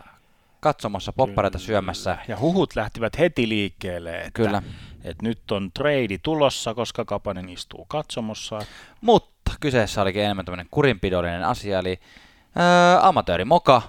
katsomassa 0.60 1.12
poppareita 1.12 1.58
Kyllä. 1.58 1.66
syömässä. 1.66 2.18
Ja 2.28 2.38
huhut 2.38 2.76
lähtivät 2.76 3.18
heti 3.18 3.48
liikkeelle, 3.48 4.18
että, 4.18 4.30
Kyllä. 4.32 4.62
että 5.04 5.22
nyt 5.22 5.50
on 5.52 5.70
trade 5.72 6.18
tulossa, 6.22 6.74
koska 6.74 7.04
Kapanen 7.04 7.48
istuu 7.48 7.84
katsomossa. 7.84 8.58
Mutta 9.00 9.52
kyseessä 9.60 10.02
olikin 10.02 10.22
enemmän 10.22 10.44
tämmöinen 10.44 10.68
kurinpidollinen 10.70 11.44
asia, 11.44 11.78
eli 11.78 12.00
ää, 12.56 13.08
amatööri 13.08 13.44
Moka, 13.44 13.82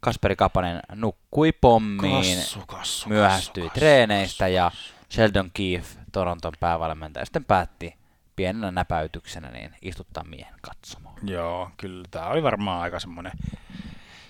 Kasperi 0.00 0.36
Kapanen 0.36 0.80
nukkui 0.94 1.52
pommiin, 1.52 2.36
Kassu, 2.38 2.60
kassu, 2.66 3.08
myöhästyi 3.08 3.62
kassu, 3.64 3.78
treeneistä 3.80 4.44
kassu, 4.44 4.54
ja. 4.54 4.70
Sheldon 5.10 5.50
Keefe, 5.54 5.98
Toronton 6.12 6.52
päävalmentaja, 6.60 7.24
sitten 7.24 7.44
päätti 7.44 7.94
pienenä 8.36 8.70
näpäytyksenä 8.70 9.50
niin 9.50 9.70
istuttaa 9.82 10.24
miehen 10.24 10.54
katsomaan. 10.60 11.14
Joo, 11.22 11.70
kyllä 11.76 12.04
tämä 12.10 12.26
oli 12.26 12.42
varmaan 12.42 12.80
aika 12.80 13.00
semmoinen 13.00 13.32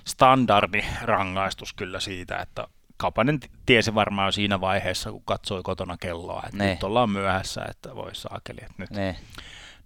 standardi 0.04 0.84
rangaistus 1.02 1.72
kyllä 1.74 2.00
siitä, 2.00 2.38
että 2.38 2.66
Kapanen 2.96 3.40
tiesi 3.66 3.94
varmaan 3.94 4.28
jo 4.28 4.32
siinä 4.32 4.60
vaiheessa, 4.60 5.10
kun 5.12 5.22
katsoi 5.24 5.62
kotona 5.62 5.96
kelloa, 6.00 6.42
että 6.46 6.56
Ne. 6.58 6.70
nyt 6.70 6.82
ollaan 6.82 7.10
myöhässä, 7.10 7.64
että 7.70 7.94
voi 7.94 8.14
saakeli, 8.14 8.58
että 8.62 8.74
nyt, 8.78 8.90
Niin. 8.90 9.16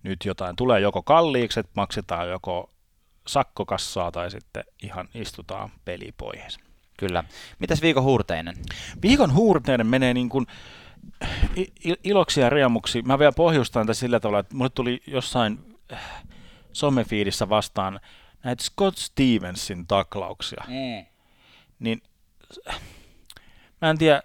nyt 0.03 0.25
jotain 0.25 0.57
tulee 0.57 0.81
joko 0.81 1.03
kalliiksi, 1.03 1.61
että 1.61 1.73
maksetaan 1.77 2.29
joko 2.29 2.71
sakkokassaa 3.27 4.11
tai 4.11 4.31
sitten 4.31 4.65
ihan 4.83 5.09
istutaan 5.15 5.71
peli 5.85 6.13
pois. 6.17 6.59
Kyllä. 6.99 7.25
Mitäs 7.59 7.83
viikon 7.83 8.03
huurteinen? 8.03 8.57
Viikon 9.03 9.35
huurteinen 9.35 9.87
menee 9.87 10.15
niin 10.15 10.29
kuin 10.29 10.47
iloksi 12.05 12.41
ja 12.41 12.51
riemuksi. 12.51 13.03
Mä 13.03 13.19
vielä 13.19 13.33
pohjustan 13.33 13.87
tätä 13.87 13.95
sillä 13.95 14.21
tavalla, 14.21 14.39
että 14.39 14.57
mulle 14.57 14.71
tuli 14.71 15.03
jossain 15.07 15.59
äh, 15.93 16.25
somefiidissä 16.73 17.49
vastaan 17.49 18.01
näitä 18.45 18.65
Scott 18.65 18.99
Stevensin 18.99 19.87
taklauksia. 19.87 20.65
Mm. 20.69 21.07
Niin 21.79 22.03
mä 23.81 23.91
en 23.91 23.99
tiedä, 23.99 24.23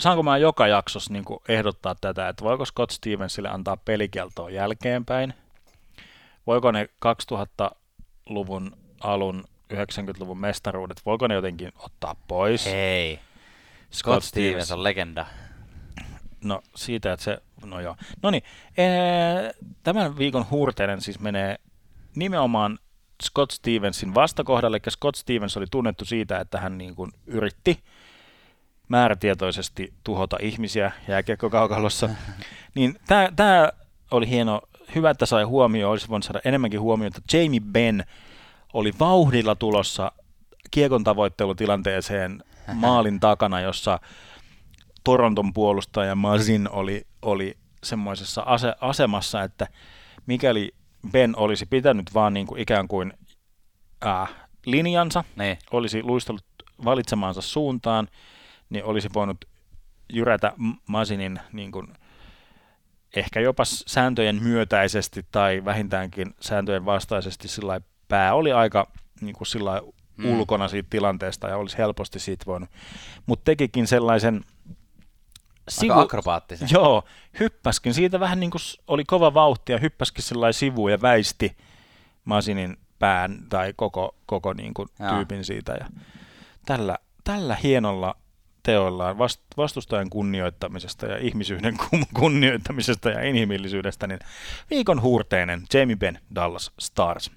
saanko 0.00 0.22
mä 0.22 0.38
joka 0.38 0.66
jaksossa 0.66 1.12
niin 1.12 1.24
kuin 1.24 1.40
ehdottaa 1.48 1.94
tätä, 2.00 2.28
että 2.28 2.44
voiko 2.44 2.64
Scott 2.64 2.90
Stevensille 2.90 3.48
antaa 3.48 3.76
pelikieltoa 3.76 4.50
jälkeenpäin? 4.50 5.34
Voiko 6.46 6.72
ne 6.72 6.88
2000-luvun 8.30 8.76
alun 9.00 9.44
90-luvun 9.74 10.38
mestaruudet, 10.38 11.00
voiko 11.06 11.26
ne 11.26 11.34
jotenkin 11.34 11.72
ottaa 11.78 12.16
pois? 12.28 12.66
Hei. 12.66 13.20
Scott 13.92 14.24
Stevens 14.24 14.72
on 14.72 14.82
legenda. 14.82 15.26
No 16.44 16.60
siitä, 16.76 17.12
että 17.12 17.24
se, 17.24 17.38
no 17.64 17.80
joo. 17.80 17.96
No 18.22 18.30
niin, 18.30 18.42
ee, 18.78 19.54
tämän 19.82 20.18
viikon 20.18 20.46
huurteinen 20.50 21.00
siis 21.00 21.20
menee 21.20 21.56
nimenomaan 22.16 22.78
Scott 23.22 23.50
Stevensin 23.50 24.14
vastakohdalle, 24.14 24.76
eli 24.76 24.90
Scott 24.90 25.16
Stevens 25.16 25.56
oli 25.56 25.66
tunnettu 25.70 26.04
siitä, 26.04 26.40
että 26.40 26.60
hän 26.60 26.78
niin 26.78 26.94
kuin 26.94 27.12
yritti 27.26 27.78
määrätietoisesti 28.88 29.92
tuhota 30.04 30.36
ihmisiä 30.40 30.92
jääkiekkokaukalossa. 31.08 32.08
niin 32.74 32.98
tämä 33.36 33.68
oli 34.10 34.28
hieno, 34.28 34.62
hyvä, 34.94 35.10
että 35.10 35.26
sai 35.26 35.42
huomioon, 35.44 35.90
olisi 35.90 36.08
voinut 36.08 36.24
saada 36.24 36.40
enemmänkin 36.44 36.80
huomiota. 36.80 37.20
Jamie 37.32 37.60
Benn 37.60 38.02
oli 38.72 38.92
vauhdilla 39.00 39.54
tulossa 39.54 40.12
kiekon 40.70 41.04
tavoittelutilanteeseen 41.04 42.42
maalin 42.74 43.20
takana, 43.20 43.60
jossa 43.60 43.98
Toronton 45.04 45.52
puolustaja 45.52 46.14
Mazin 46.14 46.70
oli, 46.70 47.06
oli 47.22 47.56
semmoisessa 47.84 48.42
ase- 48.46 48.74
asemassa, 48.80 49.42
että 49.42 49.66
mikäli 50.26 50.72
Ben 51.12 51.36
olisi 51.36 51.66
pitänyt 51.66 52.14
vaan 52.14 52.34
niin 52.34 52.46
kuin 52.46 52.60
ikään 52.60 52.88
kuin 52.88 53.12
äh, 54.06 54.32
linjansa, 54.66 55.24
Niin. 55.36 55.58
olisi 55.72 56.02
luistellut 56.02 56.44
valitsemaansa 56.84 57.40
suuntaan, 57.40 58.08
niin 58.70 58.84
olisi 58.84 59.08
voinut 59.14 59.44
jyrätä 60.12 60.52
M- 60.56 60.70
Mazinin 60.88 61.40
niin 61.52 61.72
kuin 61.72 61.86
ehkä 63.16 63.40
jopa 63.40 63.64
sääntöjen 63.64 64.42
myötäisesti 64.42 65.26
tai 65.30 65.64
vähintäänkin 65.64 66.34
sääntöjen 66.40 66.84
vastaisesti 66.84 67.48
sillä 67.48 67.80
pää 68.08 68.34
oli 68.34 68.52
aika 68.52 68.90
niin 69.20 69.34
kuin 69.34 69.46
sillä 69.46 69.82
mm. 70.16 70.24
ulkona 70.24 70.68
siitä 70.68 70.86
tilanteesta 70.90 71.48
ja 71.48 71.56
olisi 71.56 71.78
helposti 71.78 72.18
siitä 72.18 72.46
voinut. 72.46 72.70
Mutta 73.26 73.44
tekikin 73.44 73.86
sellaisen 73.86 74.44
sivu... 75.68 75.92
Aika 75.92 76.02
akrobaattisen. 76.02 76.68
Joo, 76.72 77.04
hyppäskin. 77.40 77.94
Siitä 77.94 78.20
vähän 78.20 78.40
niin 78.40 78.50
kuin 78.50 78.62
oli 78.88 79.04
kova 79.04 79.34
vauhti 79.34 79.72
ja 79.72 79.78
hyppäskin 79.78 80.24
sellainen 80.24 80.54
sivu 80.54 80.88
ja 80.88 81.02
väisti 81.02 81.56
Masinin 82.24 82.76
pään 82.98 83.38
tai 83.48 83.72
koko, 83.76 84.14
koko 84.26 84.52
niin 84.52 84.74
kuin 84.74 84.88
tyypin 85.14 85.44
siitä. 85.44 85.72
Ja 85.72 85.86
tällä, 86.66 86.98
tällä 87.24 87.56
hienolla 87.56 88.16
teoillaan 88.64 89.18
vastustajan 89.56 90.10
kunnioittamisesta 90.10 91.06
ja 91.06 91.18
ihmisyyden 91.18 91.76
kunnioittamisesta 92.14 93.10
ja 93.10 93.22
inhimillisyydestä, 93.22 94.06
niin 94.06 94.20
viikon 94.70 95.02
huurteinen 95.02 95.62
Jamie 95.74 95.96
Benn 95.96 96.18
Dallas 96.34 96.72
Stars. 96.78 97.30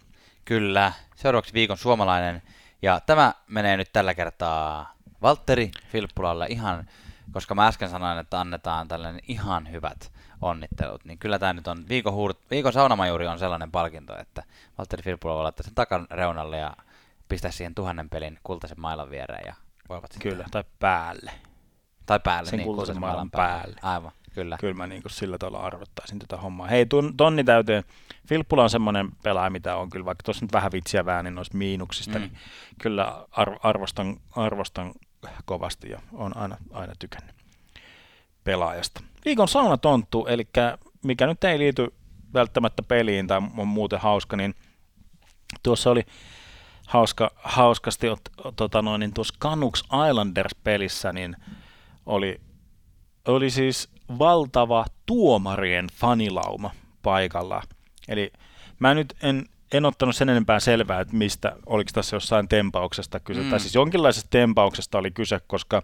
Kyllä, 0.45 0.91
seuraavaksi 1.15 1.53
viikon 1.53 1.77
suomalainen, 1.77 2.41
ja 2.81 2.99
tämä 2.99 3.33
menee 3.47 3.77
nyt 3.77 3.89
tällä 3.93 4.13
kertaa 4.13 4.95
Valtteri 5.21 5.71
Filppulalle 5.91 6.45
ihan, 6.49 6.89
koska 7.31 7.55
mä 7.55 7.67
äsken 7.67 7.89
sanoin, 7.89 8.17
että 8.17 8.39
annetaan 8.39 8.87
tällainen 8.87 9.21
ihan 9.27 9.71
hyvät 9.71 10.11
onnittelut, 10.41 11.05
niin 11.05 11.19
kyllä 11.19 11.39
tämä 11.39 11.53
nyt 11.53 11.67
on, 11.67 11.85
viikon, 11.89 12.13
huur- 12.13 12.45
viikon 12.51 12.73
saunamajuuri 12.73 13.27
on 13.27 13.39
sellainen 13.39 13.71
palkinto, 13.71 14.17
että 14.19 14.43
Valtteri 14.77 15.03
Filppula 15.03 15.35
voi 15.35 15.43
laittaa 15.43 15.63
sen 15.63 15.75
takan 15.75 16.07
reunalle 16.11 16.57
ja 16.57 16.73
pistää 17.29 17.51
siihen 17.51 17.75
tuhannen 17.75 18.09
pelin 18.09 18.39
kultaisen 18.43 18.81
mailan 18.81 19.09
viereen 19.09 19.47
ja 19.47 19.55
voivat 19.89 20.11
Kyllä, 20.21 20.35
sitten... 20.35 20.51
tai 20.51 20.63
päälle. 20.79 21.31
Tai 22.05 22.19
päälle, 22.19 22.49
sen 22.49 22.57
niin, 22.57 22.65
kultaisen 22.65 22.99
mailan 22.99 23.31
päälle. 23.31 23.75
päälle. 23.81 23.95
Aivan, 23.95 24.11
kyllä. 24.33 24.57
Kyllä 24.59 24.73
mä 24.73 24.87
niin 24.87 25.01
kuin 25.01 25.11
sillä 25.11 25.37
tavalla 25.37 25.59
arvottaisin 25.59 26.19
tätä 26.19 26.37
hommaa. 26.37 26.67
Hei, 26.67 26.85
ton, 26.85 27.17
tonni 27.17 27.43
täyteen. 27.43 27.83
Filppula 28.27 28.63
on 28.63 28.69
semmoinen 28.69 29.11
pelaaja, 29.23 29.49
mitä 29.49 29.75
on 29.75 29.89
kyllä, 29.89 30.05
vaikka 30.05 30.23
tuossa 30.23 30.45
nyt 30.45 30.53
vähän 30.53 30.71
vitsiä 30.71 31.05
väänin 31.05 31.35
noista 31.35 31.57
miinuksista, 31.57 32.19
mm. 32.19 32.21
niin 32.21 32.37
kyllä 32.81 33.25
ar- 33.31 33.59
arvostan, 33.63 34.17
arvostan 34.35 34.91
kovasti 35.45 35.89
ja 35.89 35.99
on 36.13 36.37
aina, 36.37 36.57
aina 36.71 36.93
tykännyt 36.99 37.35
pelaajasta. 38.43 39.03
Viikon 39.25 39.47
saunatonttu, 39.47 40.25
eli 40.25 40.47
mikä 41.03 41.27
nyt 41.27 41.43
ei 41.43 41.59
liity 41.59 41.93
välttämättä 42.33 42.83
peliin 42.83 43.27
tai 43.27 43.41
on 43.57 43.67
muuten 43.67 43.99
hauska, 43.99 44.37
niin 44.37 44.55
tuossa 45.63 45.89
oli 45.89 46.03
hauska, 46.87 47.31
hauskasti, 47.35 48.07
tota 48.55 48.81
noin, 48.81 48.99
niin 48.99 49.13
tuossa 49.13 49.35
Canucks 49.39 49.83
Islanders-pelissä 50.09 51.13
niin 51.13 51.35
oli, 52.05 52.41
oli 53.27 53.49
siis 53.49 53.89
valtava 54.19 54.85
tuomarien 55.05 55.87
fanilauma 55.93 56.71
paikalla. 57.03 57.63
Eli 58.07 58.33
mä 58.79 58.93
nyt 58.93 59.15
en, 59.23 59.45
en 59.73 59.85
ottanut 59.85 60.15
sen 60.15 60.29
enempää 60.29 60.59
selvää, 60.59 60.99
että 60.99 61.15
mistä, 61.15 61.55
oliko 61.65 61.89
tässä 61.93 62.15
jossain 62.15 62.47
tempauksesta 62.47 63.19
kyse, 63.19 63.41
mm. 63.41 63.49
tai 63.49 63.59
siis 63.59 63.75
jonkinlaisesta 63.75 64.29
tempauksesta 64.29 64.97
oli 64.97 65.11
kyse, 65.11 65.39
koska, 65.47 65.83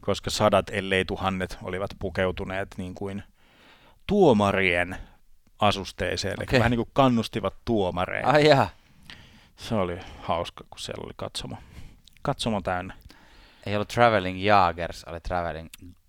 koska 0.00 0.30
sadat, 0.30 0.70
ellei 0.70 1.04
tuhannet, 1.04 1.58
olivat 1.62 1.90
pukeutuneet 1.98 2.74
niin 2.76 2.94
kuin 2.94 3.22
tuomarien 4.06 4.96
asusteeseen, 5.58 6.34
okay. 6.34 6.46
eli 6.50 6.58
vähän 6.58 6.70
niin 6.70 6.78
kuin 6.78 6.90
kannustivat 6.92 7.54
tuomareja. 7.64 8.26
Ai 8.26 8.48
jaa. 8.48 8.68
Se 9.56 9.74
oli 9.74 9.98
hauska, 10.20 10.64
kun 10.70 10.78
siellä 10.78 11.04
oli 11.04 11.12
katsomo, 11.16 11.56
katsomo 12.22 12.60
täynnä. 12.60 12.94
Ei 13.66 13.74
ollut 13.74 13.88
Traveling 13.88 14.44
Jagers, 14.44 15.04
oli 15.04 15.20
Traveling 15.20 15.68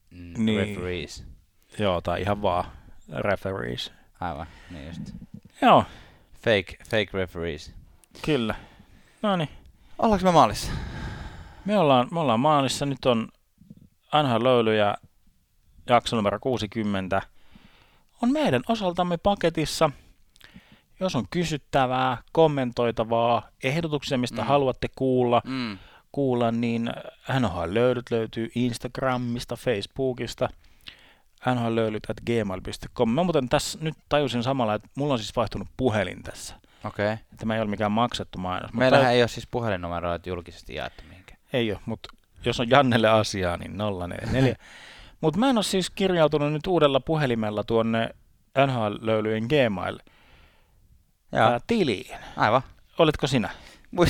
mm, 0.10 0.34
niin. 0.46 0.60
Referees. 0.60 1.26
Joo, 1.80 2.02
tai 2.02 2.22
ihan 2.22 2.42
vaan 2.42 2.66
referees. 3.18 3.94
Aivan, 4.20 4.48
niin 4.70 4.88
just. 4.88 5.02
Joo. 5.62 5.86
Fake, 6.34 6.78
fake 6.90 7.10
referees. 7.14 7.74
Kyllä. 8.26 8.56
No 9.22 9.36
niin. 9.36 9.50
Ollaanko 10.00 10.26
me 10.26 10.32
maalissa? 10.32 10.72
Me 11.66 11.78
ollaan, 11.78 12.08
me 12.12 12.20
ollaan 12.20 12.40
maalissa. 12.40 12.86
Nyt 12.86 13.06
on 13.06 13.30
Anha 14.12 14.44
Löyly 14.44 14.76
ja 14.76 14.98
jakso 15.90 16.16
numero 16.16 16.40
60 16.40 17.22
on 18.22 18.32
meidän 18.32 18.62
osaltamme 18.68 19.18
paketissa– 19.18 19.90
jos 21.00 21.16
on 21.16 21.26
kysyttävää, 21.30 22.18
kommentoitavaa, 22.32 23.50
ehdotuksia, 23.64 24.18
mistä 24.18 24.42
mm. 24.42 24.48
haluatte 24.48 24.88
kuulla, 24.96 25.42
mm. 25.46 25.78
kuulla, 26.12 26.52
niin 26.52 26.90
NHL 27.40 27.74
löydyt 27.74 28.12
löytyy 28.12 28.50
Instagramista, 28.56 29.56
Facebookista, 29.56 30.50
nhlöylyt 31.54 32.10
at 32.10 32.18
gmail.com. 32.26 33.10
Mä 33.10 33.24
muuten 33.24 33.50
tässä 33.50 33.80
nyt 33.82 33.96
tajusin 34.10 34.44
samalla, 34.44 34.74
että 34.74 34.90
mulla 34.96 35.14
on 35.14 35.20
siis 35.20 35.36
vaihtunut 35.36 35.68
puhelin 35.78 36.24
tässä. 36.24 36.56
Okei. 36.84 37.14
Okay. 37.14 37.26
Tämä 37.38 37.56
ei 37.56 37.62
ole 37.62 37.70
mikään 37.70 37.92
maksettu 37.92 38.38
mainos. 38.38 38.74
Meillähän 38.74 39.14
ei 39.14 39.22
ole 39.22 39.28
siis 39.28 39.48
puhelinnumeroita 39.48 40.30
julkisesti 40.30 40.76
jaettu 40.76 41.04
mihinkään. 41.10 41.40
Ei 41.54 41.72
ole, 41.72 41.80
mutta 41.86 42.10
jos 42.46 42.60
on 42.60 42.70
Jannelle 42.70 43.10
asiaa, 43.10 43.58
niin 43.58 43.78
044. 43.78 44.56
mutta 45.22 45.40
mä 45.40 45.50
en 45.50 45.58
ole 45.58 45.64
siis 45.64 45.90
kirjautunut 45.90 46.54
nyt 46.54 46.68
uudella 46.68 47.00
puhelimella 47.00 47.64
tuonne 47.64 48.10
NHL-löylyjen 48.68 49.44
Gmail 49.48 50.00
ää, 51.36 51.60
tiliin. 51.68 52.18
Aivan. 52.38 52.62
Olitko 52.98 53.28
sinä? 53.28 53.50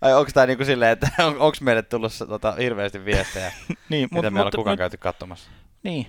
Ai 0.00 0.14
onko 0.14 0.30
tämä 0.34 0.46
niinku 0.46 0.64
silleen, 0.64 0.90
että 0.90 1.08
on, 1.18 1.32
onko 1.32 1.56
meille 1.60 1.82
tullut 1.82 2.12
tota, 2.28 2.52
hirveästi 2.52 3.04
viestejä, 3.04 3.52
niin, 3.88 4.08
mitä 4.12 4.14
mut, 4.14 4.32
meillä 4.32 4.46
on 4.46 4.52
kukaan 4.56 4.72
mut, 4.72 4.78
käyty 4.78 4.96
katsomassa? 4.96 5.50
Niin. 5.82 6.06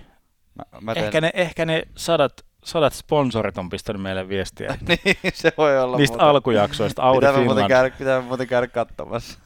Mä, 0.54 0.80
mä 0.80 0.94
teen... 0.94 1.06
ehkä, 1.06 1.20
ne, 1.20 1.30
ehkä 1.34 1.66
ne 1.66 1.82
sadat, 1.96 2.44
sadat 2.64 2.92
sponsorit 2.92 3.58
on 3.58 3.70
pistänyt 3.70 4.02
meille 4.02 4.28
viestiä. 4.28 4.78
niin, 4.88 5.16
se 5.34 5.52
voi 5.58 5.78
olla. 5.78 5.96
Niistä 5.96 6.16
muuten. 6.16 6.28
alkujaksoista. 6.28 7.02
Audi 7.02 7.26
pitää 7.26 7.40
Finland. 7.40 7.68
Käydä, 7.68 7.96
pitää 7.98 8.20
muuten 8.20 8.46
käydä 8.46 8.66
katsomassa. 8.66 9.38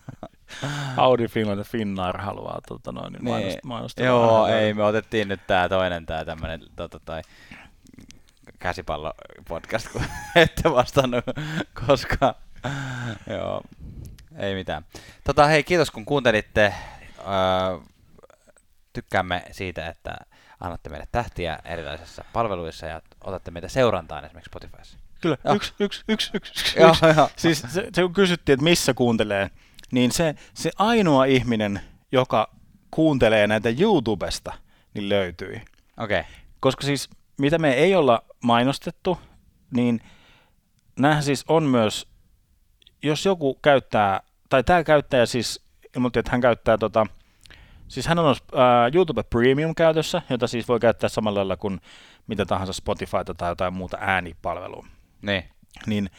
Audi 0.96 1.28
Finland 1.28 1.58
ja 1.58 1.64
Finnair 1.64 2.18
haluaa 2.18 2.60
tota 2.68 2.92
noin, 2.92 3.12
niin. 3.12 3.24
mainostaa. 3.24 3.60
mainostaa 3.64 4.06
Joo, 4.06 4.46
ei, 4.46 4.74
me 4.74 4.84
otettiin 4.84 5.28
nyt 5.28 5.40
tää 5.46 5.68
toinen, 5.68 6.06
tää 6.06 6.24
tämmönen, 6.24 6.60
tota, 6.76 7.00
tai 7.04 7.22
käsipallo-podcast, 8.58 9.92
kun 9.92 10.02
ette 10.36 10.70
vastannut, 10.70 11.24
koska 11.86 12.34
joo, 13.30 13.62
ei 14.36 14.54
mitään. 14.54 14.84
Tota, 15.24 15.46
hei, 15.46 15.64
kiitos 15.64 15.90
kun 15.90 16.04
kuuntelitte. 16.04 16.74
Öö, 17.18 17.78
tykkäämme 18.92 19.42
siitä, 19.50 19.86
että 19.88 20.16
annatte 20.60 20.90
meille 20.90 21.06
tähtiä 21.12 21.58
erilaisissa 21.64 22.24
palveluissa 22.32 22.86
ja 22.86 23.02
otatte 23.24 23.50
meitä 23.50 23.68
seurantaan 23.68 24.24
esimerkiksi 24.24 24.48
Spotifyssa. 24.48 24.98
Kyllä, 25.20 25.36
joo. 25.44 25.54
yksi, 25.54 25.72
yksi, 25.80 26.04
yksi, 26.08 26.30
yksi, 26.34 26.52
yksi. 26.54 26.80
Joo, 26.80 26.94
joo. 27.16 27.30
Siis 27.36 27.60
se, 27.68 27.88
se, 27.94 28.02
kun 28.02 28.12
kysyttiin, 28.12 28.54
että 28.54 28.64
missä 28.64 28.94
kuuntelee, 28.94 29.50
niin 29.92 30.12
se, 30.12 30.34
se 30.54 30.70
ainoa 30.78 31.24
ihminen, 31.24 31.80
joka 32.12 32.54
kuuntelee 32.90 33.46
näitä 33.46 33.68
YouTubesta, 33.80 34.54
niin 34.94 35.08
löytyi. 35.08 35.62
Okei. 35.96 36.20
Okay. 36.20 36.32
Koska 36.60 36.86
siis 36.86 37.10
mitä 37.38 37.58
me 37.58 37.72
ei 37.72 37.94
olla 37.94 38.22
mainostettu, 38.44 39.18
niin 39.74 40.00
näähän 40.98 41.22
siis 41.22 41.44
on 41.48 41.62
myös, 41.62 42.08
jos 43.02 43.24
joku 43.24 43.54
käyttää, 43.54 44.20
tai 44.48 44.64
tämä 44.64 44.84
käyttäjä 44.84 45.26
siis 45.26 45.64
ilmoitti, 45.96 46.18
että 46.18 46.32
hän 46.32 46.40
käyttää 46.40 46.78
tota, 46.78 47.06
siis 47.88 48.06
hän 48.06 48.18
on 48.18 48.30
uh, 48.30 48.36
YouTube 48.94 49.22
Premium 49.22 49.74
käytössä, 49.74 50.22
jota 50.30 50.46
siis 50.46 50.68
voi 50.68 50.80
käyttää 50.80 51.08
samalla 51.08 51.38
lailla 51.38 51.56
kuin 51.56 51.80
mitä 52.26 52.46
tahansa 52.46 52.72
Spotifyta 52.72 53.34
tai 53.36 53.50
jotain 53.50 53.74
muuta 53.74 53.98
äänipalvelua. 54.00 54.86
Niin. 55.22 55.44
Niin 55.86 56.10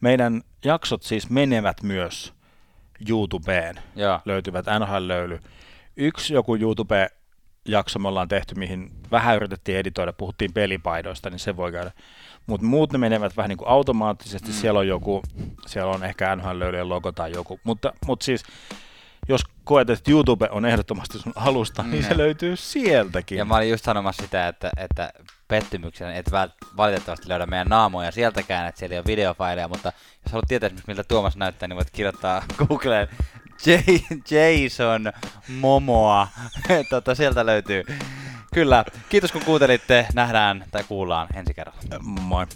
meidän 0.00 0.42
jaksot 0.64 1.02
siis 1.02 1.30
menevät 1.30 1.82
myös 1.82 2.34
YouTubeen, 3.08 3.76
ja. 3.96 4.20
löytyvät 4.24 4.66
NHL-löyly. 4.66 5.40
Yksi 5.96 6.34
joku 6.34 6.56
YouTube 6.56 7.10
jakso 7.68 7.98
me 7.98 8.08
ollaan 8.08 8.28
tehty, 8.28 8.54
mihin 8.54 8.90
vähän 9.10 9.36
yritettiin 9.36 9.78
editoida, 9.78 10.12
puhuttiin 10.12 10.52
pelipaidoista, 10.52 11.30
niin 11.30 11.38
se 11.38 11.56
voi 11.56 11.72
käydä. 11.72 11.90
Mutta 12.46 12.66
muut 12.66 12.92
ne 12.92 12.98
menevät 12.98 13.36
vähän 13.36 13.48
niin 13.48 13.56
kuin 13.56 13.68
automaattisesti, 13.68 14.48
mm. 14.48 14.54
siellä 14.54 14.80
on 14.80 14.88
joku, 14.88 15.22
siellä 15.66 15.90
on 15.90 16.04
ehkä 16.04 16.36
NHL 16.36 16.74
logo 16.82 17.12
tai 17.12 17.32
joku, 17.32 17.60
mutta, 17.64 17.92
mutta 18.06 18.24
siis 18.24 18.44
jos 19.28 19.40
koet, 19.64 19.90
että 19.90 20.10
YouTube 20.10 20.48
on 20.50 20.64
ehdottomasti 20.64 21.18
sun 21.18 21.32
alusta, 21.36 21.82
mm. 21.82 21.90
niin 21.90 22.04
se 22.04 22.16
löytyy 22.16 22.56
sieltäkin. 22.56 23.38
Ja 23.38 23.44
mä 23.44 23.56
olin 23.56 23.70
just 23.70 23.84
sanomassa 23.84 24.22
sitä, 24.22 24.48
että, 24.48 24.70
että 24.76 25.12
pettymyksen, 25.48 26.14
että 26.14 26.48
valitettavasti 26.76 27.28
löydä 27.28 27.46
meidän 27.46 27.66
naamoja 27.66 28.12
sieltäkään, 28.12 28.68
että 28.68 28.78
siellä 28.78 28.94
ei 28.94 28.98
ole 28.98 29.06
videofaileja, 29.06 29.68
mutta 29.68 29.92
jos 30.24 30.32
haluat 30.32 30.48
tietää, 30.48 30.70
miltä 30.86 31.04
Tuomas 31.04 31.36
näyttää, 31.36 31.68
niin 31.68 31.76
voit 31.76 31.90
kirjoittaa 31.90 32.42
Googleen 32.58 33.08
J 33.66 33.70
Jason 34.30 35.12
Momoa. 35.48 36.28
Tota, 36.90 37.14
sieltä 37.14 37.46
löytyy. 37.46 37.82
Kyllä. 38.54 38.84
Kiitos 39.08 39.32
kun 39.32 39.44
kuuntelitte. 39.44 40.06
Nähdään 40.14 40.64
tai 40.70 40.84
kuullaan 40.88 41.28
ensi 41.34 41.54
kerralla. 41.54 41.98
Moi. 42.02 42.46